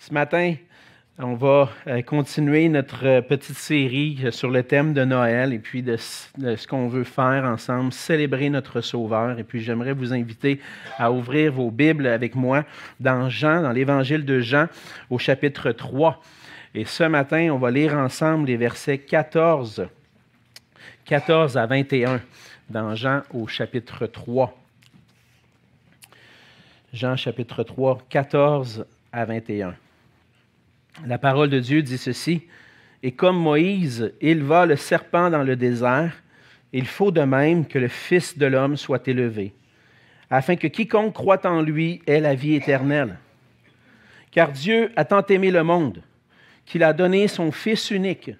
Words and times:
Ce 0.00 0.14
matin, 0.14 0.54
on 1.18 1.34
va 1.34 1.68
euh, 1.86 2.00
continuer 2.00 2.70
notre 2.70 3.06
euh, 3.06 3.20
petite 3.20 3.58
série 3.58 4.18
euh, 4.24 4.30
sur 4.30 4.48
le 4.48 4.62
thème 4.62 4.94
de 4.94 5.04
Noël 5.04 5.52
et 5.52 5.58
puis 5.58 5.82
de, 5.82 5.98
ce 5.98 6.66
qu'on 6.66 6.88
veut 6.88 7.04
faire 7.04 7.44
ensemble, 7.44 7.92
célébrer 7.92 8.48
notre 8.48 8.80
Sauveur. 8.80 9.38
Et 9.38 9.44
puis 9.44 9.60
j'aimerais 9.60 9.92
vous 9.92 10.14
inviter 10.14 10.58
à 10.96 11.12
ouvrir 11.12 11.52
vos 11.52 11.70
Bibles 11.70 12.06
avec 12.06 12.34
moi 12.34 12.64
dans 12.98 13.28
Jean, 13.28 13.60
dans 13.60 13.72
l'Évangile 13.72 14.24
de 14.24 14.40
Jean, 14.40 14.68
au 15.10 15.18
chapitre 15.18 15.70
3. 15.70 16.18
Et 16.74 16.86
ce 16.86 17.04
matin, 17.04 17.50
on 17.52 17.58
va 17.58 17.70
lire 17.70 17.94
ensemble 17.94 18.46
les 18.46 18.56
versets 18.56 18.96
14, 18.96 19.86
14 21.04 21.58
à 21.58 21.66
21 21.66 22.22
dans 22.70 22.94
Jean 22.94 23.20
au 23.34 23.46
chapitre 23.46 24.06
3. 24.06 24.58
Jean 26.94 27.16
chapitre 27.16 27.64
3, 27.64 27.98
14 28.08 28.86
à 29.12 29.26
21. 29.26 29.74
La 31.06 31.18
parole 31.18 31.50
de 31.50 31.60
Dieu 31.60 31.82
dit 31.82 31.98
ceci, 31.98 32.42
Et 33.02 33.12
comme 33.12 33.38
Moïse 33.38 34.12
éleva 34.20 34.66
le 34.66 34.76
serpent 34.76 35.30
dans 35.30 35.42
le 35.42 35.56
désert, 35.56 36.22
il 36.72 36.86
faut 36.86 37.10
de 37.10 37.22
même 37.22 37.66
que 37.66 37.78
le 37.78 37.88
Fils 37.88 38.36
de 38.36 38.46
l'homme 38.46 38.76
soit 38.76 39.06
élevé, 39.08 39.54
afin 40.30 40.56
que 40.56 40.66
quiconque 40.66 41.14
croit 41.14 41.46
en 41.46 41.62
lui 41.62 42.02
ait 42.06 42.20
la 42.20 42.34
vie 42.34 42.54
éternelle. 42.54 43.18
Car 44.30 44.52
Dieu 44.52 44.92
a 44.96 45.04
tant 45.04 45.24
aimé 45.26 45.50
le 45.50 45.64
monde 45.64 46.02
qu'il 46.66 46.84
a 46.84 46.92
donné 46.92 47.26
son 47.26 47.50
Fils 47.50 47.90
unique, 47.90 48.30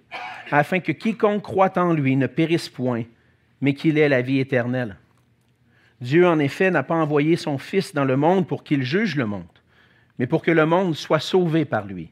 afin 0.50 0.80
que 0.80 0.92
quiconque 0.92 1.42
croit 1.42 1.76
en 1.78 1.92
lui 1.92 2.14
ne 2.16 2.26
périsse 2.26 2.68
point, 2.68 3.04
mais 3.60 3.74
qu'il 3.74 3.98
ait 3.98 4.08
la 4.08 4.22
vie 4.22 4.38
éternelle. 4.38 4.96
Dieu, 6.00 6.26
en 6.26 6.38
effet, 6.38 6.70
n'a 6.70 6.82
pas 6.82 6.94
envoyé 6.94 7.36
son 7.36 7.58
Fils 7.58 7.92
dans 7.92 8.04
le 8.04 8.16
monde 8.16 8.46
pour 8.46 8.62
qu'il 8.64 8.82
juge 8.82 9.16
le 9.16 9.26
monde, 9.26 9.44
mais 10.18 10.26
pour 10.26 10.42
que 10.42 10.50
le 10.50 10.66
monde 10.66 10.94
soit 10.94 11.20
sauvé 11.20 11.64
par 11.64 11.86
lui. 11.86 12.10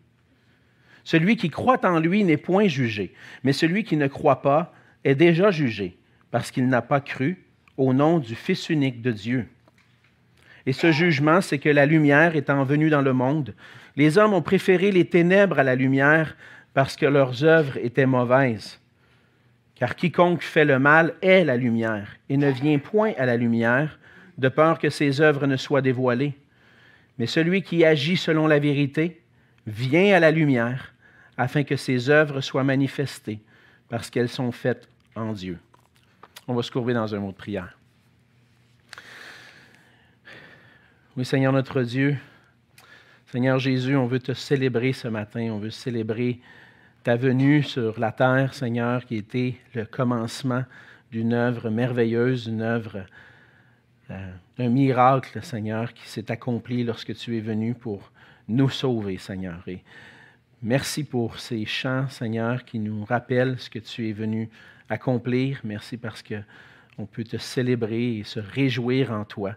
Celui 1.08 1.36
qui 1.36 1.48
croit 1.48 1.86
en 1.86 2.00
lui 2.00 2.22
n'est 2.22 2.36
point 2.36 2.68
jugé, 2.68 3.14
mais 3.42 3.54
celui 3.54 3.82
qui 3.82 3.96
ne 3.96 4.08
croit 4.08 4.42
pas 4.42 4.74
est 5.04 5.14
déjà 5.14 5.50
jugé, 5.50 5.96
parce 6.30 6.50
qu'il 6.50 6.68
n'a 6.68 6.82
pas 6.82 7.00
cru 7.00 7.46
au 7.78 7.94
nom 7.94 8.18
du 8.18 8.34
Fils 8.34 8.68
unique 8.68 9.00
de 9.00 9.10
Dieu. 9.10 9.48
Et 10.66 10.74
ce 10.74 10.92
jugement, 10.92 11.40
c'est 11.40 11.56
que 11.56 11.70
la 11.70 11.86
lumière 11.86 12.36
étant 12.36 12.62
venue 12.62 12.90
dans 12.90 13.00
le 13.00 13.14
monde, 13.14 13.54
les 13.96 14.18
hommes 14.18 14.34
ont 14.34 14.42
préféré 14.42 14.92
les 14.92 15.06
ténèbres 15.06 15.58
à 15.58 15.62
la 15.62 15.76
lumière 15.76 16.36
parce 16.74 16.94
que 16.94 17.06
leurs 17.06 17.42
œuvres 17.42 17.78
étaient 17.78 18.04
mauvaises. 18.04 18.78
Car 19.76 19.96
quiconque 19.96 20.42
fait 20.42 20.66
le 20.66 20.78
mal 20.78 21.14
est 21.22 21.42
la 21.42 21.56
lumière 21.56 22.16
et 22.28 22.36
ne 22.36 22.50
vient 22.50 22.78
point 22.78 23.14
à 23.16 23.24
la 23.24 23.38
lumière, 23.38 23.98
de 24.36 24.50
peur 24.50 24.78
que 24.78 24.90
ses 24.90 25.22
œuvres 25.22 25.46
ne 25.46 25.56
soient 25.56 25.80
dévoilées. 25.80 26.34
Mais 27.18 27.24
celui 27.24 27.62
qui 27.62 27.82
agit 27.82 28.18
selon 28.18 28.46
la 28.46 28.58
vérité 28.58 29.22
vient 29.66 30.14
à 30.14 30.20
la 30.20 30.30
lumière 30.30 30.92
afin 31.38 31.62
que 31.62 31.76
ses 31.76 32.10
œuvres 32.10 32.40
soient 32.40 32.64
manifestées, 32.64 33.40
parce 33.88 34.10
qu'elles 34.10 34.28
sont 34.28 34.52
faites 34.52 34.88
en 35.14 35.32
Dieu. 35.32 35.58
On 36.48 36.54
va 36.54 36.62
se 36.62 36.70
courber 36.70 36.92
dans 36.92 37.14
un 37.14 37.20
mot 37.20 37.30
de 37.30 37.36
prière. 37.36 37.78
Oui, 41.16 41.24
Seigneur 41.24 41.52
notre 41.52 41.82
Dieu, 41.82 42.16
Seigneur 43.30 43.58
Jésus, 43.58 43.96
on 43.96 44.06
veut 44.06 44.20
te 44.20 44.32
célébrer 44.32 44.92
ce 44.92 45.06
matin, 45.08 45.50
on 45.52 45.58
veut 45.58 45.70
célébrer 45.70 46.40
ta 47.04 47.16
venue 47.16 47.62
sur 47.62 48.00
la 48.00 48.10
terre, 48.10 48.52
Seigneur, 48.54 49.04
qui 49.04 49.16
était 49.16 49.56
le 49.74 49.84
commencement 49.84 50.64
d'une 51.10 51.32
œuvre 51.32 51.70
merveilleuse, 51.70 52.46
d'une 52.46 52.62
œuvre, 52.62 53.04
euh, 54.10 54.32
d'un 54.56 54.68
miracle, 54.68 55.42
Seigneur, 55.42 55.92
qui 55.94 56.08
s'est 56.08 56.30
accompli 56.30 56.84
lorsque 56.84 57.14
tu 57.14 57.36
es 57.36 57.40
venu 57.40 57.74
pour 57.74 58.10
nous 58.48 58.70
sauver, 58.70 59.18
Seigneur. 59.18 59.62
Merci 60.62 61.04
pour 61.04 61.38
ces 61.38 61.64
chants, 61.66 62.08
Seigneur, 62.08 62.64
qui 62.64 62.80
nous 62.80 63.04
rappellent 63.04 63.60
ce 63.60 63.70
que 63.70 63.78
tu 63.78 64.08
es 64.08 64.12
venu 64.12 64.50
accomplir. 64.88 65.60
Merci 65.62 65.96
parce 65.96 66.20
qu'on 66.20 67.06
peut 67.06 67.22
te 67.22 67.36
célébrer 67.36 68.16
et 68.16 68.24
se 68.24 68.40
réjouir 68.40 69.12
en 69.12 69.24
toi. 69.24 69.54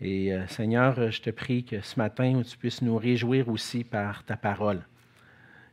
Et 0.00 0.32
euh, 0.32 0.46
Seigneur, 0.46 1.10
je 1.10 1.20
te 1.20 1.30
prie 1.30 1.64
que 1.64 1.80
ce 1.80 1.98
matin, 1.98 2.42
tu 2.48 2.56
puisses 2.56 2.80
nous 2.80 2.96
réjouir 2.96 3.48
aussi 3.48 3.82
par 3.82 4.22
ta 4.22 4.36
parole. 4.36 4.82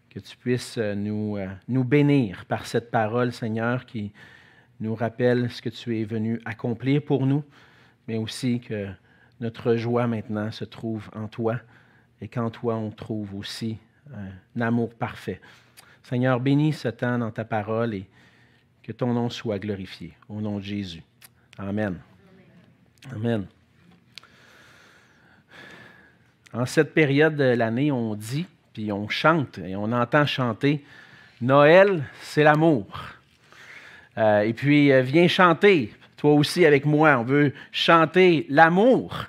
Que 0.10 0.20
tu 0.20 0.36
puisses 0.38 0.80
euh, 0.80 0.96
nous, 0.96 1.38
euh, 1.38 1.48
nous 1.68 1.84
bénir 1.84 2.46
par 2.46 2.66
cette 2.66 2.90
parole, 2.90 3.34
Seigneur, 3.34 3.86
qui 3.86 4.12
nous 4.80 4.96
rappelle 4.96 5.52
ce 5.52 5.62
que 5.62 5.70
tu 5.70 6.00
es 6.00 6.04
venu 6.04 6.42
accomplir 6.46 7.04
pour 7.04 7.28
nous, 7.28 7.44
mais 8.08 8.18
aussi 8.18 8.60
que 8.60 8.88
notre 9.40 9.76
joie 9.76 10.08
maintenant 10.08 10.50
se 10.50 10.66
trouve 10.66 11.12
en 11.14 11.28
toi 11.28 11.60
et 12.22 12.28
qu'en 12.28 12.50
toi 12.50 12.76
on 12.76 12.90
trouve 12.90 13.36
aussi 13.36 13.78
un 14.14 14.62
amour 14.62 14.94
parfait. 14.94 15.40
Seigneur, 16.04 16.40
bénis 16.40 16.74
ce 16.74 16.88
temps 16.90 17.18
dans 17.18 17.32
ta 17.32 17.46
parole 17.46 17.94
et 17.94 18.06
que 18.84 18.92
ton 18.92 19.14
nom 19.14 19.30
soit 19.30 19.60
glorifié. 19.60 20.14
Au 20.28 20.42
nom 20.42 20.58
de 20.58 20.64
Jésus. 20.64 21.04
Amen. 21.58 22.00
Amen. 23.12 23.46
En 26.54 26.66
cette 26.66 26.94
période 26.94 27.36
de 27.36 27.44
l'année, 27.44 27.92
on 27.92 28.16
dit, 28.16 28.46
puis 28.74 28.92
on 28.92 29.08
chante, 29.08 29.58
et 29.60 29.76
on 29.76 29.92
entend 29.92 30.26
chanter, 30.26 30.84
Noël, 31.40 32.04
c'est 32.22 32.44
l'amour. 32.44 32.88
Euh, 34.18 34.42
et 34.42 34.54
puis, 34.54 34.92
euh, 34.92 35.02
viens 35.02 35.28
chanter, 35.28 35.94
toi 36.18 36.34
aussi 36.34 36.66
avec 36.66 36.86
moi. 36.86 37.18
On 37.18 37.24
veut 37.24 37.54
chanter 37.72 38.46
l'amour. 38.50 39.26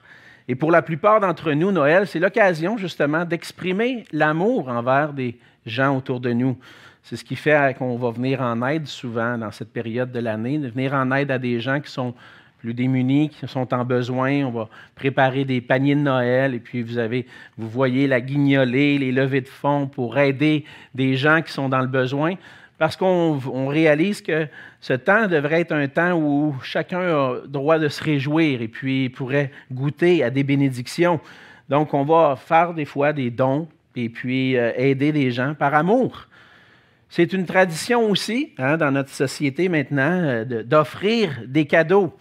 Et 0.49 0.55
pour 0.55 0.71
la 0.71 0.83
plupart 0.83 1.21
d'entre 1.21 1.53
nous, 1.53 1.71
Noël, 1.71 2.07
c'est 2.07 2.19
l'occasion 2.19 2.77
justement 2.77 3.25
d'exprimer 3.25 4.05
l'amour 4.13 4.69
envers 4.69 5.13
des 5.13 5.39
gens 5.67 5.97
autour 5.97 6.21
de 6.21 6.33
nous. 6.33 6.57
C'est 7.03 7.17
ce 7.17 7.25
qui 7.25 7.37
fait 7.37 7.77
qu'on 7.77 7.97
va 7.97 8.11
venir 8.11 8.41
en 8.41 8.67
aide 8.67 8.87
souvent 8.87 9.37
dans 9.39 9.51
cette 9.51 9.73
période 9.73 10.13
de 10.13 10.21
l'année, 10.21 10.59
venir 10.59 10.95
en 10.95 11.11
aide 11.13 11.31
à 11.31 11.39
des 11.39 11.61
gens 11.61 11.81
qui 11.81 11.91
sont 11.91 12.15
plus 12.59 12.75
démunis, 12.75 13.29
qui 13.29 13.47
sont 13.49 13.75
en 13.75 13.85
besoin. 13.85 14.45
On 14.45 14.51
va 14.51 14.69
préparer 14.95 15.45
des 15.45 15.61
paniers 15.61 15.97
de 15.97 16.01
Noël 16.01 16.55
et 16.55 16.61
puis 16.61 16.83
vous 16.83 16.99
avez, 16.99 17.27
vous 17.59 17.69
voyez 17.69 18.07
la 18.07 18.21
guignolée, 18.21 18.99
les 18.99 19.11
levées 19.11 19.41
de 19.41 19.49
fonds 19.49 19.89
pour 19.89 20.17
aider 20.17 20.65
des 20.95 21.17
gens 21.17 21.43
qui 21.43 21.53
sont 21.53 21.69
dans 21.69 21.81
le 21.81 21.89
besoin 21.89 22.35
parce 22.79 22.97
qu'on 22.97 23.69
réalise 23.69 24.23
que 24.23 24.49
ce 24.81 24.95
temps 24.95 25.29
devrait 25.29 25.61
être 25.61 25.73
un 25.73 25.87
temps 25.89 26.15
où 26.15 26.57
chacun 26.63 27.01
a 27.01 27.37
droit 27.47 27.79
de 27.79 27.89
se 27.89 28.03
réjouir 28.03 28.61
et 28.61 28.69
puis 28.69 29.09
pourrait 29.09 29.53
goûter 29.71 30.25
à 30.25 30.31
des 30.31 30.43
bénédictions. 30.43 31.21
Donc, 31.69 31.95
on 31.95 32.05
va 32.05 32.37
faire 32.37 32.75
des 32.75 32.85
fois 32.85 33.13
des 33.13 33.31
dons 33.31 33.69
et 33.95 34.09
puis 34.09 34.57
euh, 34.57 34.73
aider 34.77 35.13
des 35.13 35.31
gens 35.31 35.55
par 35.55 35.75
amour. 35.75 36.27
C'est 37.09 37.33
une 37.33 37.45
tradition 37.45 38.09
aussi 38.11 38.53
hein, 38.59 38.77
dans 38.77 38.91
notre 38.91 39.11
société 39.11 39.69
maintenant 39.69 40.23
euh, 40.23 40.63
d'offrir 40.65 41.43
des 41.47 41.67
cadeaux. 41.67 42.13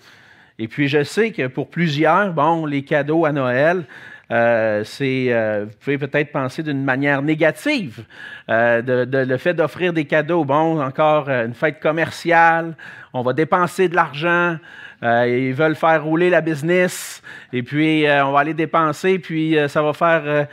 Et 0.60 0.68
puis, 0.68 0.88
je 0.88 1.04
sais 1.04 1.32
que 1.32 1.48
pour 1.48 1.70
plusieurs, 1.70 2.34
bon, 2.34 2.66
les 2.66 2.84
cadeaux 2.84 3.26
à 3.26 3.32
Noël, 3.32 3.86
euh, 4.32 4.84
euh, 5.02 5.66
vous 5.68 5.78
pouvez 5.80 5.98
peut-être 5.98 6.32
penser 6.32 6.64
d'une 6.64 6.84
manière 6.84 7.22
négative, 7.22 8.06
euh, 8.50 8.82
le 9.06 9.38
fait 9.38 9.54
d'offrir 9.54 9.92
des 9.92 10.06
cadeaux. 10.06 10.46
Bon, 10.46 10.82
encore 10.82 11.30
une 11.30 11.54
fête 11.54 11.80
commerciale, 11.82 12.76
on 13.14 13.24
va 13.24 13.34
dépenser 13.34 13.90
de 13.90 13.96
l'argent, 13.96 14.58
ils 15.04 15.54
veulent 15.54 15.76
faire 15.76 16.04
rouler 16.04 16.30
la 16.30 16.42
business, 16.42 17.22
et 17.52 17.62
puis 17.62 18.06
on 18.08 18.32
va 18.32 18.40
aller 18.40 18.54
dépenser, 18.54 19.20
puis 19.20 19.58
ça 19.68 19.82
va 19.82 19.94
faire, 19.94 20.48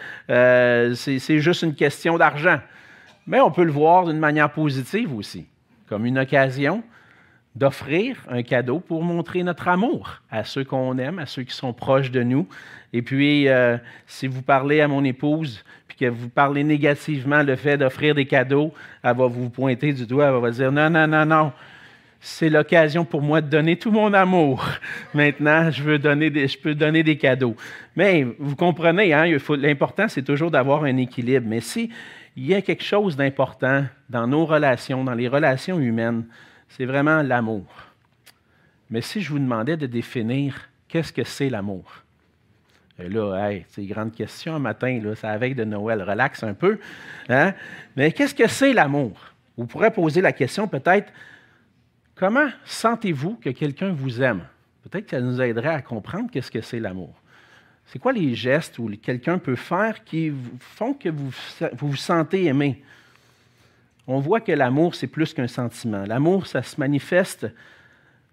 c'est 0.97 1.39
juste 1.39 1.63
une 1.63 1.75
question 1.75 2.19
d'argent. 2.19 2.59
Mais 3.27 3.41
on 3.41 3.51
peut 3.51 3.65
le 3.65 3.73
voir 3.73 4.07
d'une 4.07 4.19
manière 4.19 4.51
positive 4.51 5.15
aussi, 5.15 5.47
comme 5.89 6.05
une 6.07 6.19
occasion 6.19 6.83
d'offrir 7.59 8.17
un 8.29 8.43
cadeau 8.43 8.79
pour 8.79 9.03
montrer 9.03 9.43
notre 9.43 9.67
amour 9.67 10.21
à 10.31 10.45
ceux 10.45 10.65
qu'on 10.65 10.97
aime, 10.99 11.19
à 11.19 11.27
ceux 11.27 11.43
qui 11.43 11.55
sont 11.55 11.73
proches 11.73 12.13
de 12.13 12.23
nous. 12.23 12.47
Et 12.93 13.03
puis, 13.03 13.49
euh, 13.49 13.77
si 14.07 14.29
vous 14.29 14.43
parlez 14.43 14.81
à 14.81 14.87
mon 14.87 15.03
épouse, 15.03 15.65
puis 15.89 15.97
que 15.99 16.07
vous 16.07 16.29
parlez 16.29 16.63
négativement 16.63 17.43
le 17.43 17.57
fait 17.57 17.77
d'offrir 17.77 18.15
des 18.15 18.27
cadeaux, 18.27 18.73
elle 19.03 19.17
va 19.17 19.27
vous 19.27 19.51
pointer 19.51 19.93
du 19.93 20.07
doigt, 20.07 20.27
elle 20.27 20.41
va 20.41 20.51
dire 20.51 20.71
non, 20.71 20.89
non, 20.89 21.09
non, 21.09 21.27
non. 21.27 21.53
C'est 22.21 22.49
l'occasion 22.49 23.05
pour 23.05 23.23
moi 23.23 23.41
de 23.41 23.49
donner 23.49 23.77
tout 23.77 23.91
mon 23.91 24.13
amour. 24.13 24.65
Maintenant, 25.15 25.71
je, 25.71 25.83
veux 25.83 25.99
donner 25.99 26.31
des, 26.31 26.47
je 26.47 26.59
peux 26.59 26.75
donner 26.75 27.03
des 27.03 27.17
cadeaux. 27.17 27.57
Mais 27.97 28.25
vous 28.39 28.57
comprenez, 28.57 29.13
hein, 29.13 29.25
l'important, 29.57 30.09
c'est 30.09 30.23
toujours 30.23 30.51
d'avoir 30.51 30.85
un 30.85 30.97
équilibre. 30.97 31.47
Mais 31.49 31.61
si 31.61 31.91
il 32.37 32.47
y 32.47 32.55
a 32.55 32.63
quelque 32.63 32.85
chose 32.85 33.17
d'important 33.17 33.85
dans 34.09 34.29
nos 34.29 34.47
relations, 34.47 35.03
dans 35.03 35.15
les 35.15 35.27
relations 35.27 35.81
humaines, 35.81 36.25
c'est 36.69 36.85
vraiment 36.85 37.23
l'amour. 37.23 37.67
Mais 38.91 39.01
si 39.01 39.21
je 39.21 39.31
vous 39.31 39.39
demandais 39.39 39.77
de 39.77 39.87
définir 39.87 40.69
qu'est-ce 40.89 41.13
que 41.13 41.25
c'est 41.25 41.51
l'amour, 41.51 42.03
là, 42.99 43.51
c'est 43.69 43.83
une 43.83 43.89
grande 43.89 44.13
question 44.13 44.57
un 44.57 44.59
matin, 44.59 45.01
c'est 45.15 45.27
la 45.27 45.39
veille 45.39 45.55
de 45.55 45.65
Noël, 45.65 46.03
relax 46.03 46.43
un 46.43 46.55
peu. 46.55 46.79
Hein? 47.29 47.55
Mais 47.97 48.13
qu'est-ce 48.13 48.35
que 48.35 48.49
c'est 48.49 48.73
l'amour? 48.73 49.19
Vous 49.57 49.67
pourrez 49.67 49.91
poser 49.91 50.21
la 50.21 50.33
question 50.33 50.67
peut-être, 50.69 51.13
comment 52.15 52.49
sentez-vous 52.65 53.37
que 53.37 53.51
quelqu'un 53.51 53.93
vous 53.93 54.23
aime? 54.23 54.43
Peut-être 54.83 55.07
que 55.07 55.11
ça 55.11 55.21
nous 55.21 55.41
aiderait 55.41 55.75
à 55.75 55.83
comprendre 55.83 56.31
qu'est-ce 56.31 56.51
que 56.51 56.61
c'est 56.61 56.81
l'amour. 56.81 57.15
C'est 57.87 57.99
quoi 57.99 58.13
les 58.13 58.35
gestes 58.35 58.79
où 58.79 58.91
quelqu'un 59.01 59.39
peut 59.39 59.57
faire 59.57 60.05
qui 60.05 60.33
font 60.61 60.95
que 60.95 61.09
vous, 61.09 61.31
vous 61.73 61.97
sentez 61.97 62.45
aimé? 62.45 62.83
On 64.11 64.21
voit 64.21 64.41
que 64.41 64.53
l'amour, 64.53 64.95
c'est 64.95 65.07
plus 65.07 65.35
qu'un 65.35 65.47
sentiment. 65.47 66.05
L'amour, 66.07 66.47
ça 66.47 66.63
se 66.63 66.81
manifeste, 66.81 67.47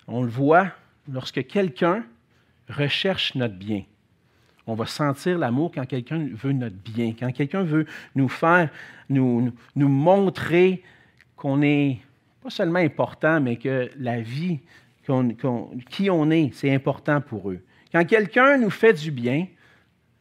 on 0.07 0.23
le 0.23 0.29
voit, 0.29 0.71
lorsque 1.11 1.45
quelqu'un 1.47 2.05
recherche 2.69 3.35
notre 3.35 3.55
bien. 3.55 3.83
On 4.67 4.73
va 4.73 4.85
sentir 4.85 5.37
l'amour 5.37 5.71
quand 5.75 5.85
quelqu'un 5.85 6.29
veut 6.31 6.53
notre 6.53 6.77
bien, 6.77 7.13
quand 7.19 7.29
quelqu'un 7.31 7.63
veut 7.63 7.85
nous 8.15 8.29
faire, 8.29 8.69
nous, 9.09 9.51
montrer 9.75 10.81
qu'on 11.35 11.61
est 11.61 11.99
pas 12.41 12.49
seulement 12.49 12.79
important, 12.79 13.41
mais 13.41 13.57
que 13.57 13.89
la 13.99 14.21
vie, 14.21 14.59
qui 15.89 16.09
on 16.09 16.31
est, 16.31 16.51
c'est 16.53 16.73
important 16.73 17.19
pour 17.19 17.51
eux. 17.51 17.59
Quand 17.91 18.05
quelqu'un 18.05 18.57
nous 18.57 18.69
fait 18.69 18.93
du 18.93 19.11
bien, 19.11 19.45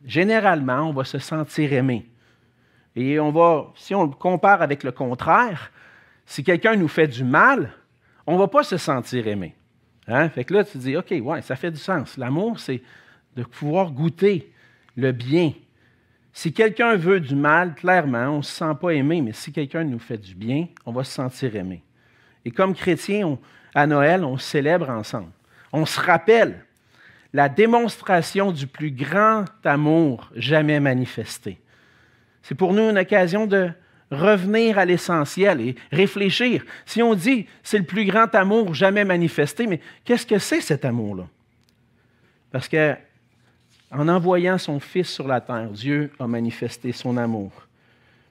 généralement, 0.04 0.88
on 0.88 0.92
va 0.92 1.04
se 1.04 1.18
sentir 1.18 1.72
aimé. 1.72 2.06
Et 2.96 3.18
on 3.18 3.30
va, 3.30 3.72
si 3.74 3.94
on 3.94 4.08
compare 4.08 4.62
avec 4.62 4.82
le 4.84 4.92
contraire, 4.92 5.72
si 6.26 6.44
quelqu'un 6.44 6.76
nous 6.76 6.88
fait 6.88 7.08
du 7.08 7.24
mal, 7.24 7.72
on 8.26 8.34
ne 8.34 8.38
va 8.38 8.48
pas 8.48 8.62
se 8.62 8.76
sentir 8.76 9.26
aimé. 9.26 9.54
Hein? 10.06 10.28
Fait 10.28 10.44
que 10.44 10.54
là, 10.54 10.64
tu 10.64 10.78
dis, 10.78 10.96
OK, 10.96 11.12
ouais, 11.20 11.42
ça 11.42 11.56
fait 11.56 11.70
du 11.70 11.78
sens. 11.78 12.16
L'amour, 12.16 12.60
c'est 12.60 12.82
de 13.36 13.42
pouvoir 13.42 13.90
goûter 13.90 14.52
le 14.96 15.12
bien. 15.12 15.52
Si 16.32 16.52
quelqu'un 16.52 16.96
veut 16.96 17.20
du 17.20 17.34
mal, 17.34 17.74
clairement, 17.74 18.28
on 18.28 18.38
ne 18.38 18.42
se 18.42 18.52
sent 18.52 18.72
pas 18.80 18.90
aimé, 18.90 19.22
mais 19.22 19.32
si 19.32 19.52
quelqu'un 19.52 19.84
nous 19.84 19.98
fait 19.98 20.18
du 20.18 20.34
bien, 20.34 20.66
on 20.84 20.92
va 20.92 21.04
se 21.04 21.12
sentir 21.12 21.54
aimé. 21.56 21.82
Et 22.44 22.50
comme 22.50 22.74
chrétiens, 22.74 23.38
à 23.74 23.86
Noël, 23.86 24.24
on 24.24 24.38
célèbre 24.38 24.90
ensemble. 24.90 25.30
On 25.72 25.86
se 25.86 26.00
rappelle 26.00 26.64
la 27.32 27.48
démonstration 27.48 28.52
du 28.52 28.66
plus 28.66 28.92
grand 28.92 29.44
amour 29.64 30.30
jamais 30.36 30.78
manifesté. 30.78 31.58
C'est 32.44 32.54
pour 32.54 32.74
nous 32.74 32.90
une 32.90 32.98
occasion 32.98 33.46
de 33.46 33.70
revenir 34.10 34.78
à 34.78 34.84
l'essentiel 34.84 35.62
et 35.62 35.74
réfléchir. 35.90 36.62
Si 36.84 37.02
on 37.02 37.14
dit 37.14 37.46
c'est 37.62 37.78
le 37.78 37.84
plus 37.84 38.04
grand 38.04 38.32
amour 38.34 38.74
jamais 38.74 39.04
manifesté, 39.04 39.66
mais 39.66 39.80
qu'est-ce 40.04 40.26
que 40.26 40.38
c'est 40.38 40.60
cet 40.60 40.84
amour-là? 40.84 41.26
Parce 42.52 42.68
que 42.68 42.94
en 43.90 44.08
envoyant 44.08 44.58
son 44.58 44.78
Fils 44.78 45.08
sur 45.08 45.26
la 45.26 45.40
terre, 45.40 45.70
Dieu 45.70 46.12
a 46.18 46.26
manifesté 46.26 46.92
son 46.92 47.16
amour. 47.16 47.50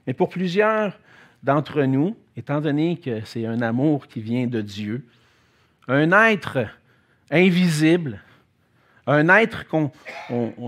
Mais 0.06 0.12
pour 0.12 0.28
plusieurs 0.28 0.96
d'entre 1.42 1.82
nous, 1.82 2.16
étant 2.36 2.60
donné 2.60 2.98
que 2.98 3.24
c'est 3.24 3.46
un 3.46 3.62
amour 3.62 4.06
qui 4.06 4.20
vient 4.20 4.46
de 4.46 4.60
Dieu, 4.60 5.04
un 5.88 6.12
être 6.12 6.68
invisible, 7.30 8.20
un 9.06 9.28
être 9.28 9.66
qu'on 9.66 9.90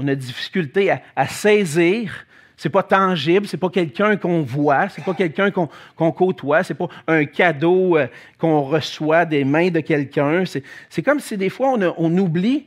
a 0.08 0.14
difficulté 0.16 0.90
à, 0.90 1.00
à 1.14 1.28
saisir, 1.28 2.25
c'est 2.56 2.70
pas 2.70 2.82
tangible, 2.82 3.46
c'est 3.46 3.58
pas 3.58 3.68
quelqu'un 3.68 4.16
qu'on 4.16 4.42
voit, 4.42 4.88
c'est 4.88 5.04
pas 5.04 5.12
quelqu'un 5.12 5.50
qu'on 5.50 5.66
côtoie, 5.94 6.12
côtoie, 6.12 6.62
c'est 6.62 6.74
pas 6.74 6.88
un 7.06 7.26
cadeau 7.26 7.98
euh, 7.98 8.06
qu'on 8.38 8.62
reçoit 8.62 9.26
des 9.26 9.44
mains 9.44 9.70
de 9.70 9.80
quelqu'un. 9.80 10.44
C'est 10.88 11.02
comme 11.02 11.20
si 11.20 11.36
des 11.36 11.50
fois 11.50 11.74
on, 11.74 11.94
on, 11.98 12.18
oublie 12.18 12.66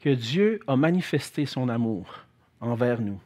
que 0.00 0.10
Dieu 0.10 0.60
a 0.68 0.76
manifesté 0.76 1.46
son 1.46 1.68
amour 1.68 2.06
envers 2.60 3.00
nous. 3.00 3.20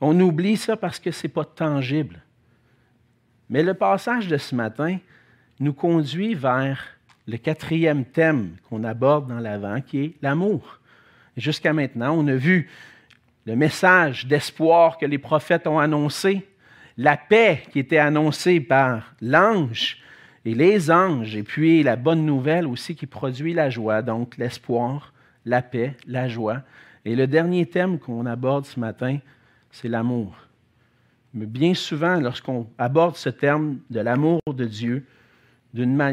On 0.00 0.18
oublie 0.20 0.56
ça 0.56 0.76
parce 0.76 1.00
que 1.00 1.10
c'est 1.10 1.28
pas 1.28 1.44
tangible. 1.44 2.22
Mais 3.48 3.64
le 3.64 3.74
passage 3.74 4.28
de 4.28 4.36
ce 4.36 4.54
matin 4.54 4.98
nous 5.58 5.72
conduit 5.72 6.34
vers 6.34 6.80
le 7.26 7.36
quatrième 7.36 8.04
thème 8.04 8.56
qu'on 8.68 8.84
aborde 8.84 9.28
dans 9.28 9.40
l'avant, 9.40 9.80
qui 9.80 9.98
est 10.04 10.14
l'amour. 10.22 10.78
Jusqu'à 11.36 11.72
maintenant, 11.72 12.14
on 12.16 12.26
a 12.28 12.34
vu 12.34 12.68
le 13.50 13.56
message 13.56 14.28
d'espoir 14.28 14.96
que 14.96 15.04
les 15.04 15.18
prophètes 15.18 15.66
ont 15.66 15.80
annoncé, 15.80 16.46
la 16.96 17.16
paix 17.16 17.64
qui 17.72 17.80
était 17.80 17.98
annoncée 17.98 18.60
par 18.60 19.12
l'ange 19.20 19.98
et 20.44 20.54
les 20.54 20.88
anges, 20.88 21.34
et 21.34 21.42
puis 21.42 21.82
la 21.82 21.96
bonne 21.96 22.24
nouvelle 22.24 22.64
aussi 22.64 22.94
qui 22.94 23.06
produit 23.06 23.52
la 23.52 23.68
joie, 23.68 24.02
donc 24.02 24.36
l'espoir, 24.36 25.12
la 25.44 25.62
paix, 25.62 25.96
la 26.06 26.28
joie. 26.28 26.62
Et 27.04 27.16
le 27.16 27.26
dernier 27.26 27.66
thème 27.66 27.98
qu'on 27.98 28.24
aborde 28.24 28.66
ce 28.66 28.78
matin, 28.78 29.18
c'est 29.72 29.88
l'amour. 29.88 30.32
Mais 31.34 31.46
bien 31.46 31.74
souvent, 31.74 32.20
lorsqu'on 32.20 32.68
aborde 32.78 33.16
ce 33.16 33.30
terme 33.30 33.78
de 33.90 33.98
l'amour 33.98 34.38
de 34.46 34.64
Dieu, 34.64 35.04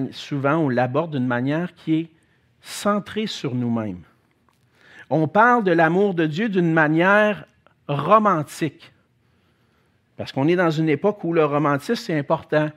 souvent 0.10 0.56
on 0.56 0.70
l'aborde 0.70 1.12
d'une 1.12 1.28
manière 1.28 1.76
qui 1.76 1.94
est 1.94 2.10
centrée 2.62 3.28
sur 3.28 3.54
nous-mêmes 3.54 4.02
on 5.10 5.28
parle 5.28 5.64
de 5.64 5.72
l'amour 5.72 6.14
de 6.14 6.26
Dieu 6.26 6.50
d'une 6.50 6.74
manière 6.74 7.46
romantique. 7.88 8.92
Parce 10.18 10.32
qu'on 10.32 10.48
est 10.48 10.56
dans 10.56 10.72
une 10.72 10.90
époque 10.90 11.24
où 11.24 11.32
le 11.32 11.46
romantisme, 11.46 12.04
c'est 12.06 12.18
important. 12.18 12.70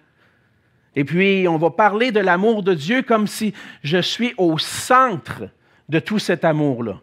Et 0.94 1.04
puis, 1.04 1.46
on 1.48 1.56
va 1.56 1.70
parler 1.70 2.12
de 2.12 2.20
l'amour 2.20 2.62
de 2.62 2.74
Dieu 2.74 3.02
comme 3.02 3.26
si 3.26 3.54
je 3.82 3.98
suis 3.98 4.34
au 4.36 4.58
centre 4.58 5.44
de 5.88 5.98
tout 5.98 6.18
cet 6.18 6.44
amour-là. 6.44 7.00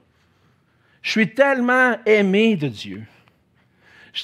Je 1.01 1.11
suis 1.11 1.33
tellement 1.33 1.97
aimé 2.05 2.55
de 2.55 2.67
Dieu. 2.67 3.03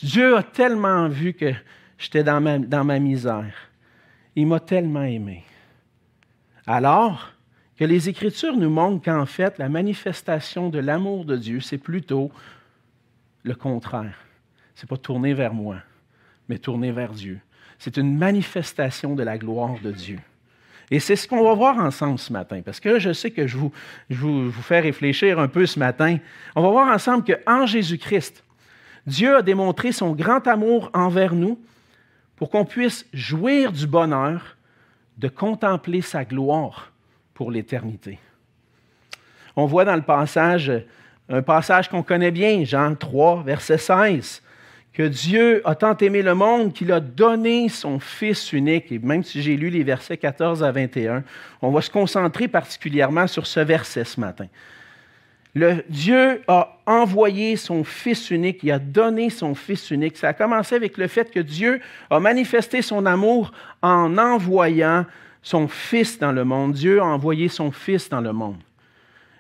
Dieu 0.02 0.38
a 0.38 0.44
tellement 0.44 1.08
vu 1.08 1.34
que 1.34 1.54
j'étais 1.98 2.24
dans 2.24 2.42
ma, 2.42 2.58
dans 2.60 2.84
ma 2.84 3.00
misère. 3.00 3.54
Il 4.36 4.48
m'a 4.48 4.60
tellement 4.60 5.04
aimé. 5.04 5.44
Alors, 6.66 7.34
que 7.78 7.86
les 7.86 8.10
Écritures 8.10 8.56
nous 8.56 8.70
montrent 8.70 9.04
qu'en 9.04 9.26
fait, 9.26 9.58
la 9.58 9.70
manifestation 9.70 10.70
de 10.70 10.80
l'amour 10.80 11.26
de 11.26 11.36
Dieu, 11.36 11.60
c'est 11.60 11.78
plutôt 11.78 12.32
le 13.44 13.56
contraire. 13.56 14.18
Ce 14.76 14.84
n'est 14.86 14.88
pas 14.88 14.98
tourner 14.98 15.34
vers 15.34 15.54
moi, 15.54 15.78
mais 16.50 16.58
tourner 16.58 16.92
vers 16.92 17.12
Dieu. 17.12 17.40
C'est 17.80 17.98
une 17.98 18.18
manifestation 18.18 19.16
de 19.16 19.24
la 19.24 19.38
gloire 19.38 19.76
de 19.84 19.92
Dieu. 19.92 20.20
Et 20.92 21.00
c'est 21.00 21.16
ce 21.16 21.28
qu'on 21.28 21.44
va 21.44 21.54
voir 21.54 21.80
ensemble 21.80 22.20
ce 22.20 22.32
matin, 22.32 22.62
parce 22.64 22.80
que 22.80 23.00
je 23.00 23.14
sais 23.14 23.32
que 23.32 23.48
je 23.48 23.58
vous, 23.58 23.72
je 24.10 24.16
vous, 24.16 24.52
fais 24.52 24.80
réfléchir 24.80 25.40
un 25.40 25.48
peu 25.48 25.66
ce 25.66 25.80
matin. 25.80 26.18
On 26.56 26.62
va 26.62 26.70
voir 26.70 26.88
ensemble 26.94 27.26
qu'en 27.26 27.66
Jésus-Christ, 27.66 28.44
Dieu 29.08 29.38
a 29.38 29.42
démontré 29.42 29.92
son 29.92 30.14
grand 30.14 30.46
amour 30.48 30.92
envers 30.94 31.34
nous 31.34 31.60
pour 32.36 32.50
qu'on 32.50 32.66
puisse 32.66 33.06
jouir 33.14 33.72
du 33.72 33.88
bonheur 33.88 34.58
de 35.18 35.28
contempler 35.28 36.02
sa 36.02 36.26
gloire 36.26 36.93
pour 37.34 37.52
l'éternité. 37.52 38.20
On 39.56 39.66
voit 39.66 39.86
dans 39.86 39.96
le 39.96 40.02
passage, 40.02 40.72
un 41.30 41.42
passage 41.42 41.90
qu'on 41.90 42.04
connaît 42.04 42.32
bien, 42.32 42.64
Jean 42.66 42.96
3, 42.96 43.44
verset 43.44 43.78
16, 43.78 44.42
que 44.94 45.04
Dieu 45.04 45.62
a 45.66 45.76
tant 45.76 45.98
aimé 45.98 46.22
le 46.22 46.36
monde 46.36 46.74
qu'il 46.74 46.92
a 46.92 47.00
donné 47.00 47.70
son 47.70 48.00
Fils 48.00 48.54
unique. 48.54 48.92
Et 48.92 49.00
même 49.00 49.24
si 49.24 49.42
j'ai 49.42 49.58
lu 49.58 49.70
les 49.70 49.84
versets 49.84 50.18
14 50.18 50.64
à 50.64 50.72
21, 50.72 51.24
on 51.62 51.72
va 51.72 51.82
se 51.82 51.90
concentrer 51.90 52.48
particulièrement 52.48 53.28
sur 53.28 53.48
ce 53.48 53.60
verset 53.60 54.06
ce 54.06 54.20
matin. 54.20 54.48
Dieu 55.90 56.42
a 56.48 56.80
envoyé 56.88 57.58
son 57.58 57.84
Fils 57.84 58.32
unique, 58.32 58.62
il 58.64 58.72
a 58.72 58.80
donné 58.80 59.30
son 59.30 59.54
Fils 59.54 59.92
unique. 59.92 60.18
Ça 60.18 60.30
a 60.30 60.34
commencé 60.34 60.76
avec 60.76 60.98
le 60.98 61.08
fait 61.08 61.32
que 61.32 61.40
Dieu 61.40 61.80
a 62.10 62.20
manifesté 62.20 62.82
son 62.82 63.06
amour 63.06 63.52
en 63.82 64.18
envoyant 64.18 65.06
son 65.44 65.68
Fils 65.68 66.18
dans 66.18 66.32
le 66.32 66.44
monde. 66.44 66.74
Dieu 66.74 67.00
a 67.00 67.06
envoyé 67.06 67.50
son 67.50 67.72
Fils 67.72 68.10
dans 68.10 68.22
le 68.22 68.34
monde. 68.34 68.62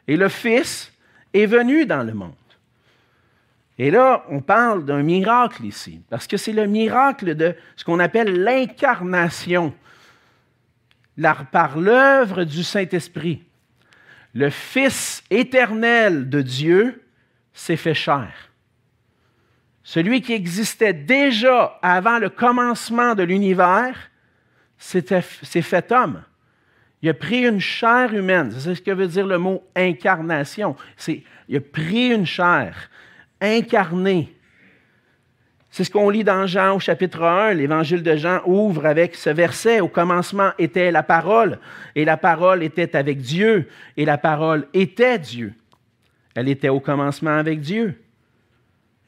Et 0.07 0.17
le 0.17 0.29
Fils 0.29 0.93
est 1.33 1.47
venu 1.47 1.85
dans 1.85 2.03
le 2.03 2.13
monde. 2.13 2.33
Et 3.79 3.89
là, 3.89 4.23
on 4.29 4.41
parle 4.41 4.85
d'un 4.85 5.01
miracle 5.01 5.65
ici, 5.65 6.01
parce 6.09 6.27
que 6.27 6.37
c'est 6.37 6.53
le 6.53 6.67
miracle 6.67 7.33
de 7.33 7.55
ce 7.75 7.83
qu'on 7.83 7.99
appelle 7.99 8.43
l'incarnation 8.43 9.73
par 11.51 11.79
l'œuvre 11.79 12.43
du 12.43 12.63
Saint-Esprit. 12.63 13.41
Le 14.35 14.49
Fils 14.49 15.23
éternel 15.29 16.29
de 16.29 16.41
Dieu 16.41 17.03
s'est 17.53 17.77
fait 17.77 17.93
chair. 17.93 18.31
Celui 19.83 20.21
qui 20.21 20.33
existait 20.33 20.93
déjà 20.93 21.79
avant 21.81 22.19
le 22.19 22.29
commencement 22.29 23.15
de 23.15 23.23
l'univers 23.23 23.95
s'est 24.77 25.01
fait 25.61 25.91
homme. 25.91 26.23
Il 27.01 27.09
a 27.09 27.13
pris 27.13 27.45
une 27.45 27.59
chair 27.59 28.13
humaine. 28.13 28.51
C'est 28.57 28.75
ce 28.75 28.81
que 28.81 28.91
veut 28.91 29.07
dire 29.07 29.27
le 29.27 29.37
mot 29.37 29.63
incarnation. 29.75 30.75
il 31.07 31.57
a 31.57 31.61
pris 31.61 32.13
une 32.13 32.25
chair, 32.25 32.89
incarné. 33.41 34.33
C'est 35.69 35.83
ce 35.83 35.89
qu'on 35.89 36.09
lit 36.09 36.23
dans 36.23 36.45
Jean 36.45 36.75
au 36.75 36.79
chapitre 36.79 37.23
1. 37.23 37.55
L'évangile 37.55 38.03
de 38.03 38.15
Jean 38.15 38.41
ouvre 38.45 38.85
avec 38.85 39.15
ce 39.15 39.31
verset. 39.31 39.81
Au 39.81 39.87
commencement 39.87 40.51
était 40.59 40.91
la 40.91 41.01
parole, 41.03 41.59
et 41.95 42.05
la 42.05 42.15
parole 42.15 42.61
était 42.61 42.95
avec 42.95 43.19
Dieu, 43.19 43.67
et 43.97 44.05
la 44.05 44.17
parole 44.19 44.67
était 44.73 45.17
Dieu. 45.17 45.53
Elle 46.35 46.47
était 46.47 46.69
au 46.69 46.79
commencement 46.79 47.35
avec 47.35 47.59
Dieu. 47.59 47.99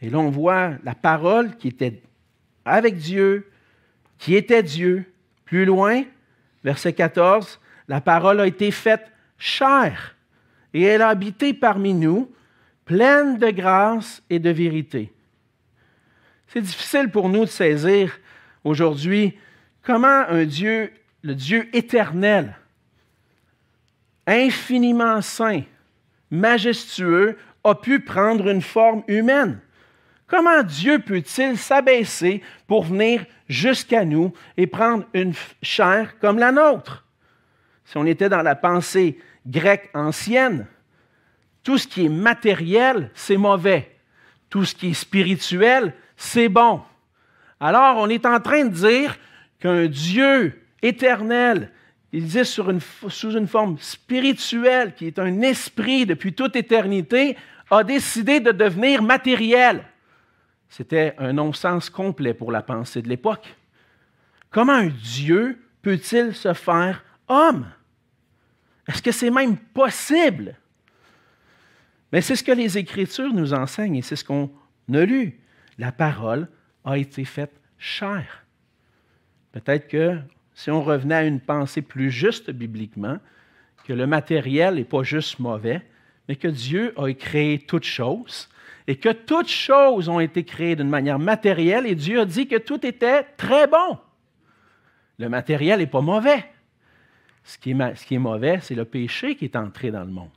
Et 0.02 0.10
là, 0.10 0.18
on 0.18 0.32
voit 0.32 0.72
la 0.84 0.96
parole 0.96 1.56
qui 1.56 1.68
était 1.68 2.02
avec 2.66 2.98
Dieu, 2.98 3.48
qui 4.18 4.36
était 4.36 4.64
Dieu, 4.64 5.06
plus 5.46 5.66
loin, 5.66 6.04
verset 6.64 6.94
14, 6.94 7.60
la 7.88 8.02
parole 8.02 8.40
a 8.40 8.48
été 8.48 8.72
faite 8.72 9.12
chair 9.38 10.16
et 10.74 10.84
elle 10.84 11.02
a 11.02 11.10
habité 11.10 11.54
parmi 11.54 11.94
nous 11.94 12.32
pleine 12.84 13.38
de 13.38 13.50
grâce 13.50 14.22
et 14.30 14.40
de 14.40 14.50
vérité. 14.50 15.12
C'est 16.48 16.62
difficile 16.62 17.10
pour 17.10 17.30
nous 17.30 17.46
de 17.46 17.50
saisir 17.50 18.18
aujourd'hui 18.64 19.38
comment 19.82 20.26
un 20.28 20.46
Dieu, 20.46 20.92
le 21.22 21.36
Dieu 21.36 21.68
éternel, 21.76 22.56
infiniment 24.28 25.22
saint, 25.22 25.64
majestueux, 26.32 27.38
a 27.64 27.76
pu 27.76 28.00
prendre 28.00 28.48
une 28.48 28.62
forme 28.62 29.04
humaine. 29.08 29.60
Comment 30.28 30.64
Dieu 30.64 31.00
peut-il 31.00 31.58
s'abaisser 31.58 32.42
pour 32.68 32.84
venir 32.84 33.26
jusqu'à 33.48 34.06
nous 34.06 34.34
et 34.58 34.68
prendre 34.68 35.06
une 35.14 35.34
chair 35.62 36.18
comme 36.20 36.40
la 36.40 36.52
nôtre? 36.52 37.06
Si 37.86 37.98
on 37.98 38.06
était 38.06 38.30
dans 38.30 38.42
la 38.42 38.56
pensée 38.56 39.20
grecque 39.46 39.90
ancienne, 39.94 40.68
tout 41.64 41.78
ce 41.78 41.88
qui 41.88 42.06
est 42.06 42.10
matériel, 42.10 43.10
c'est 43.14 43.38
mauvais. 43.38 43.98
Tout 44.50 44.66
ce 44.66 44.76
qui 44.76 44.92
est 44.92 44.94
spirituel, 44.94 45.94
c'est 46.16 46.50
bon. 46.50 46.82
Alors, 47.60 47.98
on 47.98 48.08
est 48.10 48.26
en 48.26 48.40
train 48.40 48.66
de 48.66 48.74
dire 48.74 49.18
qu'un 49.60 49.88
Dieu 49.88 50.62
éternel, 50.82 51.72
il 52.12 52.24
existe 52.24 52.62
sous 53.10 53.32
une 53.32 53.48
forme 53.48 53.78
spirituelle, 53.80 54.94
qui 54.94 55.08
est 55.08 55.20
un 55.20 55.42
esprit 55.42 56.06
depuis 56.06 56.34
toute 56.34 56.56
éternité, 56.56 57.36
a 57.72 57.84
décidé 57.84 58.40
de 58.40 58.52
devenir 58.52 59.02
matériel. 59.02 59.84
C'était 60.70 61.16
un 61.18 61.34
non-sens 61.34 61.90
complet 61.90 62.34
pour 62.34 62.52
la 62.52 62.62
pensée 62.62 63.02
de 63.02 63.10
l'époque. 63.10 63.56
Comment 64.50 64.74
un 64.74 64.88
Dieu 64.88 65.60
peut-il 65.82 66.34
se 66.34 66.54
faire 66.54 67.04
homme? 67.28 67.68
Est-ce 68.88 69.02
que 69.02 69.12
c'est 69.12 69.32
même 69.32 69.58
possible? 69.58 70.56
Mais 72.12 72.22
c'est 72.22 72.36
ce 72.36 72.44
que 72.44 72.52
les 72.52 72.78
Écritures 72.78 73.34
nous 73.34 73.54
enseignent 73.54 73.98
et 73.98 74.02
c'est 74.02 74.16
ce 74.16 74.24
qu'on 74.24 74.52
a 74.94 75.06
lu. 75.06 75.40
La 75.78 75.92
parole 75.92 76.48
a 76.84 76.98
été 76.98 77.26
faite 77.26 77.60
chair. 77.78 78.46
Peut-être 79.52 79.88
que 79.88 80.20
si 80.54 80.72
on 80.72 80.84
revenait 80.84 81.16
à 81.16 81.24
une 81.26 81.42
pensée 81.42 81.82
plus 81.82 82.12
juste 82.12 82.52
bibliquement, 82.52 83.20
que 83.86 83.94
le 83.94 84.08
matériel 84.08 84.76
n'est 84.76 84.84
pas 84.84 85.04
juste 85.04 85.40
mauvais, 85.40 85.82
mais 86.28 86.36
que 86.36 86.48
Dieu 86.48 86.94
a 86.98 87.12
créé 87.14 87.60
toutes 87.60 87.84
choses 87.84 88.50
et 88.88 88.98
que 88.98 89.10
toutes 89.10 89.50
choses 89.50 90.10
ont 90.10 90.20
été 90.20 90.44
créées 90.44 90.76
d'une 90.76 90.90
manière 90.90 91.20
matérielle 91.20 91.88
et 91.88 91.96
Dieu 91.96 92.22
a 92.22 92.26
dit 92.26 92.48
que 92.48 92.58
tout 92.58 92.86
était 92.86 93.24
très 93.38 93.68
bon. 93.68 93.98
Le 95.18 95.30
matériel 95.30 95.80
n'est 95.80 95.88
pas 95.88 96.02
mauvais. 96.02 96.46
Ce 97.44 97.58
qui 97.58 97.72
est, 97.72 98.20
mauvais, 98.20 98.60
c'est 98.62 98.76
le 98.76 98.86
péché 98.86 99.36
qui 99.36 99.46
est 99.46 99.56
entré 99.56 99.92
dans 99.92 100.04
le 100.04 100.12
monde. 100.12 100.30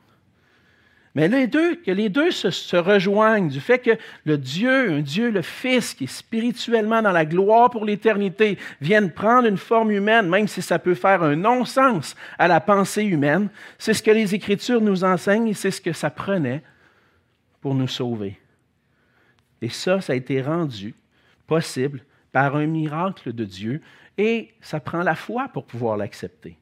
Mais 1.15 1.27
les 1.27 1.47
deux, 1.47 1.77
que 1.77 1.91
les 1.91 2.11
deux 2.11 2.31
se, 2.31 2.77
rejoignent 2.77 3.49
du 3.49 3.61
fait 3.61 3.79
que 3.79 3.99
le 4.25 4.37
Dieu, 4.37 4.93
un 4.93 5.01
Dieu, 5.01 5.31
le 5.31 5.41
Fils, 5.41 5.95
qui 5.95 6.05
est 6.05 6.07
spirituellement 6.07 7.01
dans 7.01 7.11
la 7.11 7.25
gloire 7.25 7.71
pour 7.71 7.87
l'éternité, 7.87 8.59
vienne 8.81 9.11
prendre 9.11 9.49
une 9.49 9.57
forme 9.57 9.91
humaine, 9.91 10.29
même 10.29 10.47
si 10.47 10.61
ça 10.61 10.79
peut 10.79 10.95
faire 10.95 11.23
un 11.23 11.35
non-sens 11.35 12.15
à 12.39 12.47
la 12.47 12.61
pensée 12.61 13.05
humaine, 13.05 13.49
c'est 13.79 13.95
ce 13.95 14.03
que 14.03 14.11
les 14.11 14.35
Écritures 14.35 14.83
nous 14.83 15.03
enseignent 15.03 15.49
et 15.49 15.55
c'est 15.55 15.71
ce 15.71 15.81
que 15.81 15.95
ça 15.95 16.11
prenait 16.11 16.63
pour 17.61 17.75
nous 17.75 17.89
sauver. 17.89 18.39
Et 19.61 19.69
ça, 19.69 20.01
ça 20.01 20.13
a 20.13 20.17
été 20.17 20.41
rendu 20.41 20.95
possible 21.47 22.05
par 22.33 22.57
un 22.57 22.67
miracle 22.67 23.33
de 23.33 23.45
Dieu 23.45 23.83
et 24.17 24.53
ça 24.61 24.81
prend 24.81 25.03
la 25.03 25.15
foi 25.15 25.49
pour 25.49 25.65
pouvoir 25.65 25.97
l'accepter. 25.97 26.57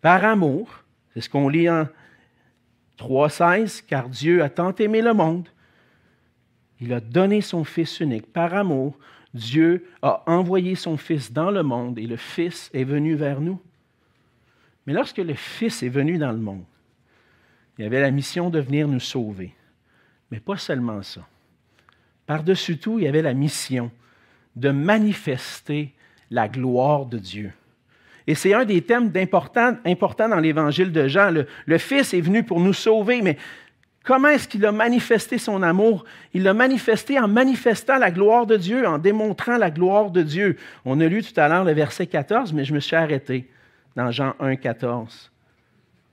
Par 0.00 0.24
amour, 0.24 0.84
c'est 1.12 1.20
ce 1.20 1.30
qu'on 1.30 1.48
lit 1.48 1.68
en 1.68 1.86
3.16, 2.98 3.84
car 3.86 4.08
Dieu 4.08 4.42
a 4.42 4.50
tant 4.50 4.74
aimé 4.74 5.00
le 5.02 5.14
monde, 5.14 5.48
il 6.80 6.92
a 6.92 7.00
donné 7.00 7.40
son 7.40 7.64
Fils 7.64 8.00
unique. 8.00 8.32
Par 8.32 8.54
amour, 8.54 8.96
Dieu 9.34 9.88
a 10.02 10.22
envoyé 10.26 10.74
son 10.74 10.96
Fils 10.96 11.32
dans 11.32 11.50
le 11.50 11.62
monde 11.62 11.98
et 11.98 12.06
le 12.06 12.16
Fils 12.16 12.70
est 12.72 12.84
venu 12.84 13.14
vers 13.14 13.40
nous. 13.40 13.60
Mais 14.86 14.92
lorsque 14.92 15.18
le 15.18 15.34
Fils 15.34 15.82
est 15.82 15.88
venu 15.88 16.18
dans 16.18 16.32
le 16.32 16.38
monde, 16.38 16.64
il 17.78 17.84
avait 17.84 18.00
la 18.00 18.10
mission 18.10 18.50
de 18.50 18.58
venir 18.58 18.88
nous 18.88 19.00
sauver. 19.00 19.54
Mais 20.30 20.40
pas 20.40 20.56
seulement 20.56 21.02
ça. 21.02 21.26
Par-dessus 22.26 22.78
tout, 22.78 22.98
il 22.98 23.04
y 23.04 23.08
avait 23.08 23.22
la 23.22 23.34
mission 23.34 23.90
de 24.56 24.70
manifester 24.70 25.94
la 26.30 26.48
gloire 26.48 27.06
de 27.06 27.18
Dieu. 27.18 27.52
Et 28.26 28.34
c'est 28.34 28.52
un 28.52 28.66
des 28.66 28.82
thèmes 28.82 29.10
importants 29.16 30.28
dans 30.28 30.38
l'évangile 30.38 30.92
de 30.92 31.08
Jean. 31.08 31.30
Le, 31.30 31.78
Fils 31.78 32.12
est 32.12 32.20
venu 32.20 32.42
pour 32.42 32.60
nous 32.60 32.74
sauver, 32.74 33.22
mais 33.22 33.38
comment 34.04 34.28
est-ce 34.28 34.46
qu'il 34.46 34.66
a 34.66 34.72
manifesté 34.72 35.38
son 35.38 35.62
amour? 35.62 36.04
Il 36.34 36.42
l'a 36.42 36.52
manifesté 36.52 37.18
en 37.18 37.26
manifestant 37.26 37.96
la 37.96 38.10
gloire 38.10 38.44
de 38.44 38.58
Dieu, 38.58 38.86
en 38.86 38.98
démontrant 38.98 39.56
la 39.56 39.70
gloire 39.70 40.10
de 40.10 40.22
Dieu. 40.22 40.58
On 40.84 41.00
a 41.00 41.06
lu 41.06 41.22
tout 41.22 41.40
à 41.40 41.48
l'heure 41.48 41.64
le 41.64 41.72
verset 41.72 42.06
14, 42.06 42.52
mais 42.52 42.66
je 42.66 42.74
me 42.74 42.80
suis 42.80 42.96
arrêté 42.96 43.48
dans 43.96 44.10
Jean 44.10 44.34
1, 44.40 44.56
14. 44.56 45.30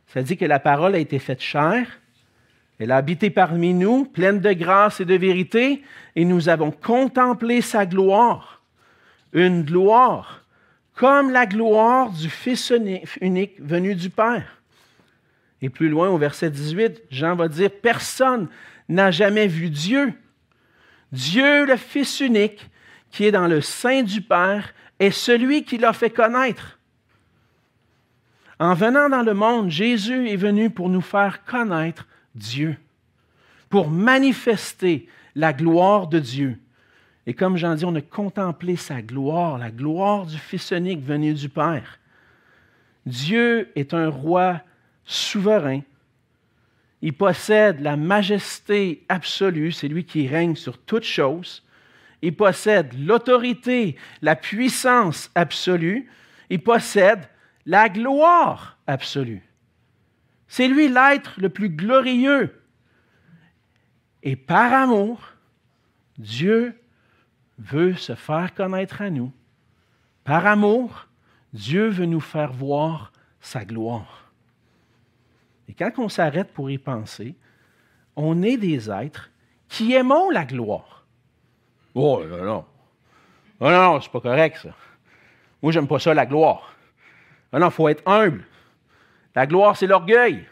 Ça 0.07 0.21
dit 0.23 0.37
que 0.37 0.45
la 0.45 0.59
parole 0.59 0.95
a 0.95 0.99
été 0.99 1.19
faite 1.19 1.41
chair, 1.41 1.99
elle 2.79 2.91
a 2.91 2.97
habité 2.97 3.29
parmi 3.29 3.73
nous, 3.73 4.05
pleine 4.05 4.41
de 4.41 4.51
grâce 4.51 4.99
et 4.99 5.05
de 5.05 5.15
vérité, 5.15 5.81
et 6.15 6.25
nous 6.25 6.49
avons 6.49 6.71
contemplé 6.71 7.61
sa 7.61 7.85
gloire. 7.85 8.61
Une 9.33 9.63
gloire 9.63 10.41
comme 10.95 11.31
la 11.31 11.45
gloire 11.45 12.09
du 12.11 12.29
Fils 12.29 12.71
unique 13.21 13.59
venu 13.59 13.95
du 13.95 14.09
Père. 14.09 14.61
Et 15.61 15.69
plus 15.69 15.89
loin, 15.89 16.09
au 16.09 16.17
verset 16.17 16.49
18, 16.49 17.03
Jean 17.09 17.35
va 17.35 17.47
dire, 17.47 17.69
Personne 17.81 18.47
n'a 18.87 19.11
jamais 19.11 19.47
vu 19.47 19.69
Dieu. 19.69 20.13
Dieu, 21.11 21.65
le 21.65 21.75
Fils 21.75 22.19
unique, 22.19 22.69
qui 23.11 23.25
est 23.25 23.31
dans 23.31 23.47
le 23.47 23.61
sein 23.61 24.03
du 24.03 24.21
Père, 24.21 24.73
est 24.99 25.11
celui 25.11 25.63
qui 25.63 25.77
l'a 25.77 25.93
fait 25.93 26.09
connaître. 26.09 26.79
En 28.59 28.73
venant 28.73 29.09
dans 29.09 29.23
le 29.23 29.33
monde, 29.33 29.69
Jésus 29.69 30.29
est 30.29 30.37
venu 30.37 30.69
pour 30.69 30.87
nous 30.87 31.01
faire 31.01 31.43
connaître 31.43 32.07
Dieu, 32.35 32.77
pour 33.69 33.89
manifester 33.89 35.07
la 35.35 35.53
gloire 35.53 36.07
de 36.07 36.19
Dieu. 36.19 36.59
Et 37.27 37.33
comme 37.33 37.57
j'en 37.57 37.75
dis, 37.75 37.85
on 37.85 37.95
a 37.95 38.01
contemplé 38.01 38.75
sa 38.75 39.01
gloire, 39.01 39.57
la 39.57 39.71
gloire 39.71 40.25
du 40.25 40.37
Fils 40.37 40.71
unique 40.71 41.01
venu 41.01 41.33
du 41.33 41.49
Père. 41.49 41.99
Dieu 43.05 43.71
est 43.75 43.93
un 43.93 44.09
roi 44.09 44.61
souverain. 45.05 45.81
Il 47.01 47.13
possède 47.13 47.81
la 47.81 47.97
majesté 47.97 49.03
absolue, 49.09 49.71
c'est 49.71 49.87
lui 49.87 50.05
qui 50.05 50.27
règne 50.27 50.55
sur 50.55 50.77
toutes 50.77 51.03
choses. 51.03 51.63
Il 52.21 52.35
possède 52.35 52.93
l'autorité, 52.97 53.95
la 54.21 54.35
puissance 54.35 55.29
absolue. 55.35 56.09
Il 56.49 56.61
possède 56.61 57.27
la 57.65 57.89
gloire 57.89 58.77
absolue. 58.87 59.43
C'est 60.47 60.67
lui 60.67 60.87
l'être 60.87 61.33
le 61.37 61.49
plus 61.49 61.69
glorieux. 61.69 62.61
Et 64.23 64.35
par 64.35 64.73
amour, 64.73 65.21
Dieu 66.17 66.79
veut 67.59 67.95
se 67.95 68.15
faire 68.15 68.53
connaître 68.53 69.01
à 69.01 69.09
nous. 69.09 69.31
Par 70.23 70.45
amour, 70.45 71.07
Dieu 71.53 71.87
veut 71.87 72.05
nous 72.05 72.21
faire 72.21 72.51
voir 72.51 73.11
sa 73.39 73.65
gloire. 73.65 74.31
Et 75.67 75.73
quand 75.73 75.91
on 75.97 76.09
s'arrête 76.09 76.51
pour 76.53 76.69
y 76.69 76.77
penser, 76.77 77.35
on 78.15 78.41
est 78.41 78.57
des 78.57 78.89
êtres 78.89 79.29
qui 79.67 79.93
aimons 79.93 80.29
la 80.29 80.45
gloire. 80.45 81.05
Oh 81.93 82.23
non, 82.25 82.43
non. 82.43 82.65
Oh, 83.59 83.69
non, 83.69 83.93
non, 83.93 84.01
c'est 84.01 84.11
pas 84.11 84.19
correct 84.19 84.57
ça. 84.61 84.69
Moi, 85.61 85.71
j'aime 85.71 85.87
pas 85.87 85.99
ça, 85.99 86.13
la 86.13 86.25
gloire. 86.25 86.75
Oh, 87.53 87.57
non, 87.57 87.67
il 87.67 87.71
faut 87.71 87.87
être 87.87 88.03
humble. 88.05 88.43
La 89.35 89.45
gloire, 89.45 89.75
c'est 89.75 89.87
l'orgueil. 89.87 90.45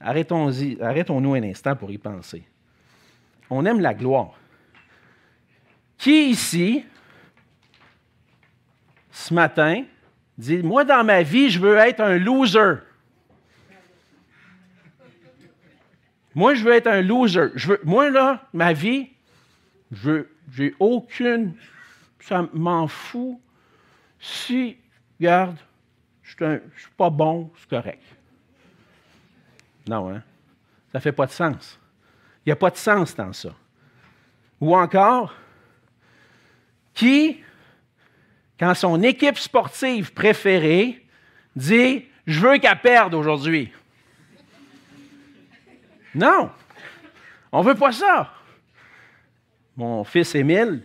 Arrêtons-nous 0.00 1.34
un 1.34 1.42
instant 1.44 1.76
pour 1.76 1.90
y 1.90 1.98
penser 1.98 2.44
on 3.52 3.66
aime 3.66 3.80
la 3.80 3.94
gloire. 3.94 4.32
Qui 5.98 6.30
ici, 6.30 6.84
ce 9.10 9.32
matin, 9.34 9.84
dit, 10.38 10.62
moi 10.62 10.84
dans 10.84 11.04
ma 11.04 11.22
vie, 11.22 11.50
je 11.50 11.60
veux 11.60 11.76
être 11.76 12.00
un 12.00 12.18
loser. 12.18 12.76
Moi, 16.34 16.54
je 16.54 16.64
veux 16.64 16.72
être 16.72 16.86
un 16.86 17.02
loser. 17.02 17.48
Veux, 17.54 17.80
moi, 17.84 18.08
là, 18.08 18.48
ma 18.54 18.72
vie, 18.72 19.10
je 19.90 20.24
j'ai 20.50 20.74
aucune. 20.80 21.54
Ça 22.20 22.48
m'en 22.54 22.88
fout. 22.88 23.38
Si, 24.18 24.78
regarde, 25.20 25.58
je 26.38 26.44
ne 26.44 26.58
suis 26.76 26.90
pas 26.96 27.10
bon, 27.10 27.50
c'est 27.58 27.68
correct. 27.68 28.02
Non, 29.88 30.10
hein? 30.10 30.22
Ça 30.90 30.98
ne 30.98 31.00
fait 31.00 31.12
pas 31.12 31.26
de 31.26 31.32
sens. 31.32 31.78
Il 32.44 32.48
n'y 32.48 32.52
a 32.52 32.56
pas 32.56 32.70
de 32.70 32.76
sens 32.76 33.14
dans 33.14 33.32
ça. 33.32 33.54
Ou 34.60 34.76
encore, 34.76 35.34
qui, 36.94 37.40
quand 38.58 38.74
son 38.74 39.02
équipe 39.02 39.38
sportive 39.38 40.12
préférée 40.12 41.04
dit 41.56 42.06
Je 42.26 42.40
veux 42.40 42.58
qu'elle 42.58 42.80
perde 42.80 43.14
aujourd'hui. 43.14 43.72
Non, 46.14 46.50
on 47.50 47.62
ne 47.62 47.68
veut 47.68 47.74
pas 47.74 47.92
ça. 47.92 48.32
Mon 49.76 50.04
fils 50.04 50.34
Émile 50.34 50.82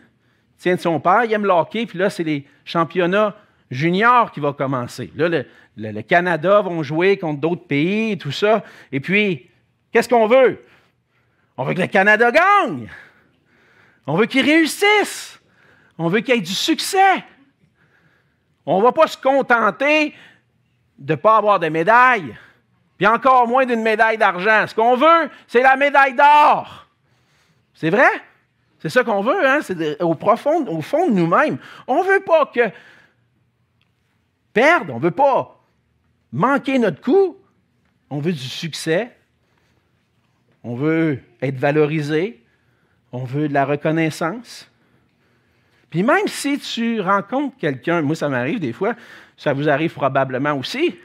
tient 0.57 0.75
de 0.75 0.79
son 0.79 0.99
père, 0.99 1.25
il 1.25 1.33
aime 1.33 1.43
le 1.43 1.51
hockey, 1.51 1.85
puis 1.85 1.99
là, 1.99 2.09
c'est 2.09 2.23
les 2.23 2.47
championnats 2.63 3.35
juniors 3.69 4.31
qui 4.31 4.39
vont 4.39 4.53
commencer. 4.53 5.11
Là, 5.15 5.43
le, 5.75 6.01
Canada 6.01 6.61
vont 6.61 6.83
jouer 6.83 7.17
contre 7.17 7.39
d'autres 7.39 7.67
pays 7.67 8.13
et 8.13 8.17
tout 8.17 8.31
ça. 8.31 8.63
Et 8.91 8.99
puis, 8.99 9.49
qu'est-ce 9.91 10.09
qu'on 10.09 10.27
veut? 10.27 10.63
On 11.57 11.63
veut 11.63 11.73
que 11.73 11.81
le 11.81 11.87
Canada 11.87 12.31
gagne. 12.31 12.89
On 14.05 14.15
veut 14.15 14.25
qu'il 14.25 14.45
réussisse. 14.45 15.39
On 15.97 16.07
veut 16.07 16.19
qu'il 16.19 16.35
y 16.35 16.37
ait 16.37 16.41
du 16.41 16.53
succès. 16.53 17.23
On 18.65 18.79
ne 18.79 18.83
va 18.83 18.91
pas 18.91 19.07
se 19.07 19.17
contenter 19.17 20.13
de 20.97 21.13
ne 21.13 21.15
pas 21.15 21.37
avoir 21.37 21.59
de 21.59 21.69
médaille, 21.69 22.35
puis 22.97 23.07
encore 23.07 23.47
moins 23.47 23.65
d'une 23.65 23.81
médaille 23.81 24.17
d'argent. 24.17 24.65
Ce 24.67 24.75
qu'on 24.75 24.95
veut, 24.95 25.29
c'est 25.47 25.61
la 25.61 25.75
médaille 25.75 26.15
d'or. 26.15 26.87
C'est 27.73 27.89
vrai? 27.89 28.09
C'est 28.79 28.89
ça 28.89 29.03
qu'on 29.03 29.21
veut, 29.21 29.47
hein? 29.47 29.59
Au, 29.99 30.13
au 30.13 30.81
fond 30.81 31.07
de 31.07 31.13
nous-mêmes. 31.13 31.57
On 31.87 32.03
ne 32.03 32.09
veut 32.09 32.19
pas 32.19 32.47
que 32.47 32.71
on 34.89 34.97
ne 34.97 35.03
veut 35.03 35.11
pas 35.11 35.59
manquer 36.31 36.79
notre 36.79 37.01
coup. 37.01 37.37
On 38.09 38.19
veut 38.19 38.31
du 38.31 38.39
succès. 38.39 39.11
On 40.63 40.75
veut 40.75 41.19
être 41.41 41.57
valorisé. 41.57 42.43
On 43.11 43.23
veut 43.23 43.47
de 43.47 43.53
la 43.53 43.65
reconnaissance. 43.65 44.69
Puis 45.89 46.03
même 46.03 46.27
si 46.27 46.59
tu 46.59 46.99
rencontres 46.99 47.55
quelqu'un, 47.57 48.01
moi 48.01 48.15
ça 48.15 48.27
m'arrive 48.27 48.59
des 48.59 48.73
fois, 48.73 48.95
ça 49.37 49.53
vous 49.53 49.69
arrive 49.69 49.93
probablement 49.93 50.53
aussi. 50.53 50.95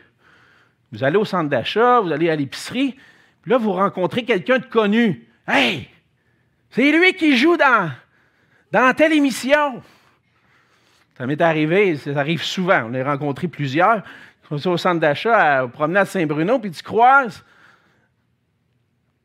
Vous 0.90 1.04
allez 1.04 1.16
au 1.16 1.24
centre 1.24 1.48
d'achat, 1.48 2.00
vous 2.00 2.10
allez 2.12 2.28
à 2.28 2.36
l'épicerie, 2.36 2.96
puis 3.42 3.50
là 3.50 3.58
vous 3.58 3.72
rencontrez 3.72 4.24
quelqu'un 4.24 4.58
de 4.58 4.66
connu. 4.66 5.28
Hey, 5.46 5.88
c'est 6.70 6.90
lui 6.90 7.14
qui 7.14 7.36
joue 7.36 7.56
dans, 7.56 7.90
dans 8.72 8.92
telle 8.94 9.12
émission. 9.12 9.82
Ça 11.22 11.26
m'est 11.28 11.40
arrivé, 11.40 11.96
ça 11.96 12.10
arrive 12.18 12.42
souvent. 12.42 12.90
On 12.90 12.94
a 12.94 13.04
rencontré 13.04 13.46
plusieurs. 13.46 14.02
On 14.50 14.56
est 14.56 14.66
au 14.66 14.76
centre 14.76 14.98
d'achat, 14.98 15.62
au 15.62 15.68
promenade 15.68 16.08
Saint-Bruno, 16.08 16.58
puis 16.58 16.72
tu 16.72 16.82
croises 16.82 17.44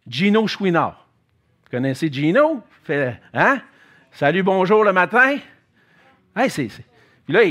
Gino 0.08 0.46
Chouinard. 0.46 1.08
Vous 1.64 1.72
connaissez 1.72 2.14
Gino? 2.14 2.62
Fait, 2.84 3.20
hein? 3.34 3.62
Salut, 4.12 4.44
bonjour 4.44 4.84
le 4.84 4.94
matin. 4.94 5.38
Hey, 6.36 6.52
c'est, 6.52 6.68
Puis 6.68 7.34
là, 7.34 7.42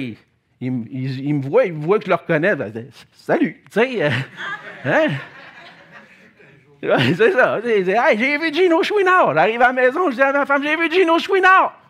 il, 0.61 0.71
me 0.71 1.43
voit, 1.43 1.65
il 1.65 1.73
me 1.73 1.85
voit 1.85 1.99
que 1.99 2.05
je 2.05 2.11
le 2.11 2.15
reconnais. 2.15 2.55
Ben, 2.55 2.73
salut, 3.15 3.65
tu 3.65 3.81
sais. 3.81 4.05
Euh, 4.05 4.11
hein? 4.85 5.09
c'est 7.17 7.33
ça. 7.33 7.61
j'ai 7.65 8.38
vu 8.38 8.55
Gino 8.55 8.81
Chouinard. 8.85 9.35
J'arrive 9.35 9.61
à 9.61 9.67
la 9.67 9.73
maison, 9.73 10.09
je 10.09 10.15
dis 10.15 10.23
à 10.23 10.33
ma 10.33 10.47
femme, 10.47 10.62
j'ai 10.62 10.76
vu 10.76 10.88
Gino 10.88 11.19
Chouinard. 11.19 11.86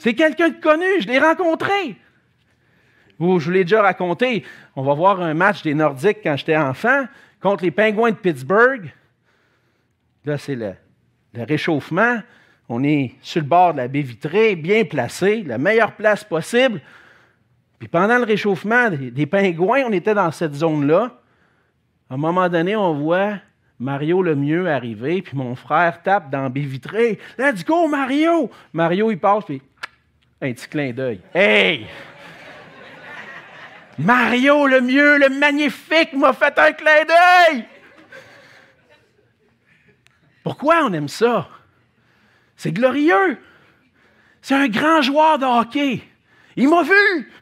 C'est 0.00 0.14
quelqu'un 0.14 0.48
de 0.48 0.60
connu, 0.60 0.86
je 1.00 1.06
l'ai 1.06 1.18
rencontré. 1.18 1.94
Ou 3.18 3.38
je 3.38 3.44
vous 3.44 3.50
l'ai 3.50 3.64
déjà 3.64 3.82
raconté, 3.82 4.44
on 4.74 4.82
va 4.82 4.94
voir 4.94 5.20
un 5.20 5.34
match 5.34 5.62
des 5.62 5.74
Nordiques 5.74 6.20
quand 6.22 6.38
j'étais 6.38 6.56
enfant 6.56 7.04
contre 7.38 7.64
les 7.64 7.70
Pingouins 7.70 8.12
de 8.12 8.16
Pittsburgh. 8.16 8.90
Là, 10.24 10.38
c'est 10.38 10.54
le, 10.54 10.72
réchauffement. 11.34 12.16
On 12.70 12.82
est 12.82 13.14
sur 13.20 13.42
le 13.42 13.46
bord 13.46 13.74
de 13.74 13.78
la 13.78 13.88
baie 13.88 14.00
vitrée, 14.00 14.56
bien 14.56 14.84
placé, 14.84 15.42
la 15.42 15.58
meilleure 15.58 15.92
place 15.92 16.24
possible. 16.24 16.80
Puis 17.78 17.88
pendant 17.88 18.16
le 18.16 18.24
réchauffement 18.24 18.88
des, 18.88 19.10
des 19.10 19.26
pingouins, 19.26 19.82
on 19.86 19.92
était 19.92 20.14
dans 20.14 20.30
cette 20.30 20.54
zone-là. 20.54 21.20
À 22.08 22.14
un 22.14 22.16
moment 22.16 22.48
donné, 22.48 22.74
on 22.74 22.94
voit 22.94 23.34
Mario 23.78 24.22
le 24.22 24.34
mieux 24.34 24.66
arriver, 24.66 25.20
puis 25.20 25.36
mon 25.36 25.54
frère 25.56 26.02
tape 26.02 26.30
dans 26.30 26.42
la 26.42 26.48
baie 26.48 26.60
vitrée. 26.60 27.18
Let's 27.38 27.66
go, 27.66 27.86
Mario! 27.86 28.50
Mario, 28.72 29.10
il 29.10 29.18
passe, 29.18 29.44
puis 29.44 29.60
un 30.40 30.52
petit 30.52 30.68
clin 30.68 30.92
d'œil. 30.92 31.20
Hey! 31.34 31.86
Mario 33.98 34.66
le 34.66 34.80
mieux, 34.80 35.18
le 35.18 35.28
magnifique, 35.28 36.14
m'a 36.14 36.32
fait 36.32 36.58
un 36.58 36.72
clin 36.72 37.04
d'œil! 37.04 37.64
Pourquoi 40.42 40.84
on 40.84 40.92
aime 40.92 41.08
ça? 41.08 41.48
C'est 42.56 42.72
glorieux. 42.72 43.38
C'est 44.40 44.54
un 44.54 44.68
grand 44.68 45.02
joueur 45.02 45.38
de 45.38 45.44
hockey. 45.44 46.02
Il 46.56 46.68
m'a 46.68 46.82
vu. 46.82 47.32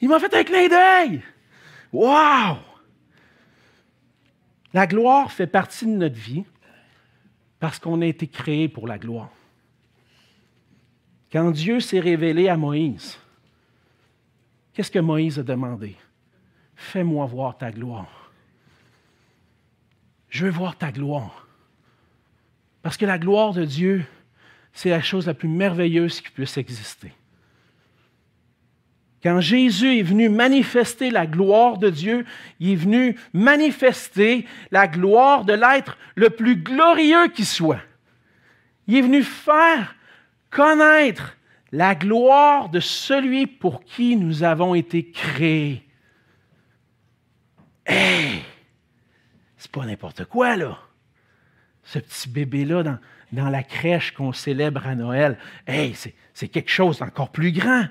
Il 0.00 0.08
m'a 0.08 0.18
fait 0.18 0.34
un 0.34 0.44
clin 0.44 0.68
d'œil. 0.68 1.22
Wow! 1.92 2.58
La 4.72 4.86
gloire 4.86 5.30
fait 5.32 5.46
partie 5.46 5.86
de 5.86 5.92
notre 5.92 6.16
vie 6.16 6.44
parce 7.60 7.78
qu'on 7.78 8.00
a 8.02 8.06
été 8.06 8.26
créé 8.26 8.68
pour 8.68 8.86
la 8.86 8.98
gloire. 8.98 9.30
Quand 11.32 11.50
Dieu 11.50 11.80
s'est 11.80 12.00
révélé 12.00 12.48
à 12.48 12.56
Moïse, 12.56 13.18
qu'est-ce 14.72 14.90
que 14.90 14.98
Moïse 14.98 15.38
a 15.38 15.42
demandé? 15.42 15.96
Fais-moi 16.74 17.26
voir 17.26 17.56
ta 17.58 17.70
gloire. 17.70 18.30
Je 20.28 20.44
veux 20.44 20.50
voir 20.50 20.76
ta 20.76 20.92
gloire. 20.92 21.46
Parce 22.82 22.96
que 22.96 23.06
la 23.06 23.18
gloire 23.18 23.52
de 23.52 23.64
Dieu, 23.64 24.04
c'est 24.72 24.90
la 24.90 25.02
chose 25.02 25.26
la 25.26 25.34
plus 25.34 25.48
merveilleuse 25.48 26.20
qui 26.20 26.30
puisse 26.30 26.56
exister. 26.58 27.12
Quand 29.22 29.40
Jésus 29.40 29.98
est 29.98 30.02
venu 30.02 30.28
manifester 30.28 31.10
la 31.10 31.26
gloire 31.26 31.78
de 31.78 31.90
Dieu, 31.90 32.24
il 32.60 32.72
est 32.72 32.76
venu 32.76 33.18
manifester 33.32 34.46
la 34.70 34.86
gloire 34.86 35.44
de 35.44 35.54
l'être 35.54 35.98
le 36.14 36.30
plus 36.30 36.56
glorieux 36.56 37.26
qui 37.28 37.44
soit. 37.44 37.80
Il 38.86 38.94
est 38.96 39.00
venu 39.00 39.24
faire 39.24 39.95
connaître 40.56 41.36
la 41.70 41.94
gloire 41.94 42.70
de 42.70 42.80
celui 42.80 43.46
pour 43.46 43.84
qui 43.84 44.16
nous 44.16 44.42
avons 44.42 44.74
été 44.74 45.10
créés. 45.10 45.86
Hey! 47.84 48.42
C'est 49.58 49.70
pas 49.70 49.84
n'importe 49.84 50.24
quoi, 50.24 50.56
là. 50.56 50.78
Ce 51.82 51.98
petit 51.98 52.30
bébé-là 52.30 52.82
dans, 52.82 52.98
dans 53.32 53.50
la 53.50 53.62
crèche 53.62 54.12
qu'on 54.12 54.32
célèbre 54.32 54.86
à 54.86 54.94
Noël, 54.94 55.38
hey, 55.66 55.94
c'est 56.32 56.48
quelque 56.48 56.70
chose 56.70 57.00
d'encore 57.00 57.30
plus 57.30 57.52
grand. 57.52 57.84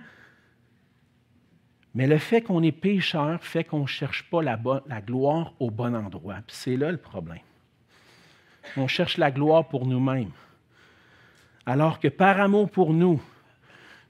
Mais 1.93 2.07
le 2.07 2.17
fait 2.17 2.41
qu'on 2.41 2.63
est 2.63 2.71
pécheur 2.71 3.43
fait 3.43 3.63
qu'on 3.63 3.81
ne 3.81 3.87
cherche 3.87 4.27
pas 4.31 4.41
la, 4.41 4.57
gloire 5.01 5.53
au 5.59 5.69
bon 5.69 5.95
endroit. 5.95 6.37
c'est 6.47 6.77
là 6.77 6.91
le 6.91 6.97
problème. 6.97 7.39
On 8.75 8.87
cherche 8.87 9.17
la 9.17 9.29
gloire 9.29 9.67
pour 9.67 9.85
nous-mêmes. 9.85 10.31
Alors 11.65 11.99
que 11.99 12.07
par 12.07 12.39
amour 12.39 12.69
pour 12.69 12.93
nous, 12.93 13.21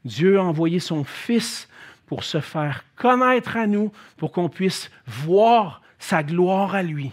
Dieu 0.03 0.39
a 0.39 0.43
envoyé 0.43 0.79
son 0.79 1.03
Fils 1.03 1.67
pour 2.05 2.23
se 2.23 2.39
faire 2.39 2.83
connaître 2.95 3.57
à 3.57 3.65
nous, 3.65 3.91
pour 4.17 4.31
qu'on 4.31 4.49
puisse 4.49 4.91
voir 5.07 5.81
sa 5.97 6.21
gloire 6.21 6.75
à 6.75 6.83
lui. 6.83 7.11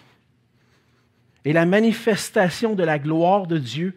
Et 1.44 1.52
la 1.52 1.66
manifestation 1.66 2.74
de 2.74 2.84
la 2.84 2.98
gloire 2.98 3.46
de 3.46 3.58
Dieu, 3.58 3.96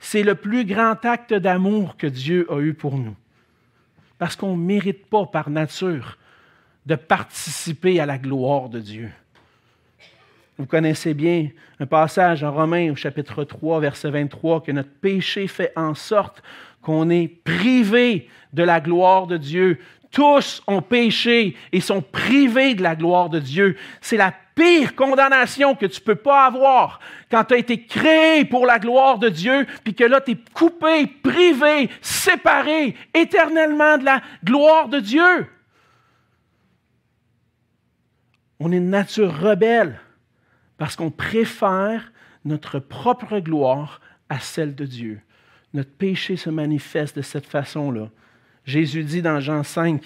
c'est 0.00 0.22
le 0.22 0.34
plus 0.34 0.64
grand 0.64 1.04
acte 1.04 1.32
d'amour 1.32 1.96
que 1.96 2.06
Dieu 2.06 2.46
a 2.50 2.58
eu 2.60 2.74
pour 2.74 2.98
nous 2.98 3.16
parce 4.22 4.36
qu'on 4.36 4.56
ne 4.56 4.62
mérite 4.62 5.06
pas 5.06 5.26
par 5.26 5.50
nature 5.50 6.16
de 6.86 6.94
participer 6.94 7.98
à 7.98 8.06
la 8.06 8.18
gloire 8.18 8.68
de 8.68 8.78
Dieu. 8.78 9.10
Vous 10.58 10.66
connaissez 10.66 11.14
bien 11.14 11.48
un 11.80 11.86
passage 11.86 12.44
en 12.44 12.52
Romains 12.52 12.92
au 12.92 12.96
chapitre 12.96 13.44
3, 13.44 13.80
verset 13.80 14.10
23, 14.10 14.62
que 14.62 14.72
notre 14.72 14.90
péché 14.90 15.46
fait 15.46 15.72
en 15.76 15.94
sorte 15.94 16.42
qu'on 16.82 17.08
est 17.10 17.28
privé 17.28 18.28
de 18.52 18.62
la 18.62 18.80
gloire 18.80 19.26
de 19.26 19.38
Dieu. 19.38 19.78
Tous 20.10 20.62
ont 20.66 20.82
péché 20.82 21.56
et 21.72 21.80
sont 21.80 22.02
privés 22.02 22.74
de 22.74 22.82
la 22.82 22.94
gloire 22.94 23.30
de 23.30 23.38
Dieu. 23.38 23.76
C'est 24.02 24.18
la 24.18 24.34
pire 24.54 24.94
condamnation 24.94 25.74
que 25.74 25.86
tu 25.86 26.00
ne 26.00 26.04
peux 26.04 26.16
pas 26.16 26.44
avoir 26.44 27.00
quand 27.30 27.44
tu 27.44 27.54
as 27.54 27.58
été 27.58 27.86
créé 27.86 28.44
pour 28.44 28.66
la 28.66 28.78
gloire 28.78 29.18
de 29.18 29.30
Dieu, 29.30 29.66
puis 29.82 29.94
que 29.94 30.04
là, 30.04 30.20
tu 30.20 30.32
es 30.32 30.38
coupé, 30.52 31.06
privé, 31.06 31.88
séparé 32.02 32.94
éternellement 33.14 33.96
de 33.96 34.04
la 34.04 34.20
gloire 34.44 34.88
de 34.88 35.00
Dieu. 35.00 35.46
On 38.60 38.70
est 38.70 38.76
une 38.76 38.90
nature 38.90 39.34
rebelle 39.40 39.98
parce 40.82 40.96
qu'on 40.96 41.12
préfère 41.12 42.10
notre 42.44 42.80
propre 42.80 43.38
gloire 43.38 44.00
à 44.28 44.40
celle 44.40 44.74
de 44.74 44.84
Dieu. 44.84 45.20
Notre 45.74 45.92
péché 45.92 46.36
se 46.36 46.50
manifeste 46.50 47.14
de 47.14 47.22
cette 47.22 47.46
façon-là. 47.46 48.08
Jésus 48.64 49.04
dit 49.04 49.22
dans 49.22 49.38
Jean 49.38 49.62
5, 49.62 50.02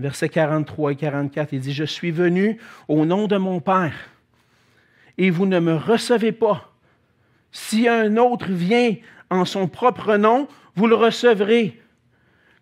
versets 0.00 0.28
43 0.28 0.90
et 0.90 0.96
44, 0.96 1.52
il 1.52 1.60
dit, 1.60 1.72
Je 1.72 1.84
suis 1.84 2.10
venu 2.10 2.58
au 2.88 3.06
nom 3.06 3.28
de 3.28 3.36
mon 3.36 3.60
Père, 3.60 3.94
et 5.16 5.30
vous 5.30 5.46
ne 5.46 5.60
me 5.60 5.76
recevez 5.76 6.32
pas. 6.32 6.72
Si 7.52 7.86
un 7.86 8.16
autre 8.16 8.50
vient 8.50 8.96
en 9.30 9.44
son 9.44 9.68
propre 9.68 10.16
nom, 10.16 10.48
vous 10.74 10.88
le 10.88 10.96
recevrez. 10.96 11.80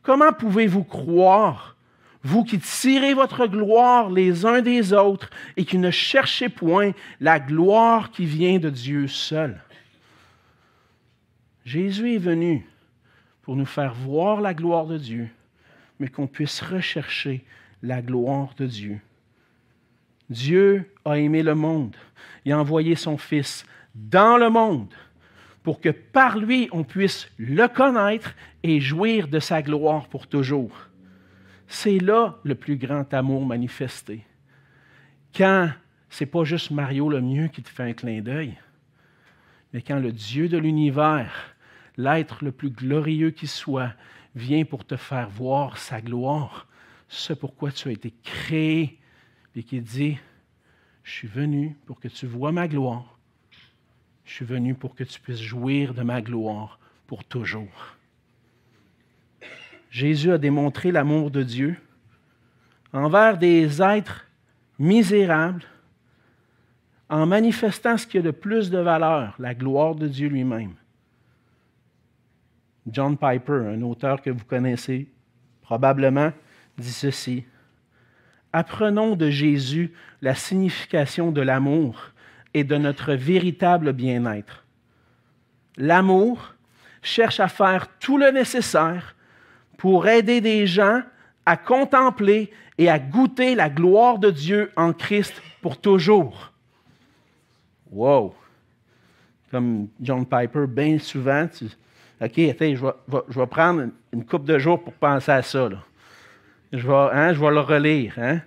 Comment 0.02 0.34
pouvez-vous 0.34 0.84
croire, 0.84 1.77
vous 2.22 2.44
qui 2.44 2.58
tirez 2.58 3.14
votre 3.14 3.46
gloire 3.46 4.10
les 4.10 4.44
uns 4.44 4.60
des 4.60 4.92
autres 4.92 5.30
et 5.56 5.64
qui 5.64 5.78
ne 5.78 5.90
cherchez 5.90 6.48
point 6.48 6.92
la 7.20 7.38
gloire 7.38 8.10
qui 8.10 8.26
vient 8.26 8.58
de 8.58 8.70
Dieu 8.70 9.06
seul. 9.06 9.60
Jésus 11.64 12.14
est 12.14 12.18
venu 12.18 12.66
pour 13.42 13.56
nous 13.56 13.66
faire 13.66 13.94
voir 13.94 14.40
la 14.40 14.54
gloire 14.54 14.86
de 14.86 14.98
Dieu, 14.98 15.28
mais 15.98 16.08
qu'on 16.08 16.26
puisse 16.26 16.60
rechercher 16.60 17.44
la 17.82 18.02
gloire 18.02 18.54
de 18.56 18.66
Dieu. 18.66 19.00
Dieu 20.28 20.90
a 21.04 21.18
aimé 21.18 21.42
le 21.42 21.54
monde. 21.54 21.96
Il 22.44 22.52
a 22.52 22.58
envoyé 22.58 22.96
son 22.96 23.16
Fils 23.16 23.64
dans 23.94 24.36
le 24.36 24.50
monde 24.50 24.92
pour 25.62 25.80
que 25.80 25.88
par 25.90 26.38
lui 26.38 26.68
on 26.72 26.84
puisse 26.84 27.28
le 27.38 27.68
connaître 27.68 28.34
et 28.62 28.80
jouir 28.80 29.28
de 29.28 29.38
sa 29.38 29.62
gloire 29.62 30.08
pour 30.08 30.26
toujours. 30.26 30.87
C'est 31.70 31.98
là 31.98 32.38
le 32.44 32.54
plus 32.54 32.78
grand 32.78 33.12
amour 33.12 33.44
manifesté. 33.44 34.24
Quand 35.36 35.70
c'est 36.08 36.26
pas 36.26 36.42
juste 36.42 36.70
Mario 36.70 37.10
le 37.10 37.20
mieux 37.20 37.48
qui 37.48 37.62
te 37.62 37.68
fait 37.68 37.82
un 37.82 37.92
clin 37.92 38.22
d'œil, 38.22 38.56
mais 39.72 39.82
quand 39.82 39.98
le 39.98 40.10
Dieu 40.10 40.48
de 40.48 40.56
l'univers, 40.56 41.54
l'être 41.98 42.42
le 42.42 42.52
plus 42.52 42.70
glorieux 42.70 43.30
qui 43.30 43.46
soit, 43.46 43.92
vient 44.34 44.64
pour 44.64 44.86
te 44.86 44.96
faire 44.96 45.28
voir 45.28 45.76
sa 45.76 46.00
gloire, 46.00 46.66
ce 47.08 47.34
pourquoi 47.34 47.70
tu 47.70 47.88
as 47.88 47.92
été 47.92 48.14
créé, 48.22 48.98
et 49.54 49.62
qui 49.62 49.80
dit, 49.80 50.16
je 51.02 51.12
suis 51.12 51.28
venu 51.28 51.76
pour 51.84 52.00
que 52.00 52.08
tu 52.08 52.26
vois 52.26 52.52
ma 52.52 52.66
gloire, 52.66 53.18
je 54.24 54.32
suis 54.32 54.44
venu 54.46 54.74
pour 54.74 54.94
que 54.94 55.04
tu 55.04 55.20
puisses 55.20 55.40
jouir 55.40 55.92
de 55.92 56.02
ma 56.02 56.22
gloire 56.22 56.78
pour 57.06 57.24
toujours. 57.24 57.97
Jésus 59.90 60.32
a 60.32 60.38
démontré 60.38 60.92
l'amour 60.92 61.30
de 61.30 61.42
Dieu 61.42 61.76
envers 62.92 63.38
des 63.38 63.82
êtres 63.82 64.26
misérables 64.78 65.64
en 67.08 67.26
manifestant 67.26 67.96
ce 67.96 68.06
qui 68.06 68.18
a 68.18 68.22
de 68.22 68.30
plus 68.30 68.70
de 68.70 68.78
valeur, 68.78 69.34
la 69.38 69.54
gloire 69.54 69.94
de 69.94 70.08
Dieu 70.08 70.28
lui-même. 70.28 70.74
John 72.86 73.16
Piper, 73.16 73.72
un 73.74 73.82
auteur 73.82 74.20
que 74.22 74.30
vous 74.30 74.44
connaissez 74.44 75.08
probablement, 75.62 76.32
dit 76.76 76.92
ceci. 76.92 77.44
Apprenons 78.52 79.16
de 79.16 79.28
Jésus 79.28 79.92
la 80.22 80.34
signification 80.34 81.30
de 81.30 81.42
l'amour 81.42 82.12
et 82.54 82.64
de 82.64 82.76
notre 82.76 83.12
véritable 83.12 83.92
bien-être. 83.92 84.64
L'amour 85.76 86.54
cherche 87.02 87.40
à 87.40 87.48
faire 87.48 87.98
tout 87.98 88.16
le 88.16 88.30
nécessaire 88.30 89.14
pour 89.78 90.06
aider 90.06 90.42
des 90.42 90.66
gens 90.66 91.00
à 91.46 91.56
contempler 91.56 92.52
et 92.76 92.90
à 92.90 92.98
goûter 92.98 93.54
la 93.54 93.70
gloire 93.70 94.18
de 94.18 94.30
Dieu 94.30 94.70
en 94.76 94.92
Christ 94.92 95.40
pour 95.62 95.80
toujours. 95.80 96.52
Wow! 97.90 98.34
Comme 99.50 99.88
John 99.98 100.26
Piper, 100.26 100.66
bien 100.66 100.98
souvent, 100.98 101.48
tu, 101.48 101.64
OK, 102.20 102.38
attends, 102.38 102.74
je 102.74 103.38
vais, 103.38 103.46
prendre 103.46 103.88
une 104.12 104.24
coupe 104.26 104.44
de 104.44 104.58
jours 104.58 104.82
pour 104.82 104.92
penser 104.92 105.30
à 105.30 105.42
ça. 105.42 105.68
Je, 106.72 106.86
vais, 106.86 106.94
hein, 106.94 107.32
je 107.32 107.40
vais 107.40 107.50
le 107.50 107.60
relire. 107.60 108.14
Hein? 108.18 108.40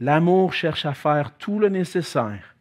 L'amour 0.00 0.52
cherche 0.52 0.84
à 0.84 0.92
faire 0.92 1.32
tout 1.38 1.58
le 1.58 1.68
nécessaire 1.68 2.54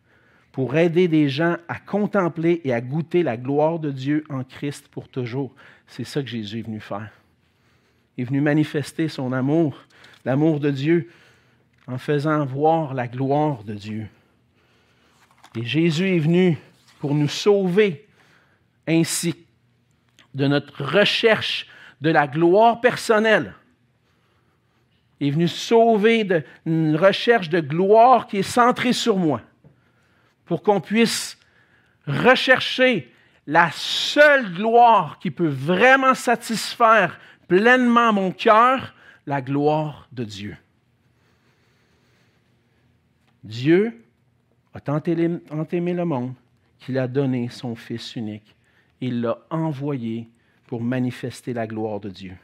pour 0.51 0.75
aider 0.75 1.09
des 1.09 1.27
gens 1.27 1.57
à 1.67 1.79
contempler 1.79 2.61
et 2.63 2.73
à 2.73 2.79
goûter 2.79 3.23
la 3.23 3.35
gloire 3.35 3.79
de 3.79 3.91
Dieu 3.91 4.23
en 4.29 4.43
Christ 4.43 4.87
pour 4.87 5.09
toujours. 5.09 5.53
C'est 5.87 6.05
ça 6.05 6.21
que 6.21 6.29
Jésus 6.29 6.59
est 6.59 6.61
venu 6.61 6.79
faire. 6.79 7.09
Il 8.17 8.21
est 8.21 8.25
venu 8.25 8.41
manifester 8.41 9.07
son 9.07 9.33
amour, 9.33 9.77
l'amour 10.23 10.59
de 10.59 10.71
Dieu, 10.71 11.09
en 11.87 11.97
faisant 11.97 12.45
voir 12.45 12.93
la 12.93 13.07
gloire 13.07 13.63
de 13.63 13.73
Dieu. 13.73 14.07
Et 15.55 15.63
Jésus 15.63 16.15
est 16.15 16.19
venu 16.19 16.57
pour 16.99 17.13
nous 17.13 17.27
sauver 17.27 18.07
ainsi 18.87 19.35
de 20.33 20.47
notre 20.47 20.83
recherche 20.83 21.67
de 22.01 22.09
la 22.09 22.27
gloire 22.27 22.81
personnelle. 22.81 23.53
Il 25.19 25.27
est 25.27 25.31
venu 25.31 25.47
sauver 25.47 26.27
une 26.65 26.95
recherche 26.95 27.49
de 27.49 27.61
gloire 27.61 28.27
qui 28.27 28.37
est 28.37 28.43
centrée 28.43 28.93
sur 28.93 29.17
moi, 29.17 29.41
pour 30.45 30.61
qu'on 30.61 30.81
puisse 30.81 31.37
rechercher 32.05 33.11
la 33.47 33.69
seule 33.71 34.53
gloire 34.53 35.19
qui 35.19 35.31
peut 35.31 35.47
vraiment 35.47 36.15
satisfaire 36.15 37.19
pleinement 37.47 38.13
mon 38.13 38.31
cœur 38.31 38.93
la 39.25 39.41
gloire 39.41 40.07
de 40.11 40.23
Dieu. 40.23 40.57
Dieu 43.43 44.03
a 44.73 44.79
tant 44.79 45.01
aimé 45.03 45.93
le 45.93 46.05
monde 46.05 46.33
qu'il 46.79 46.97
a 46.97 47.07
donné 47.07 47.49
son 47.49 47.75
Fils 47.75 48.15
unique. 48.15 48.55
Il 49.01 49.21
l'a 49.21 49.37
envoyé 49.49 50.29
pour 50.67 50.81
manifester 50.81 51.53
la 51.53 51.67
gloire 51.67 51.99
de 51.99 52.09
Dieu. 52.09 52.35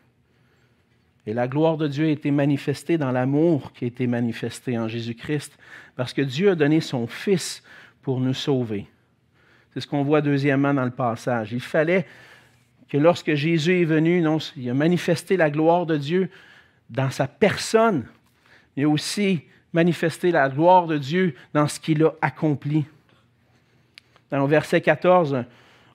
Et 1.26 1.34
la 1.34 1.48
gloire 1.48 1.78
de 1.78 1.88
Dieu 1.88 2.06
a 2.08 2.10
été 2.10 2.32
manifestée 2.32 2.98
dans 2.98 3.12
l'amour 3.12 3.74
qui 3.74 3.86
a 3.86 3.88
été 3.88 4.08
manifesté 4.08 4.78
en 4.78 4.88
Jésus-Christ, 4.88 5.58
parce 5.96 6.14
que 6.14 6.22
Dieu 6.22 6.52
a 6.52 6.56
donné 6.56 6.82
son 6.82 7.06
Fils 7.06 7.64
pour 8.02 8.20
nous 8.20 8.34
sauver. 8.34 8.88
C'est 9.74 9.82
ce 9.82 9.88
qu'on 9.88 10.04
voit 10.04 10.22
deuxièmement 10.22 10.74
dans 10.74 10.86
le 10.86 10.92
passage. 10.92 11.54
Il 11.54 11.62
fallait 11.62 12.06
que 12.92 12.98
lorsque 12.98 13.36
Jésus 13.36 13.82
est 13.82 13.86
venu, 13.86 14.20
non, 14.20 14.40
il 14.58 14.70
a 14.70 14.74
manifesté 14.74 15.38
la 15.38 15.50
gloire 15.50 15.86
de 15.86 15.96
Dieu 15.96 16.30
dans 16.90 17.10
sa 17.10 17.26
personne, 17.26 18.06
mais 18.76 18.84
aussi 18.84 19.44
manifesté 19.72 20.30
la 20.30 20.50
gloire 20.50 20.88
de 20.88 20.98
Dieu 20.98 21.34
dans 21.54 21.70
ce 21.70 21.80
qu'il 21.80 22.04
a 22.04 22.12
accompli. 22.22 22.86
Dans 24.30 24.42
le 24.42 24.48
verset 24.48 24.82
14, 24.82 25.46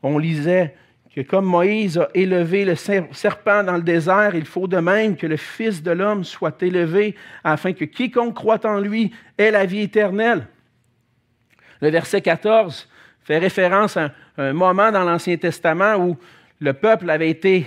on 0.03 0.17
lisait 0.17 0.75
que 1.15 1.21
comme 1.21 1.45
Moïse 1.45 1.99
a 1.99 2.09
élevé 2.15 2.65
le 2.65 2.77
serpent 2.77 3.63
dans 3.63 3.77
le 3.77 3.83
désert, 3.83 4.35
il 4.35 4.47
faut 4.47 4.67
de 4.67 4.79
même 4.79 5.17
que 5.17 5.27
le 5.27 5.37
Fils 5.37 5.83
de 5.83 5.91
l'homme 5.91 6.25
soit 6.25 6.63
élevé 6.63 7.15
afin 7.45 7.75
que 7.75 7.85
quiconque 7.85 8.35
croit 8.35 8.67
en 8.67 8.81
lui 8.81 9.13
ait 9.37 9.51
la 9.51 9.67
vie 9.67 9.83
éternelle. 9.83 10.47
Le 11.83 11.91
verset 11.91 12.23
14 12.23 12.89
fait 13.23 13.37
référence 13.37 13.99
à 13.99 14.13
un 14.39 14.55
moment 14.55 14.91
dans 14.91 15.05
l'Ancien 15.05 15.37
Testament 15.37 15.97
où 15.97 16.17
le 16.61 16.73
peuple 16.73 17.11
avait 17.11 17.31
été 17.31 17.67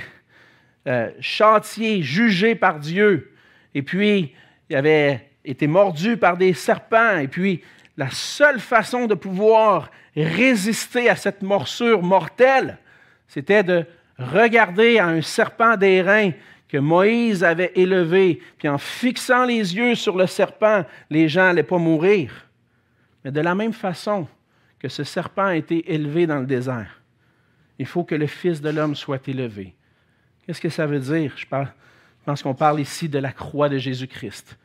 euh, 0.87 1.09
châtié, 1.19 2.01
jugé 2.01 2.55
par 2.55 2.79
Dieu, 2.79 3.31
et 3.73 3.81
puis 3.81 4.33
il 4.69 4.75
avait 4.75 5.29
été 5.45 5.67
mordu 5.67 6.17
par 6.17 6.37
des 6.37 6.53
serpents, 6.53 7.17
et 7.17 7.27
puis 7.27 7.61
la 7.97 8.09
seule 8.09 8.59
façon 8.59 9.07
de 9.07 9.13
pouvoir 9.13 9.91
résister 10.15 11.09
à 11.09 11.15
cette 11.15 11.41
morsure 11.41 12.01
mortelle, 12.01 12.77
c'était 13.27 13.63
de 13.63 13.85
regarder 14.17 14.99
à 14.99 15.07
un 15.07 15.21
serpent 15.21 15.77
d'airain 15.77 16.31
que 16.67 16.77
Moïse 16.77 17.43
avait 17.43 17.71
élevé, 17.75 18.41
puis 18.57 18.69
en 18.69 18.77
fixant 18.77 19.45
les 19.45 19.75
yeux 19.75 19.95
sur 19.95 20.15
le 20.15 20.27
serpent, 20.27 20.85
les 21.09 21.27
gens 21.27 21.47
n'allaient 21.47 21.63
pas 21.63 21.77
mourir. 21.77 22.47
Mais 23.25 23.31
de 23.31 23.41
la 23.41 23.55
même 23.55 23.73
façon 23.73 24.27
que 24.77 24.87
ce 24.87 25.03
serpent 25.03 25.45
a 25.45 25.55
été 25.55 25.93
élevé 25.93 26.27
dans 26.27 26.39
le 26.39 26.45
désert, 26.45 26.98
il 27.79 27.85
faut 27.85 28.03
que 28.03 28.15
le 28.15 28.27
Fils 28.27 28.61
de 28.61 28.69
l'homme 28.69 28.93
soit 28.93 29.25
élevé. 29.27 29.73
Qu'est-ce 30.45 30.61
que 30.61 30.69
ça 30.69 30.85
veut 30.85 30.99
dire? 30.99 31.33
Je, 31.37 31.45
pense 32.25 32.43
qu'on 32.43 32.53
parle 32.53 32.81
ici 32.81 33.07
de 33.07 33.17
la 33.17 33.31
croix 33.31 33.69
de 33.69 33.77
Jésus-Christ, 33.77 34.59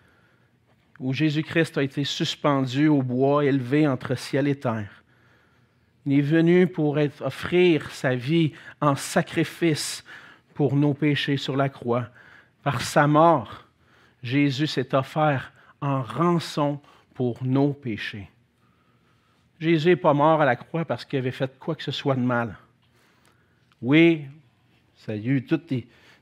où 0.99 1.13
Jésus-Christ 1.13 1.79
a 1.79 1.83
été 1.85 2.03
suspendu 2.03 2.89
au 2.89 3.03
bois, 3.03 3.45
élevé 3.45 3.87
entre 3.87 4.17
ciel 4.17 4.49
et 4.49 4.59
terre. 4.59 5.05
Il 6.05 6.19
est 6.19 6.23
venu 6.23 6.67
pour 6.67 6.99
offrir 7.21 7.91
sa 7.93 8.15
vie 8.15 8.53
en 8.81 8.97
sacrifice 8.97 10.05
pour 10.53 10.77
nos 10.77 10.93
péchés 10.93 11.37
sur 11.37 11.57
la 11.57 11.69
croix. 11.69 12.09
Par 12.63 12.83
sa 12.83 13.07
mort, 13.07 13.65
Jésus 14.23 14.67
s'est 14.67 14.95
offert 14.95 15.53
en 15.81 16.03
rançon 16.03 16.81
pour 17.15 17.43
nos 17.45 17.73
péchés. 17.73 18.29
Jésus 19.61 19.91
n'est 19.91 19.97
pas 19.97 20.15
mort 20.15 20.43
à 20.43 20.45
la 20.45 20.57
croix 20.57 20.85
parce 20.85 21.05
qu'il 21.05 21.21
avait 21.21 21.31
fait 21.31 21.59
quoi 21.59 21.75
que 21.75 21.83
ce 21.83 21.93
soit 21.93 22.17
de 22.17 22.21
mal. 22.21 22.57
Oui, 23.85 24.25
ça 24.97 25.13
a 25.13 25.17
eu 25.17 25.45
tous 25.45 25.61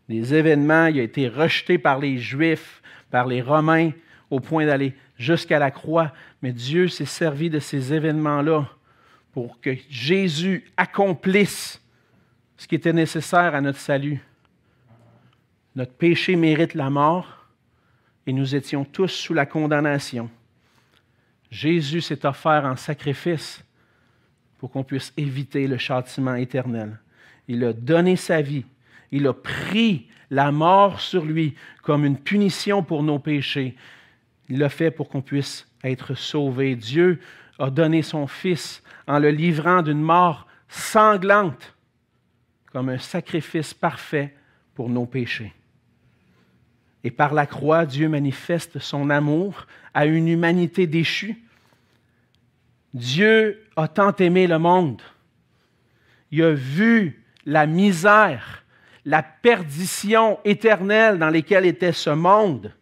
les, 0.09 0.35
événements. 0.35 0.87
Il 0.87 0.98
a 0.98 1.05
été 1.05 1.29
rejeté 1.29 1.79
par 1.79 2.01
les 2.01 2.18
Juifs, 2.18 2.83
par 3.09 3.29
les 3.29 3.40
Romains, 3.40 3.92
au 4.31 4.40
point 4.40 4.66
d'aller 4.66 4.94
jusqu'à 5.16 5.61
la 5.61 5.70
croix. 5.70 6.12
Mais 6.42 6.53
Dieu 6.53 6.88
s'est 6.88 7.05
servi 7.05 7.51
de 7.51 7.61
ces 7.61 7.94
événements-là 7.94 8.68
pour 9.31 9.61
que 9.61 9.77
Jésus 9.88 10.72
accomplisse 10.77 11.81
ce 12.57 12.66
qui 12.66 12.75
était 12.75 12.92
nécessaire 12.92 13.55
à 13.55 13.61
notre 13.61 13.79
salut. 13.79 14.20
Notre 15.77 15.92
péché 15.92 16.35
mérite 16.35 16.75
la 16.75 16.90
mort 16.90 17.46
et 18.27 18.33
nous 18.33 18.57
étions 18.57 18.85
tous 18.85 19.12
sous 19.12 19.35
la 19.35 19.46
condamnation. 19.46 20.29
Jésus 21.48 22.01
s'est 22.01 22.27
offert 22.27 22.64
en 22.64 22.75
sacrifice 22.75 23.64
pour 24.59 24.72
qu'on 24.72 24.83
puisse 24.83 25.12
éviter 25.16 25.68
le 25.68 25.79
châtiment 25.79 26.35
éternel. 26.35 26.98
Il 27.49 27.65
a 27.65 27.73
donné 27.73 28.17
sa 28.17 28.41
vie. 28.41 28.65
Il 29.11 29.27
a 29.27 29.33
pris 29.33 30.09
la 30.31 30.51
mort 30.51 31.01
sur 31.01 31.25
lui 31.25 31.55
comme 31.83 32.05
une 32.05 32.19
punition 32.19 32.83
pour 32.83 33.03
nos 33.03 33.19
péchés. 33.19 33.77
Il 34.49 34.59
l'a 34.59 34.69
fait 34.69 34.91
pour 34.91 35.09
qu'on 35.09 35.23
puisse 35.23 35.67
être 35.85 36.15
sauvé. 36.15 36.77
Dieu 36.77 37.21
a 37.59 37.71
donné 37.71 38.03
son 38.03 38.27
Fils 38.27 38.83
en 39.07 39.19
le 39.19 39.31
livrant 39.31 39.83
d'une 39.83 40.01
mort 40.01 40.47
sanglante 40.69 41.75
comme 42.73 42.89
un 42.89 42.99
sacrifice 42.99 43.75
parfait 43.75 44.35
pour 44.75 44.89
nos 44.89 45.05
péchés. 45.05 45.53
Et 47.05 47.11
par 47.11 47.35
la 47.35 47.47
croix, 47.47 47.85
Dieu 47.85 48.09
manifeste 48.09 48.79
son 48.79 49.11
amour 49.11 49.67
à 49.93 50.07
une 50.07 50.29
humanité 50.29 50.87
déchue. 50.87 51.43
Dieu 52.95 53.63
a 53.77 53.89
tant 53.89 54.15
aimé 54.17 54.47
le 54.47 54.59
monde. 54.59 55.03
Il 56.31 56.43
a 56.43 56.53
vu 56.53 57.22
la 57.45 57.67
misère, 57.67 58.65
la 59.05 59.23
perdition 59.23 60.39
éternelle 60.45 61.19
dans 61.19 61.31
laquelle 61.31 61.67
était 61.67 61.93
ce 61.93 62.11
monde. 62.11 62.75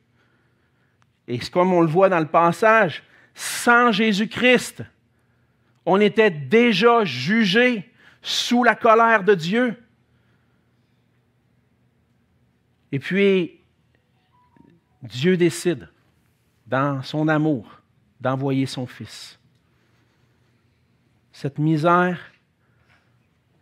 Et 1.26 1.38
comme 1.38 1.72
on 1.72 1.80
le 1.80 1.86
voit 1.86 2.08
dans 2.08 2.18
le 2.18 2.26
passage, 2.26 3.02
sans 3.34 3.92
Jésus-Christ, 3.92 4.82
on 5.86 6.00
était 6.00 6.30
déjà 6.30 7.04
jugé 7.04 7.90
sous 8.20 8.64
la 8.64 8.74
colère 8.74 9.24
de 9.24 9.34
Dieu. 9.34 9.76
Et 12.92 12.98
puis, 12.98 13.60
Dieu 15.02 15.36
décide, 15.36 15.88
dans 16.66 17.02
son 17.02 17.28
amour, 17.28 17.80
d'envoyer 18.20 18.66
son 18.66 18.86
Fils. 18.86 19.38
Cette 21.32 21.58
misère 21.58 22.20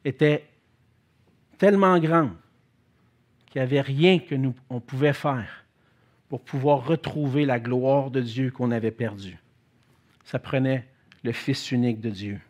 était 0.05 0.49
tellement 1.59 1.99
grande 1.99 2.33
qu'il 3.47 3.61
n'y 3.61 3.67
avait 3.67 3.81
rien 3.81 4.19
que 4.19 4.35
nous 4.35 4.55
on 4.71 4.81
pouvait 4.81 5.13
faire 5.13 5.65
pour 6.29 6.41
pouvoir 6.43 6.87
retrouver 6.87 7.45
la 7.45 7.59
gloire 7.59 8.11
de 8.11 8.21
Dieu 8.21 8.51
qu'on 8.51 8.71
avait 8.71 8.91
perdue. 8.91 9.39
Ça 10.25 10.39
prenait 10.39 10.87
le 11.25 11.33
Fils 11.33 11.73
unique 11.73 12.01
de 12.01 12.11
Dieu. 12.11 12.41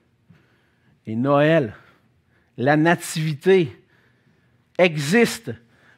Et 1.07 1.15
Noël, 1.15 1.75
la 2.57 2.77
nativité, 2.77 3.73
existe 4.79 5.53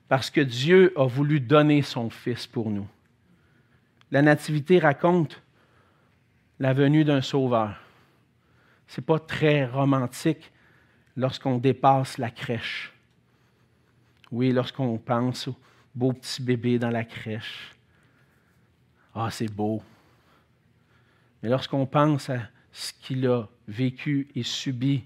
parce 0.09 0.31
que 0.31 0.40
Dieu 0.40 0.92
a 0.96 1.07
voulu 1.07 1.40
donner 1.40 1.83
son 1.83 2.11
Fils 2.11 2.46
pour 2.46 2.70
nous. 2.70 2.88
La 4.11 4.23
Nativité 4.23 4.79
raconte 4.79 5.40
la 6.59 6.73
venue 6.73 7.05
d'un 7.05 7.23
Sauveur. 7.23 7.81
Ce 8.88 9.01
n'est 9.01 9.05
pas 9.05 9.20
très 9.20 9.66
romantique 9.66 10.51
lorsqu'on 11.16 11.59
dépasse 11.59 12.18
la 12.18 12.31
crèche. 12.31 12.92
Oui, 14.31 14.53
lorsqu'on 14.53 14.99
pense 14.99 15.49
au 15.49 15.57
beau 15.95 16.12
petit 16.12 16.43
bébé 16.43 16.79
dans 16.79 16.90
la 16.90 17.05
crèche. 17.05 17.75
Ah, 19.14 19.31
c'est 19.31 19.53
beau. 19.53 19.83
Mais 21.43 21.49
lorsqu'on 21.49 21.87
pense 21.87 22.31
à 22.31 22.40
ce 22.71 22.93
qu'il 22.93 23.27
a 23.27 23.49
vécu 23.66 24.29
et 24.35 24.43
subi 24.43 25.05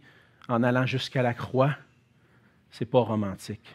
en 0.49 0.63
allant 0.63 0.85
jusqu'à 0.85 1.23
la 1.23 1.33
croix, 1.33 1.75
ce 2.71 2.85
n'est 2.85 2.91
pas 2.91 3.01
romantique 3.01 3.75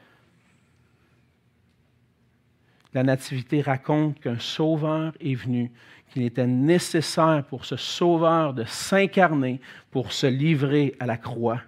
la 2.93 3.03
Nativité 3.03 3.61
raconte 3.61 4.19
qu'un 4.19 4.39
Sauveur 4.39 5.13
est 5.19 5.35
venu, 5.35 5.71
qu'il 6.09 6.23
était 6.23 6.47
nécessaire 6.47 7.43
pour 7.47 7.65
ce 7.65 7.75
Sauveur 7.75 8.53
de 8.53 8.63
s'incarner, 8.63 9.61
pour 9.91 10.11
se 10.11 10.27
livrer 10.27 10.95
à 10.99 11.05
la 11.05 11.17
croix. 11.17 11.61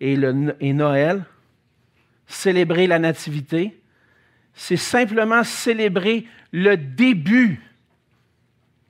Et, 0.00 0.18
et 0.60 0.72
Noël, 0.72 1.24
célébrer 2.26 2.86
la 2.86 2.98
Nativité, 2.98 3.80
c'est 4.54 4.76
simplement 4.76 5.44
célébrer 5.44 6.26
le 6.52 6.76
début 6.76 7.60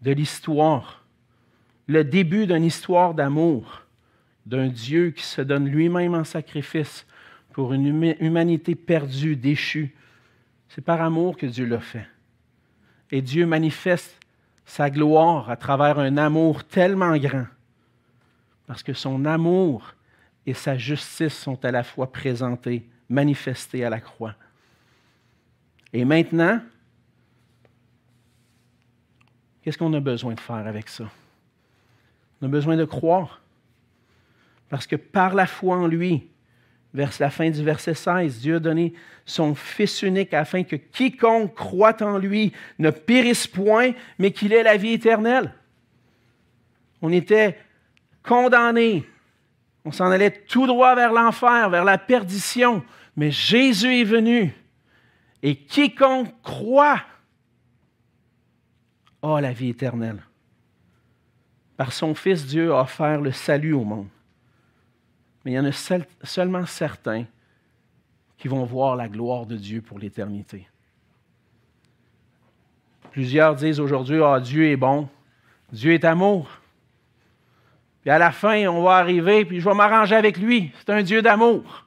de 0.03 0.13
l'histoire, 0.13 1.05
le 1.87 2.05
début 2.05 2.47
d'une 2.47 2.65
histoire 2.65 3.15
d'amour, 3.15 3.83
d'un 4.47 4.69
Dieu 4.69 5.11
qui 5.11 5.25
se 5.25 5.41
donne 5.41 5.69
lui-même 5.69 6.15
en 6.15 6.25
sacrifice 6.25 7.07
pour 7.53 7.73
une 7.73 8.15
humanité 8.21 8.75
perdue, 8.75 9.37
déchue, 9.37 9.95
c'est 10.69 10.85
par 10.85 11.01
amour 11.01 11.37
que 11.37 11.47
Dieu 11.47 11.67
l'a 11.67 11.81
fait. 11.81 12.07
Et 13.11 13.23
Dieu 13.23 13.47
manifeste 13.47 14.19
sa 14.67 14.91
gloire 14.91 15.49
à 15.51 15.57
travers 15.57 15.99
un 15.99 16.17
amour 16.17 16.65
tellement 16.65 17.17
grand, 17.17 17.47
parce 18.67 18.83
que 18.83 18.93
son 18.93 19.25
amour 19.25 19.95
et 20.47 20.55
sa 20.55 20.77
justice 20.77 21.35
sont 21.35 21.65
à 21.65 21.71
la 21.71 21.85
fois 21.85 22.11
présentés, 22.11 22.87
manifestés 23.09 23.85
à 23.85 23.91
la 23.91 24.01
croix. 24.01 24.35
Et 25.93 26.05
maintenant, 26.05 26.61
qu'est-ce 29.63 29.79
qu'on 29.79 29.93
a 29.95 30.01
besoin 30.01 30.35
de 30.35 30.41
faire 30.41 30.67
avec 30.67 30.89
ça? 30.89 31.05
On 32.41 32.47
a 32.47 32.49
besoin 32.49 32.77
de 32.77 32.85
croire. 32.85 33.41
Parce 34.69 34.87
que 34.87 34.97
par 34.97 35.35
la 35.35 35.47
foi 35.47 35.77
en 35.77 35.87
lui, 35.87 36.29
vers 36.95 37.11
la 37.19 37.29
fin 37.29 37.51
du 37.51 37.63
verset 37.63 37.95
16. 37.95 38.41
Dieu 38.41 38.57
a 38.57 38.61
donné 38.61 38.95
son 39.27 39.55
Fils 39.55 40.03
unique 40.03 40.33
afin 40.33 40.63
que 40.63 40.77
quiconque 40.77 41.55
croit 41.55 42.01
en 42.03 42.19
lui 42.19 42.53
ne 42.79 42.91
périsse 42.91 43.49
point, 43.49 43.93
mais 44.19 44.31
qu'il 44.31 44.53
ait 44.53 44.63
la 44.63 44.77
vie 44.77 44.93
éternelle. 44.93 45.53
On 47.03 47.13
était 47.13 47.59
condamnés. 48.23 49.05
On 49.85 49.93
s'en 49.93 50.11
allait 50.11 50.31
tout 50.31 50.67
droit 50.67 50.95
vers 50.95 51.13
l'enfer, 51.13 51.69
vers 51.71 51.85
la 51.85 51.99
perdition. 51.99 52.85
Mais 53.17 53.31
Jésus 53.31 54.01
est 54.01 54.05
venu. 54.05 54.55
Et 55.43 55.57
quiconque 55.57 56.35
croit 56.43 57.03
a 59.23 59.41
la 59.41 59.53
vie 59.53 59.71
éternelle. 59.71 60.23
Par 61.77 61.93
son 61.93 62.15
Fils, 62.15 62.47
Dieu 62.47 62.73
a 62.73 62.83
offert 62.83 63.21
le 63.21 63.33
salut 63.33 63.73
au 63.73 63.85
monde 63.85 64.09
mais 65.45 65.53
il 65.53 65.55
y 65.55 65.59
en 65.59 65.65
a 65.67 65.73
seulement 66.23 66.65
certains 66.65 67.25
qui 68.39 68.49
vont 68.49 68.65
voir 68.65 68.97
la 68.97 69.09
gloire 69.09 69.47
de 69.47 69.57
Dieu 69.57 69.83
pour 69.83 69.99
l'éternité. 69.99 70.67
Plusieurs 73.11 73.55
disent 73.55 73.79
aujourd'hui, 73.79 74.21
ah, 74.23 74.41
Dieu 74.41 74.71
est 74.71 74.77
bon, 74.77 75.09
Dieu 75.71 75.93
est 75.93 76.05
amour. 76.05 76.49
Puis 78.05 78.11
à 78.11 78.19
la 78.19 78.33
fin, 78.33 78.67
on 78.67 78.83
va 78.83 78.97
arriver, 78.97 79.47
puis 79.47 79.61
je 79.61 79.65
vais 79.67 79.75
m'arranger 79.75 80.15
avec 80.15 80.37
lui. 80.37 80.71
C'est 80.79 80.93
un 80.93 81.03
Dieu 81.03 81.23
d'amour. 81.23 81.87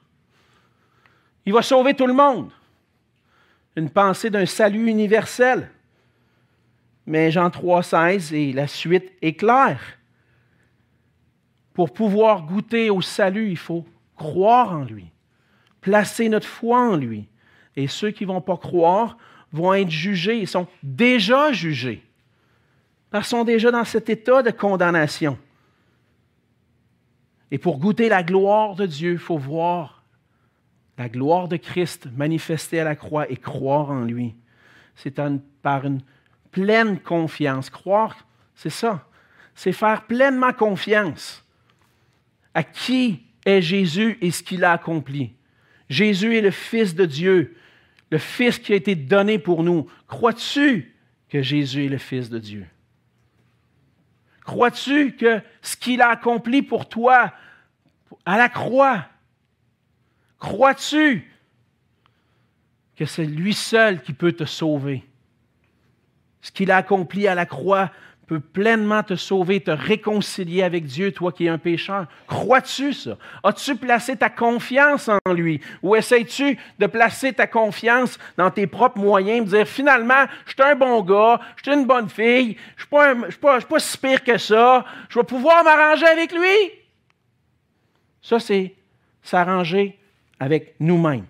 Il 1.46 1.52
va 1.52 1.62
sauver 1.62 1.94
tout 1.94 2.08
le 2.08 2.12
monde. 2.12 2.50
Une 3.76 3.88
pensée 3.88 4.28
d'un 4.28 4.44
salut 4.44 4.88
universel. 4.88 5.70
Mais 7.06 7.30
Jean 7.30 7.50
3,16 7.50 8.34
et 8.34 8.52
la 8.52 8.66
suite 8.66 9.12
est 9.22 9.34
claire. 9.34 9.80
Pour 11.72 11.92
pouvoir 11.92 12.42
goûter 12.42 12.90
au 12.90 13.00
salut, 13.00 13.50
il 13.50 13.56
faut 13.56 13.86
croire 14.16 14.72
en 14.72 14.82
lui, 14.82 15.12
placer 15.80 16.28
notre 16.28 16.48
foi 16.48 16.80
en 16.80 16.96
lui. 16.96 17.28
Et 17.76 17.86
ceux 17.86 18.10
qui 18.10 18.24
ne 18.24 18.32
vont 18.32 18.40
pas 18.40 18.56
croire 18.56 19.16
vont 19.52 19.72
être 19.72 19.88
jugés, 19.88 20.40
ils 20.40 20.48
sont 20.48 20.66
déjà 20.82 21.52
jugés, 21.52 22.02
parce 23.12 23.28
qu'ils 23.28 23.38
sont 23.38 23.44
déjà 23.44 23.70
dans 23.70 23.84
cet 23.84 24.10
état 24.10 24.42
de 24.42 24.50
condamnation. 24.50 25.38
Et 27.50 27.58
pour 27.58 27.78
goûter 27.78 28.08
la 28.08 28.22
gloire 28.22 28.74
de 28.74 28.86
Dieu, 28.86 29.12
il 29.12 29.18
faut 29.18 29.38
voir 29.38 30.02
la 30.98 31.08
gloire 31.08 31.48
de 31.48 31.56
Christ 31.56 32.08
manifestée 32.16 32.80
à 32.80 32.84
la 32.84 32.96
croix 32.96 33.30
et 33.30 33.36
croire 33.36 33.90
en 33.90 34.04
lui. 34.04 34.34
C'est 34.96 35.20
par 35.62 35.86
une 35.86 36.00
pleine 36.50 36.98
confiance. 36.98 37.70
Croire, 37.70 38.26
c'est 38.54 38.70
ça. 38.70 39.06
C'est 39.54 39.72
faire 39.72 40.06
pleinement 40.06 40.52
confiance 40.52 41.44
à 42.52 42.64
qui 42.64 43.22
est 43.46 43.62
Jésus 43.62 44.18
et 44.20 44.30
ce 44.30 44.42
qu'il 44.42 44.64
a 44.64 44.72
accompli. 44.72 45.32
Jésus 45.88 46.36
est 46.36 46.42
le 46.42 46.50
Fils 46.50 46.94
de 46.94 47.06
Dieu, 47.06 47.56
le 48.10 48.18
Fils 48.18 48.58
qui 48.58 48.72
a 48.72 48.76
été 48.76 48.94
donné 48.94 49.38
pour 49.38 49.62
nous. 49.62 49.88
Crois-tu 50.06 50.94
que 51.28 51.42
Jésus 51.42 51.86
est 51.86 51.88
le 51.88 51.98
Fils 51.98 52.28
de 52.28 52.38
Dieu? 52.38 52.66
Crois-tu 54.48 55.12
que 55.12 55.42
ce 55.60 55.76
qu'il 55.76 56.00
a 56.00 56.08
accompli 56.08 56.62
pour 56.62 56.88
toi 56.88 57.34
à 58.24 58.38
la 58.38 58.48
croix, 58.48 59.04
crois-tu 60.38 61.30
que 62.96 63.04
c'est 63.04 63.26
lui 63.26 63.52
seul 63.52 64.00
qui 64.00 64.14
peut 64.14 64.32
te 64.32 64.46
sauver? 64.46 65.04
Ce 66.40 66.50
qu'il 66.50 66.70
a 66.70 66.78
accompli 66.78 67.28
à 67.28 67.34
la 67.34 67.44
croix 67.44 67.90
peut 68.28 68.40
pleinement 68.40 69.02
te 69.02 69.16
sauver, 69.16 69.60
te 69.60 69.70
réconcilier 69.70 70.62
avec 70.62 70.84
Dieu, 70.84 71.12
toi 71.12 71.32
qui 71.32 71.46
es 71.46 71.48
un 71.48 71.56
pécheur. 71.56 72.06
Crois-tu 72.26 72.92
ça? 72.92 73.16
As-tu 73.42 73.74
placé 73.74 74.16
ta 74.16 74.28
confiance 74.28 75.08
en 75.08 75.32
lui? 75.32 75.60
Ou 75.82 75.96
essaies-tu 75.96 76.58
de 76.78 76.86
placer 76.86 77.32
ta 77.32 77.46
confiance 77.46 78.18
dans 78.36 78.50
tes 78.50 78.66
propres 78.66 78.98
moyens, 78.98 79.50
de 79.50 79.56
dire 79.56 79.66
finalement, 79.66 80.26
je 80.44 80.52
suis 80.52 80.62
un 80.62 80.76
bon 80.76 81.02
gars, 81.02 81.40
je 81.56 81.62
suis 81.62 81.80
une 81.80 81.86
bonne 81.86 82.10
fille, 82.10 82.56
je 82.76 82.84
ne 82.94 83.30
suis, 83.30 83.40
pas, 83.40 83.60
pas 83.62 83.78
si 83.80 83.96
pire 83.96 84.22
que 84.22 84.36
ça, 84.36 84.84
je 85.08 85.18
vais 85.18 85.24
pouvoir 85.24 85.64
m'arranger 85.64 86.06
avec 86.06 86.30
lui? 86.30 86.70
Ça, 88.20 88.38
c'est 88.38 88.74
s'arranger 89.22 89.98
avec 90.38 90.74
nous-mêmes. 90.80 91.26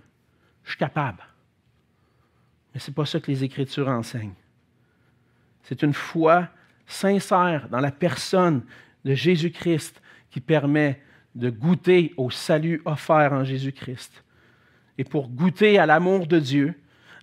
Je 0.64 0.70
suis 0.70 0.78
capable. 0.78 1.22
Mais 2.74 2.80
ce 2.80 2.90
n'est 2.90 2.94
pas 2.94 3.06
ça 3.06 3.20
que 3.20 3.30
les 3.30 3.44
Écritures 3.44 3.88
enseignent. 3.88 4.34
C'est 5.62 5.82
une 5.82 5.94
foi 5.94 6.48
sincère 6.88 7.68
dans 7.68 7.80
la 7.80 7.92
personne 7.92 8.62
de 9.04 9.14
Jésus-Christ 9.14 10.02
qui 10.30 10.40
permet 10.40 11.00
de 11.34 11.50
goûter 11.50 12.12
au 12.16 12.30
salut 12.30 12.82
offert 12.84 13.32
en 13.32 13.44
Jésus-Christ. 13.44 14.24
Et 14.96 15.04
pour 15.04 15.28
goûter 15.28 15.78
à 15.78 15.86
l'amour 15.86 16.26
de 16.26 16.40
Dieu, 16.40 16.74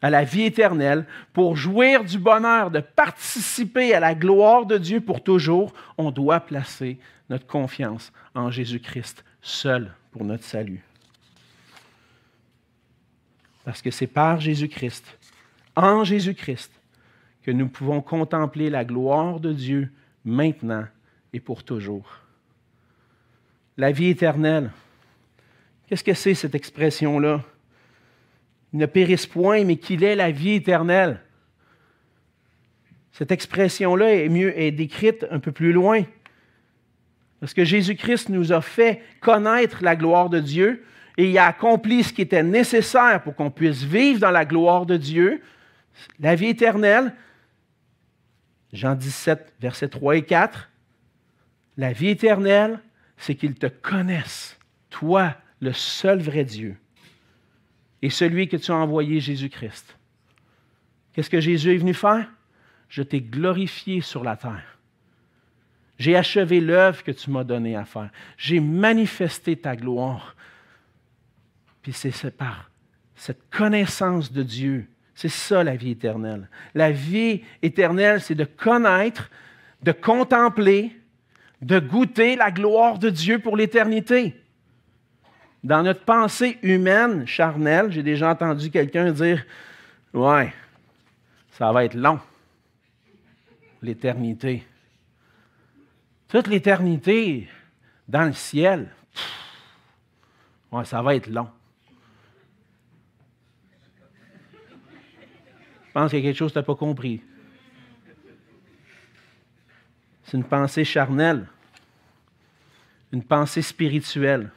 à 0.01 0.09
la 0.09 0.23
vie 0.23 0.43
éternelle, 0.43 1.05
pour 1.33 1.57
jouir 1.57 2.05
du 2.05 2.17
bonheur 2.17 2.71
de 2.71 2.79
participer 2.79 3.93
à 3.93 3.99
la 3.99 4.15
gloire 4.15 4.65
de 4.65 4.77
Dieu 4.77 5.01
pour 5.01 5.23
toujours, 5.23 5.73
on 5.97 6.11
doit 6.11 6.39
placer 6.39 6.97
notre 7.29 7.47
confiance 7.47 8.13
en 8.33 8.51
Jésus-Christ 8.51 9.25
seul 9.41 9.91
pour 10.11 10.23
notre 10.23 10.43
salut. 10.43 10.83
Parce 13.63 13.81
que 13.81 13.91
c'est 13.91 14.07
par 14.07 14.39
Jésus-Christ, 14.39 15.17
en 15.75 16.03
Jésus-Christ, 16.03 16.71
que 17.45 17.51
nous 17.51 17.67
pouvons 17.67 18.01
contempler 18.01 18.71
la 18.71 18.83
gloire 18.83 19.39
de 19.39 19.53
Dieu 19.53 19.91
maintenant 20.23 20.85
et 21.31 21.39
pour 21.39 21.63
toujours. 21.63 22.21
La 23.77 23.91
vie 23.91 24.09
éternelle. 24.09 24.71
Qu'est-ce 25.87 26.03
que 26.03 26.15
c'est 26.15 26.33
cette 26.33 26.55
expression-là? 26.55 27.43
ne 28.73 28.85
périsse 28.87 29.27
point, 29.27 29.63
mais 29.63 29.77
qu'il 29.77 30.03
ait 30.03 30.15
la 30.15 30.31
vie 30.31 30.55
éternelle. 30.55 31.21
Cette 33.13 33.31
expression-là 33.31 34.15
est 34.15 34.27
mieux 34.27 34.59
est 34.59 34.71
décrite 34.71 35.25
un 35.31 35.39
peu 35.39 35.51
plus 35.51 35.71
loin. 35.71 36.03
Parce 37.39 37.53
que 37.53 37.63
Jésus-Christ 37.63 38.29
nous 38.29 38.51
a 38.51 38.61
fait 38.61 39.01
connaître 39.21 39.83
la 39.83 39.95
gloire 39.95 40.29
de 40.29 40.39
Dieu 40.39 40.83
et 41.17 41.29
il 41.29 41.37
a 41.37 41.45
accompli 41.45 42.03
ce 42.03 42.11
qui 42.11 42.23
était 42.23 42.43
nécessaire 42.43 43.21
pour 43.23 43.35
qu'on 43.35 43.51
puisse 43.51 43.83
vivre 43.83 44.19
dans 44.19 44.31
la 44.31 44.43
gloire 44.45 44.85
de 44.85 44.97
Dieu, 44.97 45.41
la 46.19 46.35
vie 46.35 46.47
éternelle. 46.47 47.13
Jean 48.73 48.95
17, 48.95 49.53
versets 49.59 49.89
3 49.89 50.17
et 50.17 50.23
4. 50.23 50.69
La 51.77 51.91
vie 51.93 52.09
éternelle, 52.09 52.79
c'est 53.17 53.35
qu'ils 53.35 53.55
te 53.55 53.67
connaissent, 53.67 54.57
toi, 54.89 55.35
le 55.59 55.73
seul 55.73 56.21
vrai 56.21 56.43
Dieu, 56.43 56.77
et 58.01 58.09
celui 58.09 58.47
que 58.47 58.57
tu 58.57 58.71
as 58.71 58.75
envoyé, 58.75 59.19
Jésus-Christ. 59.19 59.97
Qu'est-ce 61.13 61.29
que 61.29 61.39
Jésus 61.39 61.73
est 61.73 61.77
venu 61.77 61.93
faire? 61.93 62.29
Je 62.89 63.01
t'ai 63.01 63.21
glorifié 63.21 64.01
sur 64.01 64.23
la 64.23 64.35
terre. 64.35 64.77
J'ai 65.97 66.15
achevé 66.15 66.59
l'œuvre 66.59 67.03
que 67.03 67.11
tu 67.11 67.31
m'as 67.31 67.45
donnée 67.45 67.75
à 67.75 67.85
faire. 67.85 68.09
J'ai 68.37 68.59
manifesté 68.59 69.55
ta 69.55 69.75
gloire. 69.75 70.35
Puis 71.81 71.93
c'est 71.93 72.35
par 72.35 72.69
cette 73.15 73.49
connaissance 73.49 74.31
de 74.31 74.43
Dieu. 74.43 74.87
C'est 75.15 75.29
ça 75.29 75.63
la 75.63 75.77
vie 75.77 75.91
éternelle. 75.91 76.49
La 76.73 76.91
vie 76.91 77.41
éternelle, 77.61 78.21
c'est 78.21 78.35
de 78.35 78.43
connaître, 78.43 79.31
de 79.81 79.93
contempler, 79.93 80.95
de 81.61 81.79
goûter 81.79 82.35
la 82.35 82.51
gloire 82.51 82.99
de 82.99 83.09
Dieu 83.09 83.39
pour 83.39 83.55
l'éternité. 83.55 84.35
Dans 85.63 85.81
notre 85.81 86.03
pensée 86.03 86.59
humaine, 86.61 87.25
charnelle, 87.25 87.91
j'ai 87.91 88.03
déjà 88.03 88.29
entendu 88.29 88.69
quelqu'un 88.69 89.11
dire 89.11 89.43
Ouais, 90.13 90.53
ça 91.51 91.71
va 91.71 91.85
être 91.85 91.95
long, 91.95 92.19
l'éternité. 93.81 94.67
Toute 96.27 96.47
l'éternité 96.47 97.47
dans 98.07 98.25
le 98.25 98.33
ciel, 98.33 98.89
ouais, 100.71 100.85
ça 100.85 101.01
va 101.01 101.15
être 101.15 101.27
long. 101.27 101.49
Je 105.83 105.84
pense 105.95 106.11
qu'il 106.11 106.19
y 106.19 106.23
a 106.23 106.25
quelque 106.25 106.37
chose 106.37 106.51
que 106.51 106.55
tu 106.55 106.59
n'as 106.59 106.65
pas 106.65 106.75
compris. 106.75 107.21
C'est 110.25 110.35
une 110.35 110.43
pensée 110.43 110.83
charnelle, 110.83 111.47
une 113.13 113.23
pensée 113.23 113.61
spirituelle 113.61 114.51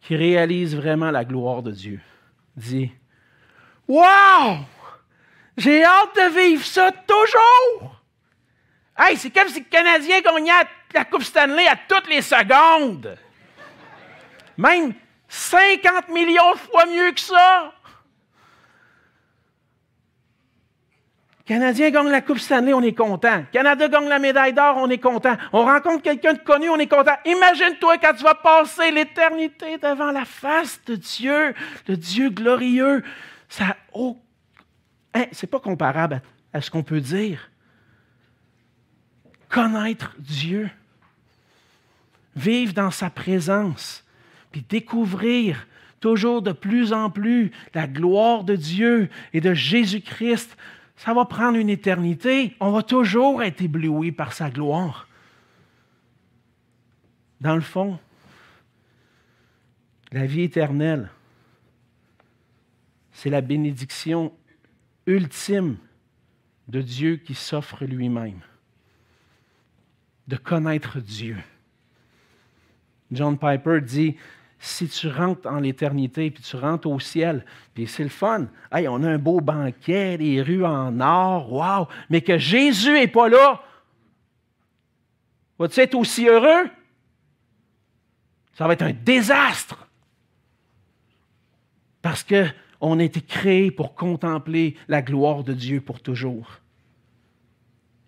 qui 0.00 0.16
réalise 0.16 0.74
vraiment 0.74 1.10
la 1.10 1.26
gloire 1.26 1.62
de 1.62 1.72
Dieu. 1.72 2.00
Dit 2.56 2.90
Wow! 3.86 4.60
J'ai 5.58 5.84
hâte 5.84 6.16
de 6.16 6.40
vivre 6.40 6.64
ça 6.64 6.90
toujours! 6.90 8.00
Hey, 8.96 9.18
c'est 9.18 9.30
comme 9.30 9.48
si 9.48 9.60
le 9.60 9.66
Canadien 9.66 10.22
gagnait 10.22 10.52
la 10.94 11.04
Coupe 11.04 11.22
Stanley 11.22 11.68
à 11.68 11.76
toutes 11.86 12.08
les 12.08 12.22
secondes. 12.22 13.18
Même 14.56 14.94
50 15.28 16.08
millions 16.08 16.52
de 16.54 16.58
fois 16.58 16.86
mieux 16.86 17.12
que 17.12 17.20
ça. 17.20 17.74
Canadien 21.48 21.88
gagne 21.88 22.10
la 22.10 22.20
Coupe 22.20 22.40
Stanley, 22.40 22.74
on 22.74 22.82
est 22.82 22.92
content. 22.92 23.42
Canada 23.50 23.88
gagne 23.88 24.06
la 24.06 24.18
médaille 24.18 24.52
d'or, 24.52 24.76
on 24.76 24.90
est 24.90 24.98
content. 24.98 25.34
On 25.54 25.64
rencontre 25.64 26.02
quelqu'un 26.02 26.34
de 26.34 26.40
connu, 26.40 26.68
on 26.68 26.76
est 26.76 26.86
content. 26.86 27.14
Imagine-toi 27.24 27.96
quand 27.96 28.12
tu 28.12 28.22
vas 28.22 28.34
passer 28.34 28.90
l'éternité 28.90 29.78
devant 29.78 30.10
la 30.10 30.26
face 30.26 30.78
de 30.84 30.94
Dieu, 30.94 31.54
le 31.86 31.96
Dieu 31.96 32.28
glorieux. 32.28 33.02
Ça, 33.48 33.78
oh, 33.94 34.18
c'est 35.32 35.46
pas 35.46 35.58
comparable 35.58 36.20
à 36.52 36.60
ce 36.60 36.70
qu'on 36.70 36.82
peut 36.82 37.00
dire 37.00 37.50
connaître 39.48 40.14
Dieu, 40.18 40.68
vivre 42.36 42.74
dans 42.74 42.90
sa 42.90 43.08
présence, 43.08 44.04
puis 44.52 44.66
découvrir 44.68 45.66
toujours 46.00 46.42
de 46.42 46.52
plus 46.52 46.92
en 46.92 47.08
plus 47.08 47.52
la 47.72 47.86
gloire 47.86 48.44
de 48.44 48.54
Dieu 48.54 49.08
et 49.32 49.40
de 49.40 49.54
Jésus-Christ, 49.54 50.58
ça 50.98 51.14
va 51.14 51.24
prendre 51.24 51.56
une 51.56 51.70
éternité. 51.70 52.54
On 52.60 52.72
va 52.72 52.82
toujours 52.82 53.42
être 53.42 53.62
ébloui 53.62 54.12
par 54.12 54.32
sa 54.32 54.50
gloire. 54.50 55.08
Dans 57.40 57.54
le 57.54 57.60
fond, 57.60 57.98
la 60.10 60.26
vie 60.26 60.42
éternelle, 60.42 61.08
c'est 63.12 63.30
la 63.30 63.40
bénédiction 63.40 64.32
ultime 65.06 65.76
de 66.66 66.82
Dieu 66.82 67.16
qui 67.16 67.34
s'offre 67.34 67.84
lui-même 67.84 68.40
de 70.26 70.36
connaître 70.36 70.98
Dieu. 70.98 71.36
John 73.12 73.38
Piper 73.38 73.80
dit, 73.80 74.16
si 74.58 74.88
tu 74.88 75.08
rentres 75.08 75.48
en 75.48 75.60
l'éternité, 75.60 76.30
puis 76.30 76.42
tu 76.42 76.56
rentres 76.56 76.88
au 76.88 76.98
ciel, 76.98 77.44
puis 77.74 77.86
c'est 77.86 78.02
le 78.02 78.08
fun. 78.08 78.46
Hey, 78.72 78.88
on 78.88 79.02
a 79.02 79.08
un 79.10 79.18
beau 79.18 79.40
banquet, 79.40 80.18
des 80.18 80.42
rues 80.42 80.64
en 80.64 81.00
or, 81.00 81.52
wow! 81.52 81.88
Mais 82.10 82.22
que 82.22 82.38
Jésus 82.38 82.92
n'est 82.92 83.08
pas 83.08 83.28
là, 83.28 83.62
vas-tu 85.58 85.80
être 85.80 85.94
aussi 85.94 86.26
heureux? 86.26 86.68
Ça 88.54 88.66
va 88.66 88.72
être 88.72 88.82
un 88.82 88.92
désastre. 88.92 89.86
Parce 92.02 92.24
qu'on 92.24 92.98
a 92.98 93.02
été 93.04 93.20
créé 93.20 93.70
pour 93.70 93.94
contempler 93.94 94.76
la 94.88 95.02
gloire 95.02 95.44
de 95.44 95.52
Dieu 95.52 95.80
pour 95.80 96.00
toujours. 96.00 96.60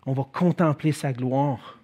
On 0.07 0.13
va 0.13 0.25
contempler 0.25 0.93
sa 0.93 1.13
gloire. 1.13 1.80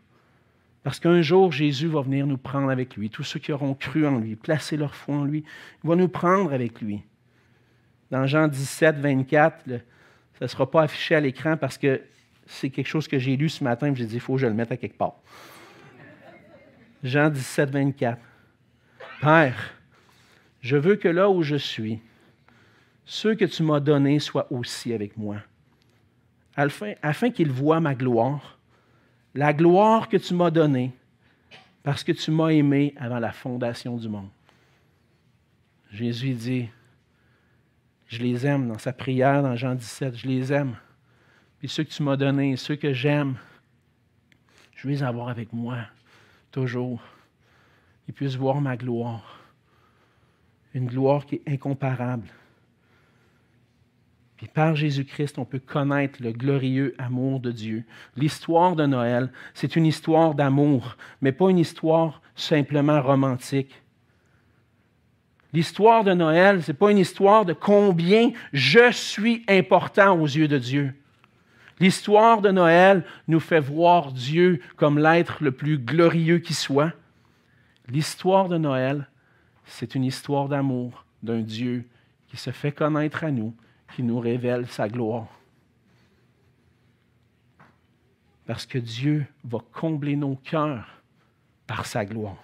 Parce 0.86 1.00
qu'un 1.00 1.20
jour, 1.20 1.50
Jésus 1.50 1.88
va 1.88 2.02
venir 2.02 2.28
nous 2.28 2.36
prendre 2.36 2.70
avec 2.70 2.94
lui. 2.94 3.10
Tous 3.10 3.24
ceux 3.24 3.40
qui 3.40 3.50
auront 3.50 3.74
cru 3.74 4.06
en 4.06 4.20
lui, 4.20 4.36
placé 4.36 4.76
leur 4.76 4.94
foi 4.94 5.16
en 5.16 5.24
lui, 5.24 5.42
il 5.82 5.88
va 5.88 5.96
nous 5.96 6.06
prendre 6.06 6.52
avec 6.52 6.80
lui. 6.80 7.02
Dans 8.12 8.24
Jean 8.24 8.46
17, 8.46 8.98
24, 8.98 9.64
ça 9.66 9.74
ne 10.42 10.46
sera 10.46 10.70
pas 10.70 10.82
affiché 10.82 11.16
à 11.16 11.20
l'écran 11.20 11.56
parce 11.56 11.76
que 11.76 12.02
c'est 12.46 12.70
quelque 12.70 12.86
chose 12.86 13.08
que 13.08 13.18
j'ai 13.18 13.36
lu 13.36 13.48
ce 13.48 13.64
matin 13.64 13.88
et 13.88 13.96
j'ai 13.96 14.06
dit, 14.06 14.14
il 14.14 14.20
faut 14.20 14.34
que 14.34 14.42
je 14.42 14.46
le 14.46 14.54
mette 14.54 14.70
à 14.70 14.76
quelque 14.76 14.96
part. 14.96 15.16
Jean 17.02 17.30
17, 17.30 17.68
24. 17.68 18.20
Père, 19.20 19.74
je 20.60 20.76
veux 20.76 20.94
que 20.94 21.08
là 21.08 21.28
où 21.28 21.42
je 21.42 21.56
suis, 21.56 21.98
ceux 23.04 23.34
que 23.34 23.44
tu 23.44 23.64
m'as 23.64 23.80
donnés 23.80 24.20
soient 24.20 24.46
aussi 24.52 24.92
avec 24.92 25.16
moi, 25.16 25.38
afin, 26.54 26.92
afin 27.02 27.30
qu'ils 27.30 27.50
voient 27.50 27.80
ma 27.80 27.96
gloire 27.96 28.55
la 29.36 29.52
gloire 29.52 30.08
que 30.08 30.16
tu 30.16 30.34
m'as 30.34 30.50
donnée 30.50 30.92
parce 31.82 32.02
que 32.02 32.12
tu 32.12 32.30
m'as 32.30 32.48
aimé 32.48 32.94
avant 32.96 33.18
la 33.18 33.32
fondation 33.32 33.96
du 33.96 34.08
monde. 34.08 34.30
Jésus 35.92 36.32
dit, 36.32 36.68
je 38.08 38.22
les 38.22 38.46
aime 38.46 38.68
dans 38.68 38.78
sa 38.78 38.92
prière 38.92 39.42
dans 39.42 39.54
Jean 39.54 39.74
17, 39.74 40.16
je 40.16 40.26
les 40.26 40.52
aime. 40.52 40.76
Puis 41.58 41.68
ceux 41.68 41.84
que 41.84 41.90
tu 41.90 42.02
m'as 42.02 42.16
donnés, 42.16 42.56
ceux 42.56 42.76
que 42.76 42.92
j'aime, 42.92 43.36
je 44.74 44.88
vais 44.88 44.94
les 44.94 45.02
avoir 45.02 45.28
avec 45.28 45.52
moi 45.52 45.78
toujours. 46.50 47.02
Ils 48.08 48.14
puissent 48.14 48.36
voir 48.36 48.60
ma 48.60 48.76
gloire. 48.76 49.40
Une 50.74 50.86
gloire 50.86 51.26
qui 51.26 51.36
est 51.36 51.48
incomparable. 51.48 52.26
Puis 54.36 54.48
par 54.48 54.76
Jésus-Christ, 54.76 55.38
on 55.38 55.44
peut 55.44 55.58
connaître 55.58 56.22
le 56.22 56.32
glorieux 56.32 56.94
amour 56.98 57.40
de 57.40 57.50
Dieu. 57.50 57.84
L'histoire 58.16 58.76
de 58.76 58.84
Noël, 58.84 59.30
c'est 59.54 59.76
une 59.76 59.86
histoire 59.86 60.34
d'amour, 60.34 60.96
mais 61.22 61.32
pas 61.32 61.48
une 61.48 61.58
histoire 61.58 62.20
simplement 62.34 63.00
romantique. 63.00 63.82
L'histoire 65.54 66.04
de 66.04 66.12
Noël, 66.12 66.62
ce 66.62 66.70
n'est 66.70 66.76
pas 66.76 66.90
une 66.90 66.98
histoire 66.98 67.46
de 67.46 67.54
combien 67.54 68.30
je 68.52 68.92
suis 68.92 69.42
important 69.48 70.20
aux 70.20 70.26
yeux 70.26 70.48
de 70.48 70.58
Dieu. 70.58 70.94
L'histoire 71.80 72.42
de 72.42 72.50
Noël 72.50 73.04
nous 73.28 73.40
fait 73.40 73.60
voir 73.60 74.12
Dieu 74.12 74.60
comme 74.76 74.98
l'être 74.98 75.42
le 75.42 75.52
plus 75.52 75.78
glorieux 75.78 76.38
qui 76.38 76.52
soit. 76.52 76.92
L'histoire 77.88 78.48
de 78.48 78.58
Noël, 78.58 79.08
c'est 79.64 79.94
une 79.94 80.04
histoire 80.04 80.48
d'amour 80.48 81.06
d'un 81.22 81.40
Dieu 81.40 81.86
qui 82.28 82.36
se 82.36 82.50
fait 82.50 82.72
connaître 82.72 83.24
à 83.24 83.30
nous, 83.30 83.54
qui 83.94 84.02
nous 84.02 84.18
révèle 84.18 84.66
sa 84.68 84.88
gloire. 84.88 85.28
Parce 88.46 88.66
que 88.66 88.78
Dieu 88.78 89.26
va 89.44 89.58
combler 89.72 90.16
nos 90.16 90.36
cœurs 90.36 91.02
par 91.66 91.86
sa 91.86 92.04
gloire. 92.04 92.42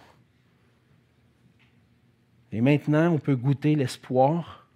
Et 2.51 2.61
maintenant, 2.61 3.13
on 3.13 3.19
peut 3.19 3.37
goûter 3.37 3.77
l'espoir, 3.77 4.67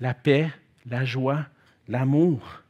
la 0.00 0.14
paix, 0.14 0.50
la 0.84 1.04
joie, 1.04 1.46
l'amour 1.88 2.62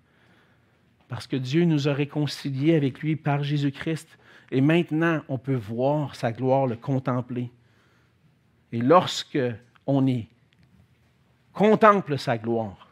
parce 1.08 1.26
que 1.26 1.36
Dieu 1.36 1.64
nous 1.64 1.88
a 1.88 1.92
réconciliés 1.92 2.74
avec 2.74 3.00
lui 3.00 3.16
par 3.16 3.42
Jésus-Christ. 3.42 4.18
Et 4.50 4.60
maintenant, 4.60 5.22
on 5.28 5.38
peut 5.38 5.54
voir 5.54 6.14
sa 6.14 6.32
gloire, 6.32 6.66
le 6.66 6.76
contempler. 6.76 7.50
Et 8.72 8.80
lorsque 8.80 9.38
on 9.86 10.06
est, 10.06 10.26
contemple 11.52 12.18
sa 12.18 12.38
gloire, 12.38 12.85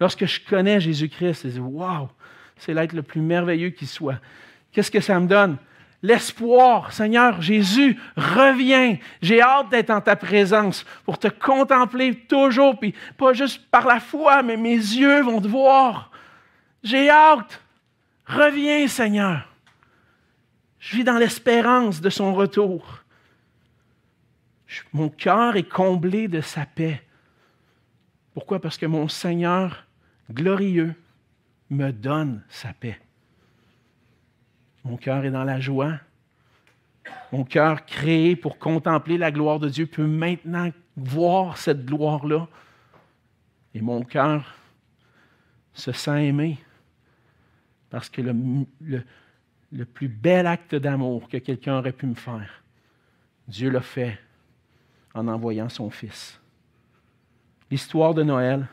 lorsque 0.00 0.26
je 0.26 0.40
connais 0.48 0.80
Jésus-Christ, 0.80 1.42
je 1.44 1.48
dis 1.48 1.60
Waouh, 1.60 2.08
c'est 2.56 2.74
l'être 2.74 2.92
le 2.92 3.02
plus 3.02 3.20
merveilleux 3.20 3.70
qui 3.70 3.86
soit. 3.86 4.20
Qu'est-ce 4.72 4.90
que 4.90 5.00
ça 5.00 5.18
me 5.18 5.26
donne? 5.26 5.56
L'espoir, 6.00 6.92
Seigneur 6.92 7.42
Jésus, 7.42 7.98
reviens. 8.16 8.98
J'ai 9.20 9.42
hâte 9.42 9.70
d'être 9.70 9.90
en 9.90 10.00
ta 10.00 10.14
présence 10.14 10.84
pour 11.04 11.18
te 11.18 11.26
contempler 11.26 12.14
toujours, 12.14 12.78
puis 12.78 12.94
pas 13.16 13.32
juste 13.32 13.68
par 13.70 13.86
la 13.86 13.98
foi, 13.98 14.42
mais 14.42 14.56
mes 14.56 14.76
yeux 14.76 15.22
vont 15.22 15.40
te 15.40 15.48
voir. 15.48 16.12
J'ai 16.84 17.10
hâte. 17.10 17.60
Reviens, 18.26 18.86
Seigneur. 18.86 19.48
Je 20.78 20.96
vis 20.96 21.04
dans 21.04 21.18
l'espérance 21.18 22.00
de 22.00 22.10
son 22.10 22.32
retour. 22.32 23.02
Mon 24.92 25.08
cœur 25.08 25.56
est 25.56 25.68
comblé 25.68 26.28
de 26.28 26.40
sa 26.40 26.64
paix. 26.64 27.02
Pourquoi? 28.34 28.60
Parce 28.60 28.78
que 28.78 28.86
mon 28.86 29.08
Seigneur 29.08 29.84
glorieux 30.30 30.94
me 31.70 31.90
donne 31.90 32.42
sa 32.48 32.72
paix. 32.72 32.98
Mon 34.84 34.96
cœur 34.96 35.24
est 35.24 35.30
dans 35.30 35.44
la 35.44 35.60
joie. 35.60 35.98
Mon 37.32 37.44
cœur 37.44 37.84
créé 37.84 38.36
pour 38.36 38.58
contempler 38.58 39.18
la 39.18 39.30
gloire 39.30 39.58
de 39.58 39.68
Dieu 39.68 39.86
peut 39.86 40.06
maintenant 40.06 40.70
voir 40.96 41.58
cette 41.58 41.84
gloire-là. 41.84 42.48
Et 43.74 43.80
mon 43.80 44.02
cœur 44.02 44.54
se 45.74 45.92
sent 45.92 46.26
aimé. 46.26 46.58
Parce 47.90 48.08
que 48.08 48.20
le, 48.20 49.84
plus 49.84 50.08
bel 50.08 50.46
acte 50.46 50.74
d'amour 50.74 51.28
que 51.28 51.36
quelqu'un 51.38 51.78
aurait 51.78 51.92
pu 51.92 52.06
me 52.06 52.14
faire, 52.14 52.62
Dieu 53.46 53.70
l'a 53.70 53.80
fait 53.80 54.18
en 55.14 55.28
envoyant 55.28 55.68
son 55.68 55.90
Fils. 55.90 56.40
L'histoire 57.70 58.14
de 58.14 58.22
Noël, 58.22 58.66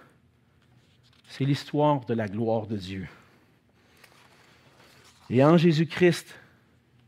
c'est 1.27 1.45
l'histoire 1.45 2.05
de 2.05 2.13
la 2.13 2.27
gloire 2.27 2.67
de 2.67 2.77
Dieu. 2.77 3.07
Et 5.29 5.43
en 5.43 5.57
Jésus-Christ, 5.57 6.35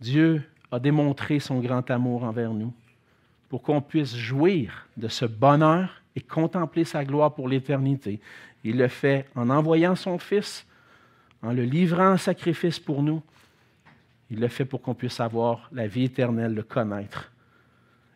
Dieu 0.01 0.43
a 0.72 0.80
démontré 0.80 1.39
son 1.39 1.59
grand 1.59 1.89
amour 1.91 2.24
envers 2.24 2.53
nous 2.53 2.74
pour 3.49 3.61
qu'on 3.61 3.82
puisse 3.82 4.15
jouir 4.15 4.88
de 4.97 5.07
ce 5.07 5.26
bonheur 5.26 6.01
et 6.15 6.22
contempler 6.22 6.84
sa 6.84 7.05
gloire 7.05 7.34
pour 7.34 7.47
l'éternité. 7.47 8.20
Il 8.63 8.78
le 8.78 8.88
fait 8.88 9.28
en 9.36 9.49
envoyant 9.49 9.95
son 9.95 10.18
Fils 10.18 10.65
en 11.43 11.53
le 11.53 11.63
livrant 11.63 12.13
en 12.13 12.18
sacrifice 12.18 12.80
pour 12.80 13.03
nous, 13.03 13.22
il 14.30 14.39
le 14.39 14.47
fait 14.47 14.65
pour 14.65 14.82
qu'on 14.82 14.95
puisse 14.95 15.20
avoir 15.20 15.70
la 15.72 15.88
vie 15.88 16.05
éternelle, 16.05 16.53
le 16.53 16.63
connaître. 16.63 17.32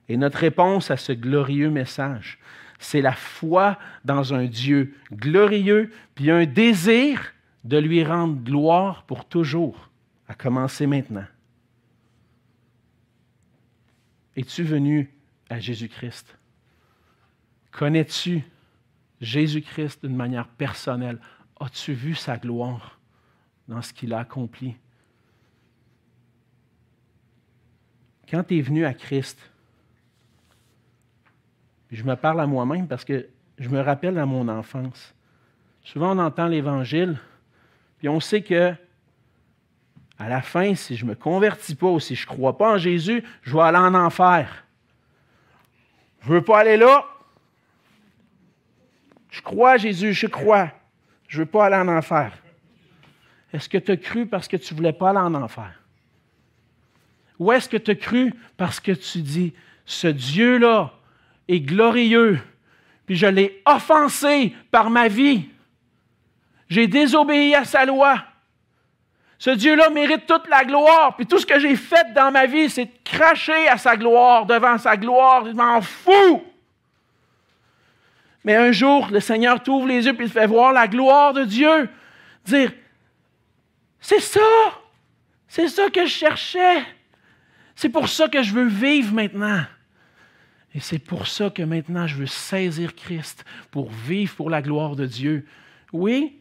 Et 0.10 0.18
notre 0.18 0.40
réponse 0.40 0.92
à 0.92 0.98
ce 0.98 1.14
glorieux 1.14 1.70
message, 1.70 2.40
c'est 2.84 3.02
la 3.02 3.14
foi 3.14 3.78
dans 4.06 4.34
un 4.34 4.46
Dieu 4.46 4.96
glorieux, 5.12 5.92
puis 6.16 6.32
un 6.32 6.46
désir 6.46 7.34
de 7.64 7.78
lui 7.78 8.04
rendre 8.04 8.42
gloire 8.44 9.04
pour 9.04 9.26
toujours, 9.26 9.90
à 10.28 10.34
commencer 10.34 10.88
maintenant. 10.88 11.26
Es-tu 14.36 14.64
venu 14.64 15.10
à 15.50 15.60
Jésus-Christ? 15.60 16.38
Connais-tu 17.72 18.44
Jésus-Christ 19.20 20.04
d'une 20.04 20.16
manière 20.16 20.48
personnelle? 20.48 21.20
As-tu 21.60 21.94
vu 21.94 22.16
sa 22.16 22.38
gloire? 22.38 22.98
dans 23.68 23.82
ce 23.82 23.94
qu'il 23.94 24.14
a 24.14 24.20
accompli? 24.20 24.76
Quand 28.30 28.44
tu 28.44 28.58
es 28.58 28.62
venu 28.62 28.86
à 28.86 28.94
Christ, 28.94 29.51
je 31.92 32.04
me 32.04 32.16
parle 32.16 32.40
à 32.40 32.48
moi-même 32.48 32.88
parce 32.88 33.04
que 33.04 33.28
je 33.58 33.70
me 33.70 33.82
rappelle 33.82 34.18
à 34.18 34.26
mon 34.26 34.48
enfance. 34.48 35.14
Souvent, 35.84 36.16
on 36.16 36.20
entend 36.20 36.48
l'Évangile, 36.48 37.18
puis 38.00 38.08
on 38.08 38.20
sait 38.20 38.42
que 38.42 38.74
à 40.18 40.30
la 40.30 40.42
fin, 40.42 40.76
si 40.76 40.96
je 40.96 41.04
ne 41.04 41.10
me 41.10 41.16
convertis 41.16 41.74
pas 41.74 41.88
ou 41.88 42.00
si 42.00 42.14
je 42.14 42.30
ne 42.30 42.34
crois 42.36 42.56
pas 42.56 42.76
en 42.76 42.78
Jésus, 42.78 43.24
je 43.42 43.54
vais 43.54 43.64
aller 43.64 43.80
en 43.80 43.96
enfer. 43.96 44.66
Je 46.22 46.30
ne 46.30 46.34
veux 46.36 46.44
pas 46.44 46.60
aller 46.60 46.78
là. 46.78 47.06
Je 49.32 49.42
crois 49.42 49.72
à 49.72 49.78
Jésus, 49.78 50.14
je 50.14 50.28
crois. 50.28 50.72
Je 51.28 51.40
ne 51.40 51.44
veux 51.44 51.50
pas 51.50 51.66
aller 51.66 51.76
en 51.76 51.88
enfer. 51.88 52.38
Est-ce 53.52 53.68
que 53.68 53.80
tu 53.80 53.92
as 53.92 53.98
cru 53.98 54.28
parce 54.28 54.48
que 54.48 54.58
tu 54.58 54.74
ne 54.74 54.78
voulais 54.78 54.94
pas 54.94 55.10
aller 55.10 55.20
en 55.20 55.34
enfer? 55.34 55.74
Ou 57.40 57.52
est-ce 57.52 57.68
que 57.68 57.78
tu 57.78 57.90
as 57.90 57.96
cru 57.96 58.36
parce 58.58 58.80
que 58.80 58.92
tu 58.92 59.24
dis, 59.24 59.54
ce 59.86 60.08
Dieu-là 60.08 60.94
est 61.52 61.60
glorieux, 61.60 62.40
puis 63.06 63.16
je 63.16 63.28
l'ai 63.28 63.62
offensé 63.66 64.56
par 64.72 64.90
ma 64.90 65.08
vie. 65.08 65.50
J'ai 66.70 66.88
désobéi 66.88 67.54
à 67.54 67.66
sa 67.66 67.86
loi. 67.86 68.24
Ce 69.38 69.50
Dieu-là 69.50 69.90
mérite 69.90 70.26
toute 70.28 70.48
la 70.48 70.64
gloire, 70.64 71.16
puis 71.18 71.26
tout 71.26 71.40
ce 71.40 71.46
que 71.46 71.60
j'ai 71.60 71.76
fait 71.76 72.14
dans 72.14 72.32
ma 72.32 72.46
vie, 72.46 72.70
c'est 72.70 72.86
de 72.86 72.92
cracher 73.04 73.68
à 73.68 73.78
sa 73.78 73.98
gloire, 73.98 74.46
devant 74.46 74.78
sa 74.78 74.96
gloire. 74.96 75.46
Je 75.46 75.52
m'en 75.52 75.82
fous. 75.82 76.44
Mais 78.44 78.56
un 78.56 78.72
jour, 78.72 79.10
le 79.12 79.20
Seigneur 79.20 79.62
t'ouvre 79.62 79.88
les 79.88 80.06
yeux 80.06 80.14
et 80.14 80.18
te 80.18 80.28
fait 80.28 80.48
voir 80.48 80.72
la 80.74 80.88
gloire 80.88 81.34
de 81.34 81.44
Dieu. 81.44 81.90
Dire, 82.46 82.72
c'est 84.00 84.20
ça. 84.20 84.40
C'est 85.48 85.68
ça 85.68 85.90
que 85.90 86.06
je 86.06 86.12
cherchais. 86.12 86.84
C'est 87.76 87.90
pour 87.90 88.08
ça 88.08 88.28
que 88.28 88.42
je 88.42 88.54
veux 88.54 88.68
vivre 88.68 89.14
maintenant. 89.14 89.64
Et 90.74 90.80
c'est 90.80 91.00
pour 91.00 91.28
ça 91.28 91.50
que 91.50 91.64
maintenant 91.64 92.08
je 92.08 92.16
veux 92.16 92.26
saisir 92.26 92.96
Christ 92.96 93.44
pour 93.72 93.90
vivre 93.90 94.36
pour 94.36 94.50
la 94.50 94.62
gloire 94.62 94.96
de 94.96 95.06
Dieu. 95.06 95.46
Oui, 95.92 96.40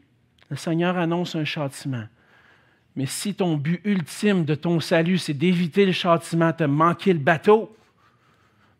le 0.51 0.57
Seigneur 0.57 0.99
annonce 0.99 1.35
un 1.35 1.45
châtiment. 1.45 2.07
Mais 2.97 3.07
si 3.07 3.35
ton 3.35 3.57
but 3.57 3.81
ultime 3.85 4.45
de 4.45 4.55
ton 4.55 4.81
salut, 4.81 5.19
c'est 5.19 5.35
d'éviter 5.35 5.87
le 5.87 5.93
châtiment, 5.93 6.53
de 6.57 6.67
manquer 6.67 7.13
le 7.13 7.19
bateau, 7.19 7.77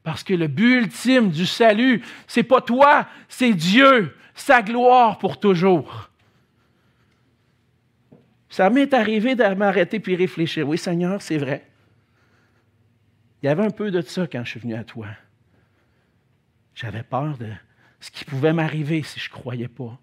parce 0.03 0.23
que 0.23 0.35
le 0.35 0.47
but 0.47 0.83
ultime 0.83 1.31
du 1.31 1.47
salut, 1.47 2.03
c'est 2.27 2.43
pas 2.43 2.61
toi, 2.61 3.07
c'est 3.29 3.53
Dieu, 3.53 4.17
sa 4.35 4.63
gloire 4.63 5.19
pour 5.19 5.39
toujours. 5.39 6.11
Ça 8.49 8.69
m'est 8.69 8.93
arrivé 8.95 9.37
de 9.37 9.45
m'arrêter 9.55 10.01
puis 10.01 10.17
réfléchir. 10.17 10.69
Oui, 10.69 10.79
Seigneur, 10.79 11.23
c'est 11.23 11.39
vrai. 11.39 11.67
Il 13.43 13.47
y 13.47 13.49
avait 13.49 13.65
un 13.65 13.71
peu 13.71 13.91
de 13.91 14.01
ça 14.01 14.27
quand 14.27 14.45
je 14.45 14.51
suis 14.51 14.61
venu 14.61 14.75
à 14.75 14.85
toi. 14.85 15.07
J'avais 16.81 17.03
peur 17.03 17.37
de 17.37 17.53
ce 18.01 18.11
qui 18.11 18.25
pouvait 18.25 18.55
m'arriver 18.55 19.03
si 19.03 19.21
je 19.21 19.29
ne 19.29 19.35
croyais 19.35 19.69
pas. 19.69 19.99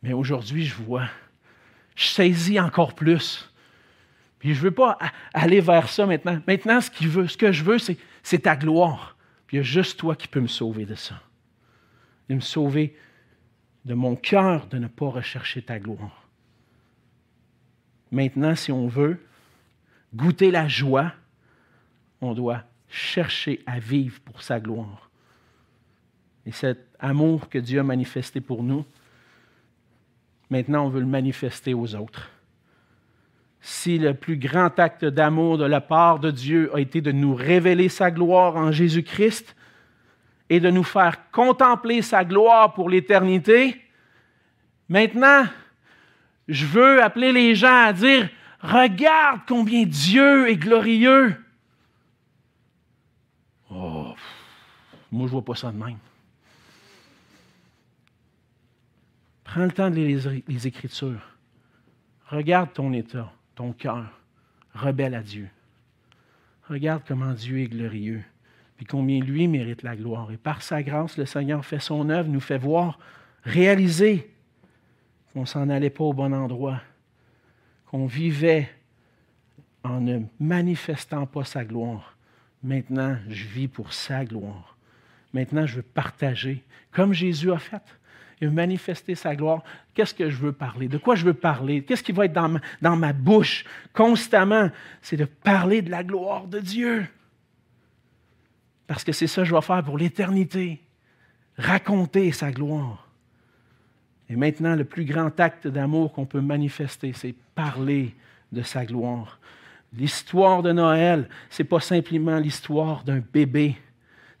Mais 0.00 0.12
aujourd'hui, 0.12 0.64
je 0.64 0.76
vois. 0.76 1.08
Je 1.96 2.04
saisis 2.04 2.60
encore 2.60 2.94
plus. 2.94 3.50
Puis 4.38 4.54
je 4.54 4.60
ne 4.60 4.64
veux 4.64 4.70
pas 4.70 4.96
aller 5.34 5.60
vers 5.60 5.88
ça 5.88 6.06
maintenant. 6.06 6.40
Maintenant, 6.46 6.80
ce, 6.80 6.88
que 6.88 7.50
je 7.50 7.64
veux, 7.64 7.78
c'est 8.22 8.38
ta 8.38 8.54
gloire. 8.54 9.16
Puis 9.48 9.56
il 9.56 9.58
y 9.58 9.60
a 9.60 9.64
juste 9.64 9.98
toi 9.98 10.14
qui 10.14 10.28
peux 10.28 10.40
me 10.40 10.46
sauver 10.46 10.86
de 10.86 10.94
ça. 10.94 11.20
De 12.28 12.36
me 12.36 12.40
sauver 12.40 12.96
de 13.84 13.94
mon 13.94 14.14
cœur 14.14 14.68
de 14.68 14.78
ne 14.78 14.86
pas 14.86 15.08
rechercher 15.08 15.62
ta 15.62 15.80
gloire. 15.80 16.28
Maintenant, 18.12 18.54
si 18.54 18.70
on 18.70 18.86
veut 18.86 19.20
goûter 20.14 20.52
la 20.52 20.68
joie, 20.68 21.12
on 22.20 22.34
doit 22.34 22.62
chercher 22.92 23.62
à 23.66 23.78
vivre 23.78 24.20
pour 24.20 24.42
sa 24.42 24.60
gloire. 24.60 25.10
Et 26.46 26.52
cet 26.52 26.86
amour 26.98 27.48
que 27.48 27.58
Dieu 27.58 27.80
a 27.80 27.84
manifesté 27.84 28.40
pour 28.40 28.62
nous, 28.62 28.84
maintenant 30.50 30.86
on 30.86 30.88
veut 30.88 31.00
le 31.00 31.06
manifester 31.06 31.74
aux 31.74 31.94
autres. 31.94 32.30
Si 33.60 33.98
le 33.98 34.14
plus 34.14 34.36
grand 34.36 34.78
acte 34.78 35.04
d'amour 35.04 35.56
de 35.56 35.64
la 35.64 35.80
part 35.80 36.18
de 36.18 36.30
Dieu 36.30 36.70
a 36.74 36.80
été 36.80 37.00
de 37.00 37.12
nous 37.12 37.34
révéler 37.34 37.88
sa 37.88 38.10
gloire 38.10 38.56
en 38.56 38.72
Jésus-Christ, 38.72 39.54
et 40.52 40.60
de 40.60 40.70
nous 40.70 40.84
faire 40.84 41.30
contempler 41.30 42.02
sa 42.02 42.26
gloire 42.26 42.74
pour 42.74 42.90
l'éternité. 42.90 43.80
Maintenant, 44.90 45.44
je 46.46 46.66
veux 46.66 47.02
appeler 47.02 47.32
les 47.32 47.54
gens 47.54 47.86
à 47.86 47.94
dire, 47.94 48.28
regarde 48.60 49.40
combien 49.48 49.84
Dieu 49.84 50.50
est 50.50 50.56
glorieux. 50.56 51.41
Moi, 55.12 55.26
je 55.26 55.32
ne 55.32 55.32
vois 55.32 55.44
pas 55.44 55.54
ça 55.54 55.70
de 55.70 55.76
même. 55.76 55.98
Prends 59.44 59.64
le 59.64 59.70
temps 59.70 59.90
de 59.90 59.96
lire 59.96 60.42
les 60.48 60.66
Écritures. 60.66 61.20
Regarde 62.28 62.72
ton 62.72 62.94
état, 62.94 63.30
ton 63.54 63.74
cœur, 63.74 64.06
rebelle 64.74 65.14
à 65.14 65.22
Dieu. 65.22 65.50
Regarde 66.68 67.02
comment 67.06 67.34
Dieu 67.34 67.58
est 67.58 67.66
glorieux, 67.66 68.22
puis 68.78 68.86
combien 68.86 69.20
lui 69.20 69.46
mérite 69.48 69.82
la 69.82 69.96
gloire. 69.96 70.32
Et 70.32 70.38
par 70.38 70.62
sa 70.62 70.82
grâce, 70.82 71.18
le 71.18 71.26
Seigneur 71.26 71.62
fait 71.62 71.80
son 71.80 72.08
œuvre, 72.08 72.30
nous 72.30 72.40
fait 72.40 72.56
voir, 72.56 72.98
réaliser 73.44 74.30
qu'on 75.32 75.42
ne 75.42 75.46
s'en 75.46 75.68
allait 75.68 75.90
pas 75.90 76.04
au 76.04 76.14
bon 76.14 76.32
endroit, 76.32 76.80
qu'on 77.86 78.06
vivait 78.06 78.70
en 79.84 80.00
ne 80.00 80.20
manifestant 80.40 81.26
pas 81.26 81.44
sa 81.44 81.66
gloire. 81.66 82.16
Maintenant, 82.62 83.18
je 83.28 83.44
vis 83.44 83.68
pour 83.68 83.92
sa 83.92 84.24
gloire. 84.24 84.71
Maintenant, 85.32 85.66
je 85.66 85.76
veux 85.76 85.82
partager, 85.82 86.62
comme 86.90 87.12
Jésus 87.12 87.50
a 87.52 87.58
fait. 87.58 87.82
Il 88.40 88.48
veut 88.48 88.54
manifester 88.54 89.14
sa 89.14 89.36
gloire. 89.36 89.62
Qu'est-ce 89.94 90.14
que 90.14 90.28
je 90.28 90.36
veux 90.36 90.52
parler? 90.52 90.88
De 90.88 90.98
quoi 90.98 91.14
je 91.14 91.24
veux 91.24 91.34
parler? 91.34 91.84
Qu'est-ce 91.84 92.02
qui 92.02 92.10
va 92.10 92.24
être 92.24 92.32
dans 92.32 92.48
ma, 92.48 92.60
dans 92.80 92.96
ma 92.96 93.12
bouche 93.12 93.64
constamment? 93.92 94.68
C'est 95.00 95.16
de 95.16 95.24
parler 95.24 95.80
de 95.80 95.90
la 95.90 96.02
gloire 96.02 96.48
de 96.48 96.58
Dieu. 96.58 97.06
Parce 98.88 99.04
que 99.04 99.12
c'est 99.12 99.28
ça 99.28 99.42
que 99.42 99.48
je 99.48 99.54
vais 99.54 99.62
faire 99.62 99.84
pour 99.84 99.96
l'éternité. 99.96 100.82
Raconter 101.56 102.32
sa 102.32 102.50
gloire. 102.50 103.06
Et 104.28 104.34
maintenant, 104.34 104.74
le 104.74 104.84
plus 104.84 105.04
grand 105.04 105.38
acte 105.38 105.68
d'amour 105.68 106.12
qu'on 106.12 106.26
peut 106.26 106.40
manifester, 106.40 107.12
c'est 107.12 107.34
parler 107.54 108.14
de 108.50 108.62
sa 108.62 108.84
gloire. 108.84 109.38
L'histoire 109.96 110.62
de 110.62 110.72
Noël, 110.72 111.28
ce 111.50 111.62
n'est 111.62 111.68
pas 111.68 111.80
simplement 111.80 112.38
l'histoire 112.38 113.04
d'un 113.04 113.20
bébé, 113.20 113.76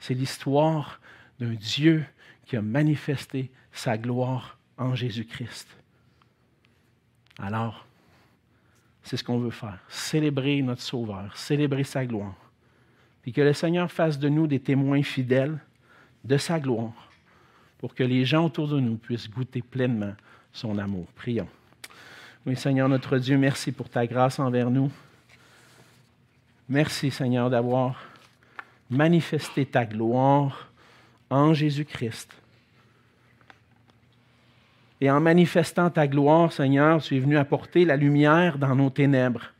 c'est 0.02 0.14
l'histoire 0.14 0.98
d'un 1.38 1.54
Dieu 1.54 2.04
qui 2.44 2.56
a 2.56 2.62
manifesté 2.62 3.52
sa 3.72 3.96
gloire 3.96 4.58
en 4.76 4.96
Jésus-Christ. 4.96 5.68
Alors, 7.38 7.86
c'est 9.04 9.16
ce 9.16 9.22
qu'on 9.22 9.38
veut 9.38 9.52
faire, 9.52 9.78
célébrer 9.88 10.60
notre 10.60 10.82
Sauveur, 10.82 11.36
célébrer 11.36 11.84
sa 11.84 12.04
gloire, 12.04 12.34
puis 13.22 13.32
que 13.32 13.42
le 13.42 13.52
Seigneur 13.52 13.92
fasse 13.92 14.18
de 14.18 14.28
nous 14.28 14.48
des 14.48 14.58
témoins 14.58 15.04
fidèles 15.04 15.60
de 16.24 16.36
sa 16.36 16.58
gloire, 16.58 17.12
pour 17.78 17.94
que 17.94 18.02
les 18.02 18.24
gens 18.24 18.46
autour 18.46 18.66
de 18.66 18.80
nous 18.80 18.96
puissent 18.96 19.30
goûter 19.30 19.62
pleinement 19.62 20.14
son 20.52 20.78
amour. 20.78 21.06
Prions. 21.14 21.48
Oui, 22.44 22.56
Seigneur 22.56 22.88
notre 22.88 23.18
Dieu, 23.18 23.38
merci 23.38 23.70
pour 23.70 23.88
ta 23.88 24.04
grâce 24.08 24.40
envers 24.40 24.68
nous. 24.68 24.90
Merci, 26.68 27.12
Seigneur, 27.12 27.50
d'avoir 27.50 28.11
manifesté 28.92 29.66
ta 29.66 29.84
gloire 29.84 30.70
en 31.30 31.54
Jésus-Christ. 31.54 32.30
Et 35.00 35.10
en 35.10 35.20
manifestant 35.20 35.90
ta 35.90 36.06
gloire, 36.06 36.52
Seigneur, 36.52 37.02
tu 37.02 37.16
es 37.16 37.20
venu 37.20 37.36
apporter 37.36 37.84
la 37.84 37.96
lumière 37.96 38.58
dans 38.58 38.76
nos 38.76 38.90
ténèbres. 38.90 39.52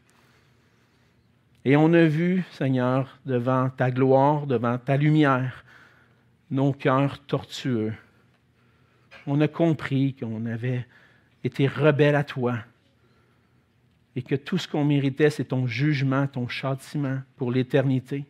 Et 1.64 1.76
on 1.76 1.92
a 1.92 2.04
vu, 2.04 2.44
Seigneur, 2.52 3.18
devant 3.26 3.68
ta 3.70 3.90
gloire, 3.90 4.46
devant 4.46 4.78
ta 4.78 4.96
lumière, 4.96 5.64
nos 6.50 6.72
cœurs 6.72 7.18
tortueux. 7.26 7.92
On 9.26 9.40
a 9.40 9.48
compris 9.48 10.14
qu'on 10.14 10.46
avait 10.46 10.86
été 11.42 11.66
rebelles 11.66 12.16
à 12.16 12.24
toi 12.24 12.58
et 14.14 14.22
que 14.22 14.34
tout 14.34 14.58
ce 14.58 14.68
qu'on 14.68 14.84
méritait, 14.84 15.30
c'est 15.30 15.46
ton 15.46 15.66
jugement, 15.66 16.26
ton 16.26 16.46
châtiment 16.48 17.20
pour 17.36 17.50
l'éternité. 17.50 18.26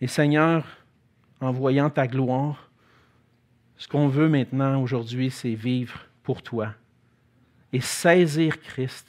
Et 0.00 0.06
Seigneur, 0.06 0.66
en 1.40 1.52
voyant 1.52 1.90
ta 1.90 2.06
gloire, 2.06 2.70
ce 3.76 3.88
qu'on 3.88 4.08
veut 4.08 4.28
maintenant, 4.28 4.82
aujourd'hui, 4.82 5.30
c'est 5.30 5.54
vivre 5.54 6.00
pour 6.22 6.42
toi 6.42 6.74
et 7.72 7.80
saisir 7.80 8.60
Christ. 8.60 9.06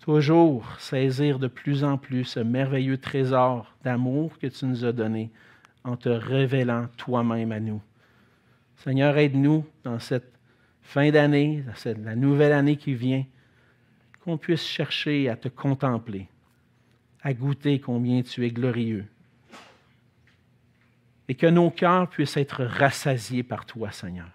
Toujours 0.00 0.66
saisir 0.78 1.38
de 1.38 1.46
plus 1.46 1.84
en 1.84 1.98
plus 1.98 2.24
ce 2.24 2.40
merveilleux 2.40 2.98
trésor 2.98 3.74
d'amour 3.84 4.38
que 4.38 4.46
tu 4.46 4.64
nous 4.64 4.84
as 4.84 4.92
donné 4.92 5.30
en 5.84 5.96
te 5.96 6.08
révélant 6.08 6.88
toi-même 6.96 7.52
à 7.52 7.60
nous. 7.60 7.82
Seigneur, 8.76 9.16
aide-nous 9.18 9.66
dans 9.84 9.98
cette 9.98 10.32
fin 10.82 11.10
d'année, 11.10 11.62
dans 11.84 12.04
la 12.04 12.16
nouvelle 12.16 12.52
année 12.52 12.76
qui 12.76 12.94
vient, 12.94 13.24
qu'on 14.24 14.38
puisse 14.38 14.64
chercher 14.64 15.28
à 15.28 15.36
te 15.36 15.48
contempler, 15.48 16.28
à 17.22 17.34
goûter 17.34 17.78
combien 17.78 18.22
tu 18.22 18.46
es 18.46 18.50
glorieux, 18.50 19.04
et 21.30 21.36
que 21.36 21.46
nos 21.46 21.70
cœurs 21.70 22.10
puissent 22.10 22.36
être 22.36 22.64
rassasiés 22.64 23.44
par 23.44 23.64
toi, 23.64 23.92
Seigneur. 23.92 24.32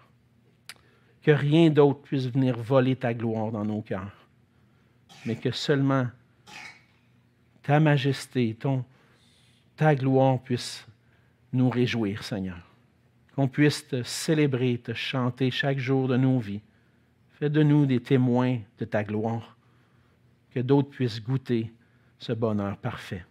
Que 1.20 1.30
rien 1.30 1.68
d'autre 1.68 2.00
puisse 2.00 2.26
venir 2.26 2.56
voler 2.56 2.96
ta 2.96 3.12
gloire 3.12 3.52
dans 3.52 3.66
nos 3.66 3.82
cœurs, 3.82 4.16
mais 5.26 5.36
que 5.36 5.50
seulement 5.50 6.06
ta 7.62 7.80
majesté, 7.80 8.56
ton, 8.58 8.82
ta 9.76 9.94
gloire 9.94 10.42
puisse 10.42 10.86
nous 11.52 11.68
réjouir, 11.68 12.24
Seigneur. 12.24 12.66
Qu'on 13.34 13.46
puisse 13.46 13.86
te 13.86 14.02
célébrer, 14.02 14.78
te 14.78 14.94
chanter 14.94 15.50
chaque 15.50 15.78
jour 15.78 16.08
de 16.08 16.16
nos 16.16 16.38
vies. 16.38 16.62
Fais 17.38 17.50
de 17.50 17.62
nous 17.62 17.84
des 17.84 18.00
témoins 18.00 18.60
de 18.78 18.86
ta 18.86 19.04
gloire. 19.04 19.58
Que 20.50 20.60
d'autres 20.60 20.88
puissent 20.88 21.22
goûter 21.22 21.74
ce 22.18 22.32
bonheur 22.32 22.78
parfait. 22.78 23.26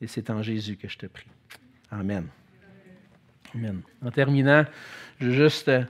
Et 0.00 0.08
c'est 0.08 0.30
en 0.30 0.42
Jésus 0.42 0.76
que 0.76 0.88
je 0.88 0.98
te 0.98 1.06
prie. 1.06 1.30
Amen. 1.92 2.26
En 4.04 4.10
terminant, 4.10 4.64
je 5.20 5.26
veux 5.26 5.32
juste 5.32 5.68
euh, 5.68 5.84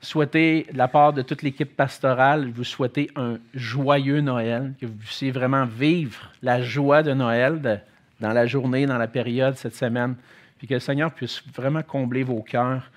souhaiter, 0.00 0.66
de 0.72 0.78
la 0.78 0.88
part 0.88 1.12
de 1.12 1.22
toute 1.22 1.42
l'équipe 1.42 1.74
pastorale, 1.74 2.50
vous 2.50 2.64
souhaiter 2.64 3.10
un 3.16 3.38
joyeux 3.54 4.20
Noël, 4.20 4.74
que 4.80 4.86
vous 4.86 4.94
puissiez 4.94 5.30
vraiment 5.30 5.66
vivre 5.66 6.30
la 6.42 6.62
joie 6.62 7.02
de 7.02 7.12
Noël 7.12 7.82
dans 8.20 8.32
la 8.32 8.46
journée, 8.46 8.86
dans 8.86 8.98
la 8.98 9.08
période, 9.08 9.56
cette 9.56 9.74
semaine, 9.74 10.14
puis 10.58 10.66
que 10.66 10.74
le 10.74 10.80
Seigneur 10.80 11.12
puisse 11.12 11.42
vraiment 11.54 11.82
combler 11.82 12.22
vos 12.22 12.42
cœurs 12.42 12.90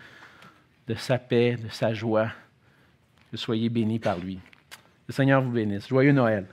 de 0.88 0.96
sa 0.96 1.18
paix, 1.18 1.58
de 1.62 1.70
sa 1.70 1.94
joie, 1.94 2.30
que 3.32 3.38
soyez 3.38 3.70
bénis 3.70 4.00
par 4.00 4.18
lui. 4.18 4.40
Le 5.08 5.14
Seigneur 5.14 5.42
vous 5.42 5.52
bénisse. 5.52 5.88
Joyeux 5.88 6.12
Noël. 6.12 6.46